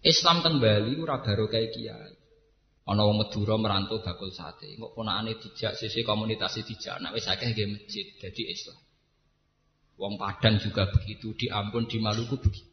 [0.00, 2.14] Islam teng Bali ora kayak kiai.
[2.88, 7.52] Ana wong Madura merantau bakul sate, kok ponakane dijak sisi komunitas dijak, nek wis akeh
[7.52, 8.80] nggih masjid, dadi Islam.
[10.00, 12.69] Wong Padang juga begitu, di Ambon, di Maluku begitu.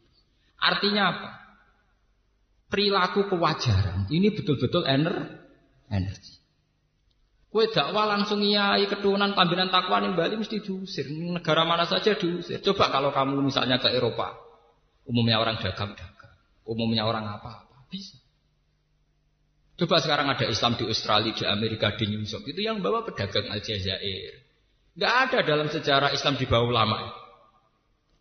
[0.58, 1.30] Artinya apa?
[2.68, 5.40] Perilaku kewajaran ini betul-betul ener
[5.88, 6.36] energi.
[7.48, 11.08] Kue dakwah langsung iai keturunan pambinan takwa nih Bali mesti diusir.
[11.08, 12.60] Negara mana saja diusir.
[12.60, 14.36] Coba kalau kamu misalnya ke Eropa,
[15.08, 16.36] umumnya orang dagang-dagang,
[16.68, 18.20] umumnya orang apa-apa, bisa.
[19.80, 22.44] Coba sekarang ada Islam di Australia, di Amerika, di New York.
[22.50, 24.44] Itu yang bawa pedagang Aljazair.
[24.98, 26.98] Nggak ada dalam sejarah Islam di bawah ulama.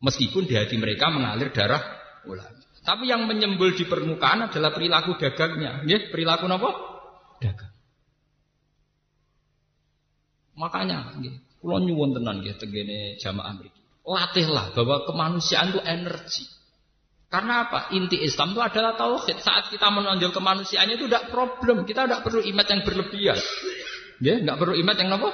[0.06, 1.97] Meskipun di hati mereka mengalir darah
[2.28, 2.60] ulama.
[2.84, 5.84] Tapi yang menyembul di permukaan adalah perilaku dagangnya.
[5.84, 6.70] Ya, perilaku apa?
[7.44, 7.74] Dagang.
[10.58, 13.82] Makanya, ya, kalau nyuwun tenan ya, tegene jamaah mriki.
[14.08, 16.46] Latihlah bahwa kemanusiaan itu energi.
[17.28, 17.92] Karena apa?
[17.92, 19.44] Inti Islam itu adalah tauhid.
[19.44, 21.84] Saat kita menonjol kemanusiaannya itu tidak problem.
[21.84, 23.40] Kita tidak perlu imat yang berlebihan.
[24.24, 25.30] Ya, nggak perlu imat yang apa?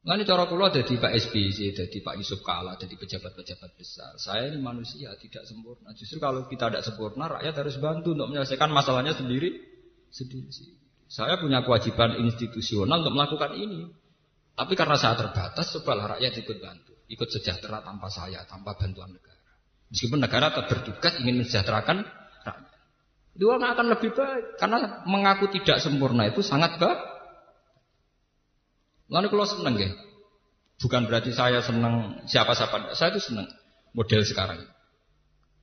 [0.00, 4.16] Lalu cara kula jadi Pak SBY, jadi Pak Yusuf Kala, jadi pejabat-pejabat besar.
[4.16, 5.92] Saya ini manusia tidak sempurna.
[5.92, 9.60] Justru kalau kita tidak sempurna, rakyat harus bantu untuk menyelesaikan masalahnya sendiri.
[10.08, 10.48] Sendiri.
[11.04, 13.92] Saya punya kewajiban institusional untuk melakukan ini.
[14.56, 19.36] Tapi karena saya terbatas, cobalah rakyat ikut bantu, ikut sejahtera tanpa saya, tanpa bantuan negara.
[19.92, 22.08] Meskipun negara tetap bertugas ingin mensejahterakan
[22.46, 22.72] rakyat.
[23.36, 27.09] Dua akan lebih baik karena mengaku tidak sempurna itu sangat baik.
[29.10, 29.90] Lalu kalau seneng ya,
[30.78, 33.50] bukan berarti saya seneng siapa-siapa, saya itu seneng
[33.90, 34.62] model sekarang.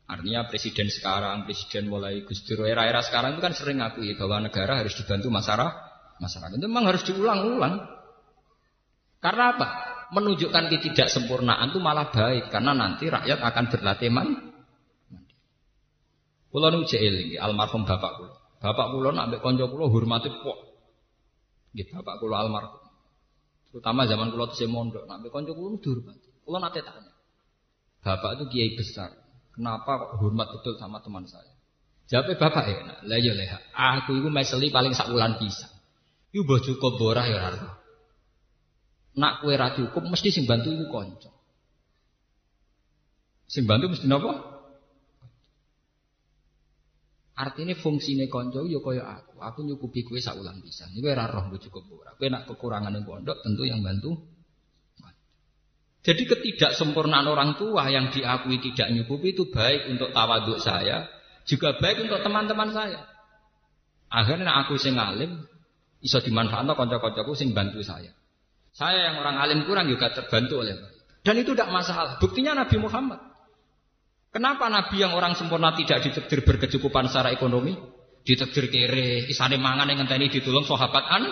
[0.07, 4.79] Artinya presiden sekarang, presiden mulai Gus Dur era-era sekarang itu kan sering ngakui bahwa negara
[4.79, 5.75] harus dibantu masyarakat.
[6.23, 7.75] Masyarakat itu memang harus diulang-ulang.
[9.19, 9.67] Karena apa?
[10.15, 14.27] Menunjukkan ketidaksempurnaan itu malah baik karena nanti rakyat akan berlatih man.
[16.47, 18.33] Kulo nu eling almarhum bapak kulo.
[18.63, 20.57] Bapak kulo nak ambek kanca kulo hormati pok.
[21.75, 22.86] Nggih bapak kulo almarhum.
[23.77, 26.33] Terutama zaman kulo tesih mondok, nak kanca kulo dihormati.
[26.41, 27.13] Kulo nate tanya.
[28.01, 29.13] Bapak itu kiai besar.
[29.53, 31.53] Kenapa kok hormat betul sama teman saya?
[32.09, 33.61] Jawabnya bapak ya, nah, ya leha.
[33.77, 35.69] Aku itu meseli paling sak bulan bisa.
[36.33, 37.77] Iku mbah cukup borah ya ora.
[39.13, 41.29] Nak kue ra cukup mesti sing bantu iku kanca.
[43.45, 44.56] Sing bantu mesti napa?
[47.37, 49.37] Artinya fungsinya konco yo koyo aku.
[49.37, 50.89] Aku nyukupi kue saulang bisa.
[50.89, 52.11] Ini kue roh gue cukup ora.
[52.17, 54.17] Kue nak kekurangan yang pondok tentu yang bantu.
[56.01, 61.03] Jadi ketidaksempurnaan orang tua yang diakui tidak nyukupi itu baik untuk tawaduk saya,
[61.43, 63.03] juga baik untuk teman-teman saya.
[64.07, 65.43] Akhirnya aku sing alim
[65.99, 68.15] iso dimanfaatkan konco-koncoku sing bantu saya.
[68.71, 71.03] Saya yang orang alim kurang juga terbantu oleh mereka.
[71.27, 72.15] Dan itu tidak masalah.
[72.23, 73.19] Buktinya Nabi Muhammad.
[74.37, 77.73] Kenapa Nabi yang orang sempurna tidak ditakdir berkecukupan secara ekonomi?
[78.21, 81.25] Ditakdir kere, isane mangan yang ngenteni ditulung sahabat an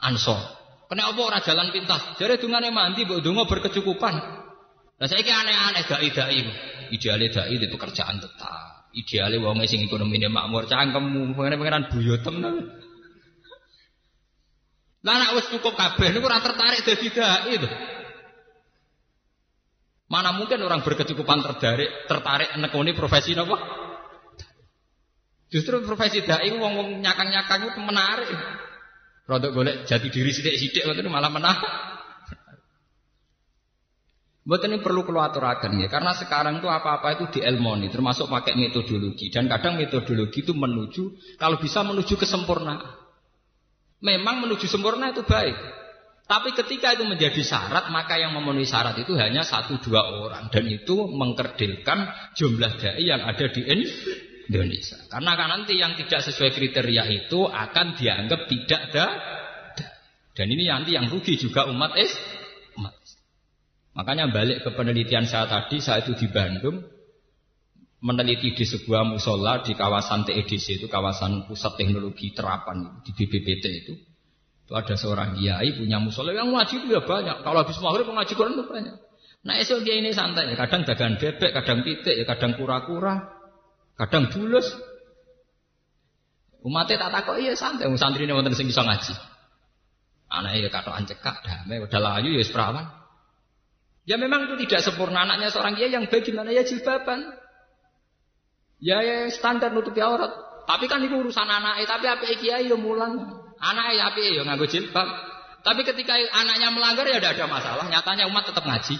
[0.00, 0.40] ansor.
[0.88, 2.16] Kena apa ora jalan pintas?
[2.16, 4.14] Jare dungane mandi mbok donga berkecukupan.
[4.96, 6.40] Lah saiki aneh-aneh dai-dai.
[6.96, 8.88] Ideale dai di pekerjaan tetap.
[8.96, 12.40] Ideale wong sing ekonomine makmur cangkemmu, pengen-pengenan buyotem.
[15.04, 17.68] Lah nek wis cukup kabeh niku ora tertarik dadi dai lho.
[20.12, 23.56] Mana mungkin orang berkecukupan tertarik tertarik nekoni profesi apa?
[25.48, 28.28] Justru profesi dai wong wong nyakang-nyakang itu menarik.
[29.24, 31.64] Rodok golek jati diri sidik-sidik itu malah menarik.
[34.42, 39.30] Buat ini perlu keluaturakan ya, karena sekarang tuh apa-apa itu dielmoni, termasuk pakai metodologi.
[39.30, 41.02] Dan kadang metodologi itu menuju,
[41.38, 42.82] kalau bisa menuju kesempurnaan.
[44.02, 45.54] Memang menuju sempurna itu baik.
[46.32, 50.48] Tapi ketika itu menjadi syarat, maka yang memenuhi syarat itu hanya satu dua orang.
[50.48, 53.60] Dan itu mengkerdilkan jumlah dai yang ada di
[54.48, 54.96] Indonesia.
[55.12, 59.06] Karena kan nanti yang tidak sesuai kriteria itu akan dianggap tidak ada.
[60.32, 62.00] Dan ini nanti yang rugi juga umat.
[62.80, 62.96] Umat.
[63.92, 66.80] Makanya balik ke penelitian saya tadi, saya itu di Bandung,
[68.00, 74.11] meneliti di sebuah musola di kawasan TEDC itu kawasan pusat teknologi terapan di BPPT itu
[74.62, 77.42] itu ada seorang kiai punya musola yang ngaji itu ya banyak.
[77.42, 78.96] Kalau habis maghrib mengaji Quran itu banyak.
[79.42, 80.54] Nah esok dia ini santai ya.
[80.54, 83.26] Kadang dagang bebek, kadang titik, ya kadang kura-kura,
[83.98, 84.70] kadang bulus.
[86.62, 87.90] Umatnya tak takut iya santai.
[87.98, 89.18] Santri ini sing bisa ngaji.
[90.30, 92.86] Anaknya ya kata ancekak, damai, udah layu ya seperawan.
[94.06, 97.36] Ya memang itu tidak sempurna anaknya seorang kiai yang baik gimana ya jilbaban.
[98.82, 100.32] Ya, ya standar nutupi aurat.
[100.66, 103.41] Tapi kan itu urusan anaknya, tapi apa kiai ya mulang.
[103.62, 105.06] Anak ya api ya nganggo jilbab.
[105.62, 107.84] Tapi ketika anaknya melanggar ya tidak ada masalah.
[107.86, 108.98] Nyatanya umat tetap ngaji.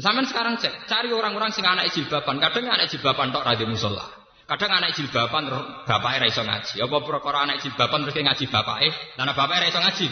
[0.00, 2.40] Sampai sekarang cek, cari orang-orang sing anak jilbaban.
[2.40, 4.04] Kadang anak jilbaban tok radio musola.
[4.44, 5.46] Kadang anak jilbaban
[5.86, 6.74] bapaknya ra iso ngaji.
[6.82, 10.06] Apa perkara anak jilbaban terus ngaji bapaknya, dan bapaknya ra iso ngaji.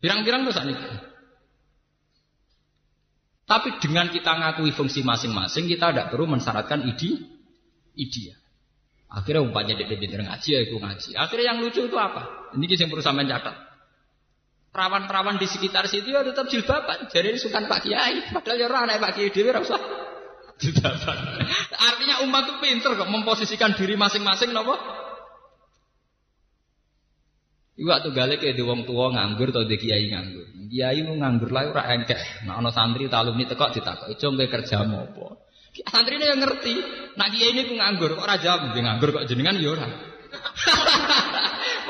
[0.00, 0.68] Pirang-pirang tuh saat.
[3.46, 7.26] Tapi dengan kita ngakui fungsi masing-masing, kita tidak perlu mensyaratkan ide,
[7.94, 8.34] ide.
[9.06, 11.10] Akhirnya umpamanya dia pinter ngaji ya itu ngaji.
[11.14, 12.50] Akhirnya yang lucu itu apa?
[12.58, 13.54] Ini yang perlu sampean catat.
[14.74, 17.08] Perawan-perawan di sekitar situ ya tetap jilbaban.
[17.08, 18.34] Jadi ini sukan Pak Kiai.
[18.34, 19.78] Padahal ya orang Pak Kiai dewi rasa
[20.60, 21.16] jilbaban.
[21.70, 24.74] Artinya umat itu pinter kok memposisikan diri masing-masing nopo
[27.76, 30.48] Iku waktu gale ke wong tua nganggur atau di kiai nganggur.
[30.72, 32.48] Kiai mau nganggur lah ora engkek.
[32.48, 35.45] Nah ana santri talumi tekok ditakoki, "Cung kowe kerja apa?"
[35.84, 36.74] Santri ini yang ngerti.
[37.16, 39.84] Nak kiai ini ku nganggur kok jawab, dia nganggur kok jenengan ya ora.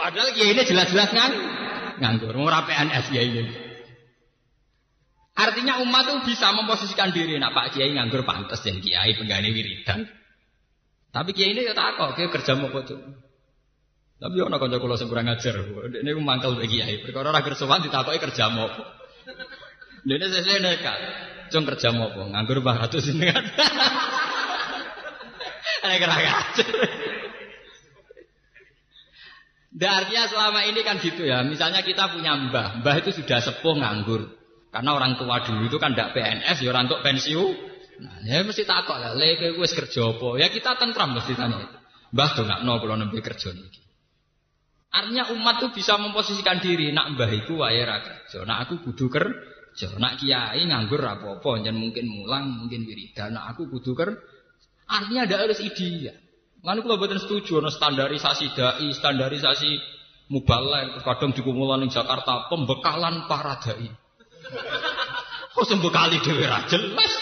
[0.01, 1.35] Padahal kiai ini jelas-jelas ngang
[2.03, 2.35] nganggur.
[2.35, 3.55] Mau PNS kiai ini.
[5.37, 7.37] Artinya umat tuh bisa memposisikan diri.
[7.37, 10.09] Nak Pak Kiai nganggur pantas jadi kiai penggani wiridan.
[11.13, 12.89] Tapi kiai ini ya takut, kiai kerja mau kok
[14.17, 15.61] tapi ono kanca kula sing kurang ajar.
[15.93, 17.05] Ini mangkel mbek kiai.
[17.05, 18.81] Perkara ora kersowan ditakoki kerja mopo.
[20.09, 21.36] Dene sesuk nekat.
[21.53, 22.27] Cung kerja mopo?
[22.27, 23.45] Nganggur 400 ini kan.
[25.87, 26.69] Ana kurang ajar.
[29.77, 31.45] artinya selama ini kan gitu ya.
[31.45, 34.35] Misalnya kita punya mbah, mbah itu sudah sepuh nganggur.
[34.73, 37.55] Karena orang tua dulu itu kan tidak PNS, ya orang untuk pensiun.
[37.97, 40.37] Nah, ya mesti takut lah, lek wis kerja apa?
[40.37, 41.77] Ya kita tentram mesti tanya itu.
[42.13, 43.73] Mbah tuh nggak no kalau nembe kerja nih.
[44.93, 46.93] Artinya umat tuh bisa memposisikan diri.
[46.93, 48.45] Nak mbah iku wae ra kerja.
[48.45, 49.56] Nak aku kudu kerja.
[49.77, 51.61] Nak kiai nganggur apa-apa.
[51.61, 53.37] Jangan mungkin mulang, mungkin wiridan.
[53.37, 54.17] Nak aku kudu kerja.
[54.87, 56.15] Artinya ada harus ideal.
[56.63, 59.71] Lalu kalau buatan setuju, no standarisasi dai, standarisasi
[60.31, 63.87] mubalek, kadang dikumulan di Jakarta, pembekalan para dai.
[65.55, 67.13] Kok sembekali dewi jelas.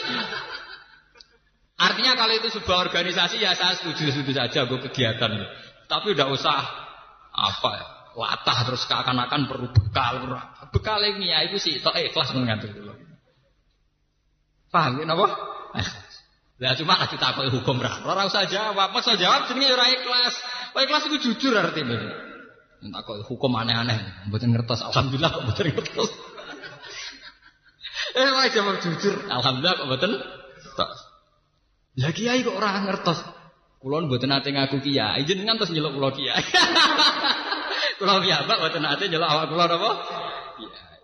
[1.74, 5.30] Artinya kalau itu sebuah organisasi ya saya setuju-setuju saja gue kegiatan.
[5.90, 6.60] Tapi udah usah
[7.34, 10.22] apa ya, latah terus seakan-akan perlu bekal
[10.70, 12.94] bekal ini ya itu sih tok ikhlas mengatur dulu
[14.70, 15.26] paham ya apa
[16.62, 18.06] Lah cuma kasih takut hukum ra.
[18.06, 20.34] Ora usah jawab, masa jawab jenenge ora ikhlas.
[20.70, 21.98] Ora ikhlas itu jujur artinya.
[22.78, 24.86] Takut hukum aneh-aneh, mboten ngertos.
[24.86, 26.10] Alhamdulillah kok mboten ngertos.
[28.22, 29.18] eh wae jawab jujur.
[29.26, 30.98] Alhamdulillah kok mboten ngertos.
[31.98, 33.18] Lah kiai kok ora ngertos.
[33.82, 36.38] Kulon buat nate ngaku kiai, jenengan terus nyeluk kulo kiai.
[38.04, 39.90] kulo piyambak buat nate nyeluk awak kulo apa?
[40.60, 41.00] Kiai.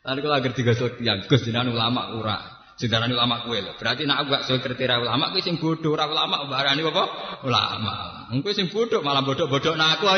[0.00, 0.72] Lalu kalau agar tiga
[1.04, 2.38] yang gus jenengan ulama ura.
[2.80, 3.60] Sedarani ulama kue.
[3.76, 7.04] Berarti nak gak soal kriteria ulama kue sing bodoh, ora ulama barani apa?
[7.44, 7.94] Ulama.
[8.40, 10.08] Kowe sing bodoh malah bodoh-bodoh nak aku.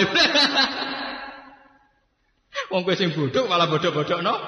[2.71, 4.39] Wong kowe sing bodoh malah bodoh-bodoh no.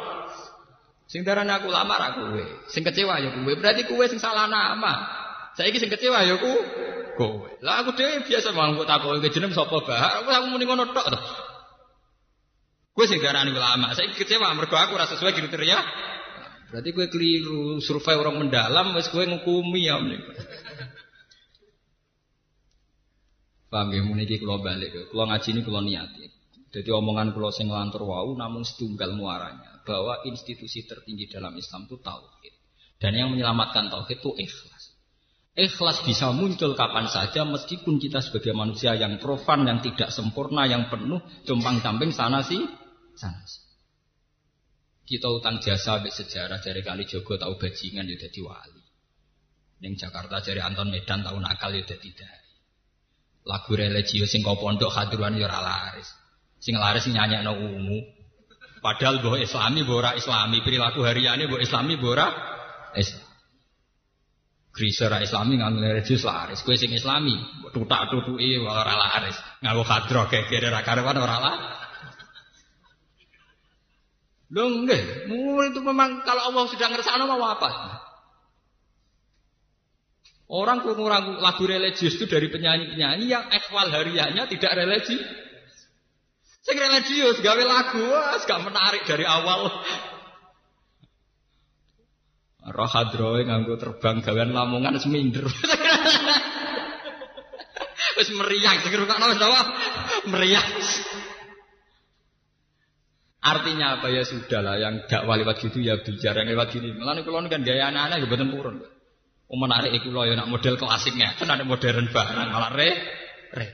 [1.10, 2.44] Sing darane aku lama ra kowe.
[2.70, 3.52] Sing kecewa ya kowe.
[3.58, 4.94] Berarti kowe sing salah nama.
[5.58, 6.54] Saiki sing kecewa ya ku
[7.14, 7.50] kowe.
[7.64, 10.22] Lah aku dhewe biasa mau kok takoki jeneng sapa bah.
[10.22, 11.20] Aku aku muni ngono tok to.
[12.94, 13.94] Kowe sing darani ulama.
[13.94, 15.78] Saiki kecewa mergo aku ora sesuai kriteria.
[16.70, 20.34] Berarti kowe keliru survei orang mendalam wis kowe ngukumi ya menika.
[23.70, 25.10] Paham ya muni iki kula balik.
[25.10, 26.24] Kula ngaji ini kula niati.
[26.74, 31.98] Jadi omongan kula sing lantur wau namun setunggal muaranya bahwa institusi tertinggi dalam Islam itu
[32.02, 32.54] tauhid.
[32.98, 34.73] Dan yang menyelamatkan tauhid itu ikhlas.
[35.54, 40.90] Ikhlas bisa muncul kapan saja meskipun kita sebagai manusia yang profan, yang tidak sempurna, yang
[40.90, 42.58] penuh jompang camping sana sih,
[43.14, 43.62] sana sih.
[45.04, 48.82] Kita utang jasa sampai sejarah dari kali Jogo tahu bajingan ya jadi wali.
[49.84, 52.50] Yang Jakarta dari Anton Medan tahu nakal ya jadi dari.
[53.44, 56.08] Lagu religius sing kau pondok hadiruan ya laris.
[56.58, 58.00] Sing laris nyanyi no ungu.
[58.80, 62.26] Padahal bahwa islami bora islami perilaku hariannya bahwa islami bora
[62.96, 63.23] Islam.
[64.74, 66.58] Grisa islami nganggo religius laris.
[66.66, 67.38] Kue sing islami
[67.70, 69.38] tutak tutuki ora laris.
[69.62, 71.56] Nganggo kadro geger ora karuan ora lah.
[74.50, 75.30] Lho nggih,
[75.70, 77.70] itu memang kalau Allah sudah ngersakno mau apa?
[80.50, 85.16] Orang kurang lagu religius itu dari penyanyi-penyanyi yang ekwal hariannya tidak religi.
[86.62, 89.72] Sing religius gawe lagu wah gak menarik dari awal.
[92.64, 95.44] Roh hadroe nganggo terbang gawean lamongan seminder.
[98.16, 99.60] Wis meriang sing rungokno wis apa?
[100.32, 100.68] Meriang.
[103.44, 106.96] Artinya apa ya sudah lah yang gak lewat gitu ya bicara yang lewat gini.
[106.96, 108.76] Malah kalau kan gaya anak-anak ya betul purun.
[109.44, 112.90] Oh menarik iku ya nak model klasiknya, kan ada modern barang malah re
[113.52, 113.66] re.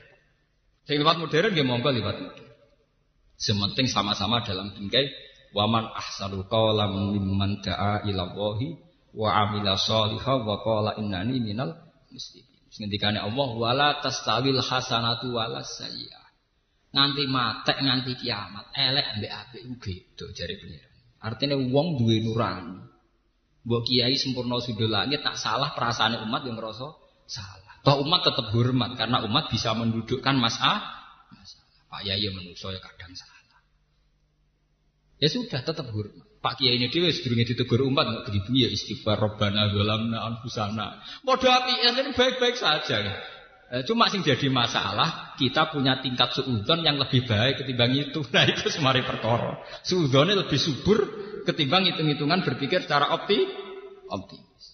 [0.83, 2.49] Sing lewat modern ya monggo lewat modern.
[3.39, 8.79] Sementing sama-sama dalam bingkai waman ahsanu qawlan mimman da'a ila Allahi
[9.11, 11.75] wa amila sholiha wa qala innani minal
[12.11, 12.59] muslimin.
[12.71, 16.27] Ngendikane Allah wala tastawil hasanatu wala sayyi'ah.
[16.91, 20.91] Nganti matek nganti kiamat, elek ambek apik beda jare pengiran.
[21.23, 22.83] Artinya wong duwe nurani.
[23.61, 26.87] Mbok kiai sempurna sudah langit tak salah perasaan umat yang ngerasa
[27.29, 27.75] salah.
[27.85, 30.81] Toh umat tetap hormat karena umat bisa mendudukkan masalah.
[31.91, 33.40] Pak Yai menungso ya kadang salah.
[35.21, 36.25] Ya sudah tetap hormat.
[36.41, 40.97] Pak Kiai ini dia sedurunge ditegur umat nggak beribu ya istighfar Robbana zalamna anfusana.
[41.21, 42.97] Modal api ini baik-baik saja.
[43.71, 48.25] Eh, cuma sing jadi masalah kita punya tingkat suudon yang lebih baik ketimbang itu.
[48.33, 49.61] Nah itu semari perkara.
[49.85, 50.99] Suudonnya lebih subur
[51.45, 53.37] ketimbang hitung-hitungan berpikir secara opti
[54.09, 54.65] optimis.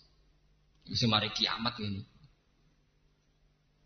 [0.96, 2.08] Semari kiamat ini.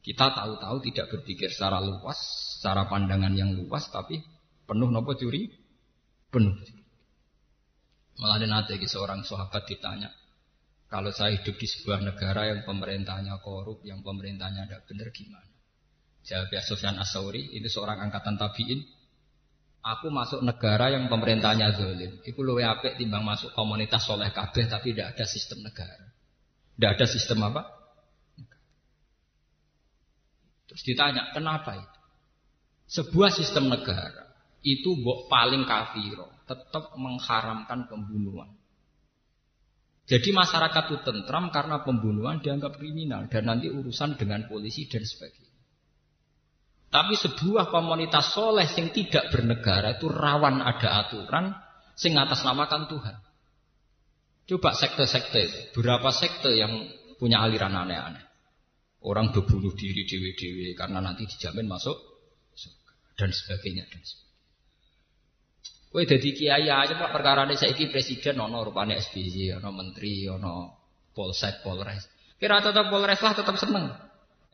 [0.06, 2.18] Kita tahu-tahu tidak berpikir secara luas,
[2.58, 4.22] secara pandangan yang luas, tapi
[4.70, 5.50] penuh nopo curi,
[6.32, 6.56] penuh.
[8.18, 10.10] Malah ada nanti seorang sahabat ditanya,
[10.92, 15.52] kalau saya hidup di sebuah negara yang pemerintahnya korup, yang pemerintahnya tidak benar gimana?
[16.22, 18.84] Jawab Sofyan Asauri, itu seorang angkatan tabiin.
[19.82, 22.22] Aku masuk negara yang pemerintahnya zalim.
[22.22, 26.06] Itu luwe apik timbang masuk komunitas soleh kabeh tapi tidak ada sistem negara.
[26.78, 27.66] Tidak ada sistem apa?
[30.70, 32.00] Terus ditanya, kenapa itu?
[33.02, 34.31] Sebuah sistem negara
[34.62, 34.94] itu
[35.26, 38.50] paling kafiro, tetap mengharamkan pembunuhan.
[40.06, 45.52] Jadi masyarakat itu tentram karena pembunuhan dianggap kriminal dan nanti urusan dengan polisi dan sebagainya.
[46.92, 51.56] Tapi sebuah komunitas soleh yang tidak bernegara itu rawan ada aturan
[51.96, 53.16] sing atas namakan Tuhan.
[54.52, 58.28] Coba sekte-sekte berapa sekte yang punya aliran aneh-aneh.
[59.08, 61.96] Orang berbunuh diri dewi-dewi karena nanti dijamin masuk
[63.16, 64.31] dan sebagainya dan sebagainya.
[65.92, 70.80] Kowe dadi kiai aja Pak perkara ini saiki presiden ono rupane SBY, ono menteri, ono
[71.12, 72.08] polsek, polres.
[72.40, 73.92] Kira tetap polres lah tetap seneng.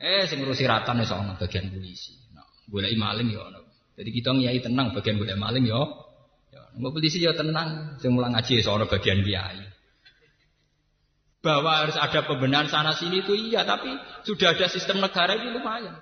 [0.02, 2.18] Eh sing ngurusi ratan wis ono bagian polisi.
[2.34, 3.62] Nah, golek maling ya ono.
[3.94, 5.82] Jadi kita ngiyai tenang bagian golek maling ya.
[6.50, 9.78] Ya, polisi ya tenang, sing mulang ngaji ya bagian kiai
[11.48, 13.88] bahwa harus ada pembenahan sana sini itu iya, tapi
[14.28, 15.96] sudah ada sistem negara ini lumayan.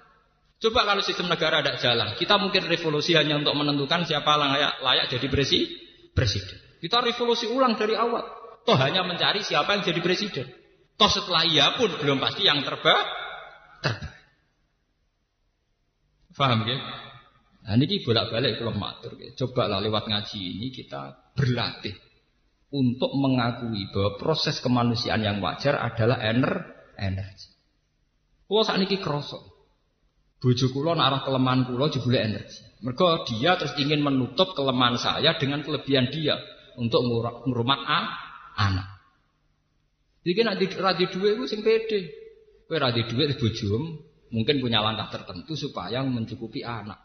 [0.55, 5.05] Coba kalau sistem negara ada jalan, kita mungkin revolusi hanya untuk menentukan siapa layak, layak
[5.11, 5.67] jadi presi,
[6.15, 6.57] presiden.
[6.79, 8.23] Kita revolusi ulang dari awal.
[8.65, 10.47] Toh hanya mencari siapa yang jadi presiden.
[10.95, 13.07] Toh setelah iya pun belum pasti yang terbaik.
[13.83, 14.15] Terbaik.
[16.35, 16.77] Faham ya?
[17.65, 19.15] Nah ini bolak-balik kalau matur.
[19.15, 21.95] Coba lah lewat ngaji ini kita berlatih
[22.75, 27.55] untuk mengakui bahwa proses kemanusiaan yang wajar adalah ener energi.
[28.45, 29.54] Kulo saat ini krosok.
[30.39, 32.61] Bojo kulo arah kelemahan kulo jebule energi.
[32.83, 36.37] Mereka dia terus ingin menutup kelemahan saya dengan kelebihan dia
[36.75, 37.01] untuk
[37.47, 37.79] ngurumat
[38.59, 38.87] anak.
[40.25, 42.13] Jadi nanti radi dua itu sing pede.
[42.65, 43.81] Kue radi dua bojom
[44.33, 46.97] mungkin punya langkah tertentu supaya mencukupi anak.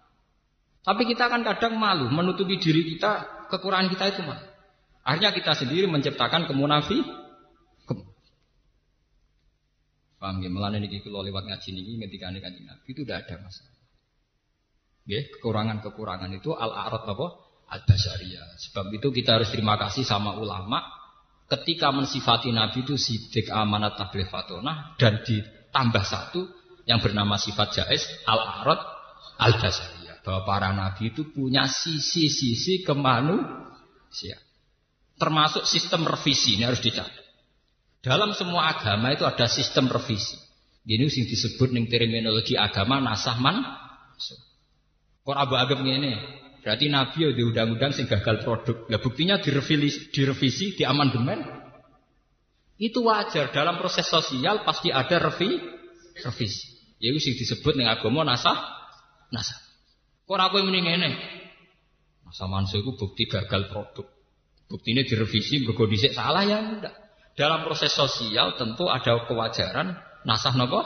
[0.80, 4.46] Tapi kita kan kadang malu menutupi diri kita kekurangan kita itu malu.
[5.04, 7.19] Akhirnya kita sendiri menciptakan kemunafi.
[10.20, 10.52] Paham ya?
[10.52, 13.80] Melani ini kalau lewat ngaji ini ketika ini kanjeng Nabi itu tidak ada masalah.
[15.08, 17.26] Ya, kekurangan-kekurangan itu al-arad apa?
[17.72, 18.60] Al-basyariyah.
[18.68, 20.84] Sebab itu kita harus terima kasih sama ulama
[21.48, 26.46] ketika mensifati Nabi itu sidik amanat tabligh fatonah dan ditambah satu
[26.84, 28.76] yang bernama sifat jais al-arad
[29.40, 30.20] al-basyariyah.
[30.20, 34.44] Bahwa para nabi itu punya sisi-sisi kemanusiaan.
[35.16, 37.19] Termasuk sistem revisi ini harus dicatat.
[38.00, 40.40] Dalam semua agama itu ada sistem revisi.
[40.88, 43.60] Ini yang disebut nih terminologi agama nasahman.
[45.20, 46.16] Kok abu agam ini?
[46.64, 48.88] Berarti Nabi ya di undang-undang sing gagal produk.
[48.88, 51.40] Lah buktinya direvisi, direvisi, di amandemen.
[52.80, 55.60] Itu wajar dalam proses sosial pasti ada revi,
[56.24, 56.96] revisi.
[57.00, 58.56] Ya itu disebut nih agama nasah,
[59.32, 59.56] nasah.
[60.24, 61.10] Kok aku yang ini?
[62.24, 64.08] Nasah mansuh itu bukti gagal produk.
[64.68, 66.94] Bukti ini direvisi berkodisik salah ya enggak.
[67.38, 69.96] Dalam proses sosial tentu ada kewajaran
[70.26, 70.82] nasah nopo.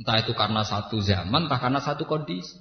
[0.00, 2.56] Entah itu karena satu zaman, entah karena satu kondisi.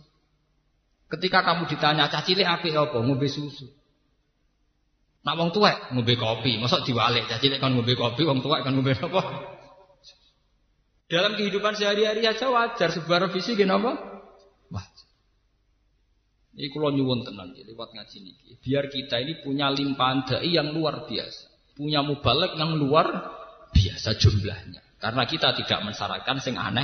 [1.10, 3.66] Ketika kamu ditanya cacile api apa ngombe susu.
[5.26, 8.94] Nak wong tuwek ngombe kopi, masa diwalik cacile kan ngombe kopi, wong tuwek kan ngombe
[8.94, 9.22] apa?
[11.10, 14.20] Dalam kehidupan sehari-hari aja wajar sebuah revisi gini apa?
[16.60, 18.60] Ini kalau nyuwun tenang lewat ngaji niki.
[18.60, 21.49] Biar kita ini punya limpahan dai yang luar biasa,
[21.80, 23.08] punya mubalek yang luar
[23.72, 24.84] biasa jumlahnya.
[25.00, 26.84] Karena kita tidak mensyaratkan sing aneh,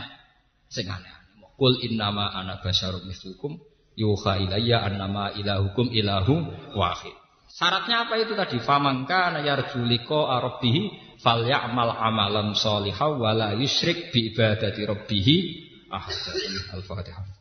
[0.71, 1.11] sing aneh.
[1.59, 3.59] Kul innama ana basyarum mislukum
[3.99, 6.47] yuha ilayya annama ilahukum ilahu
[6.79, 7.11] wahid.
[7.51, 8.59] Syaratnya apa itu tadi?
[8.59, 15.27] Famangka yarjuliko arabbihi fal ya'mal amalan solihah wa la yusyrik bi ibadati rabbih.
[16.75, 17.34] Al-Fatihah.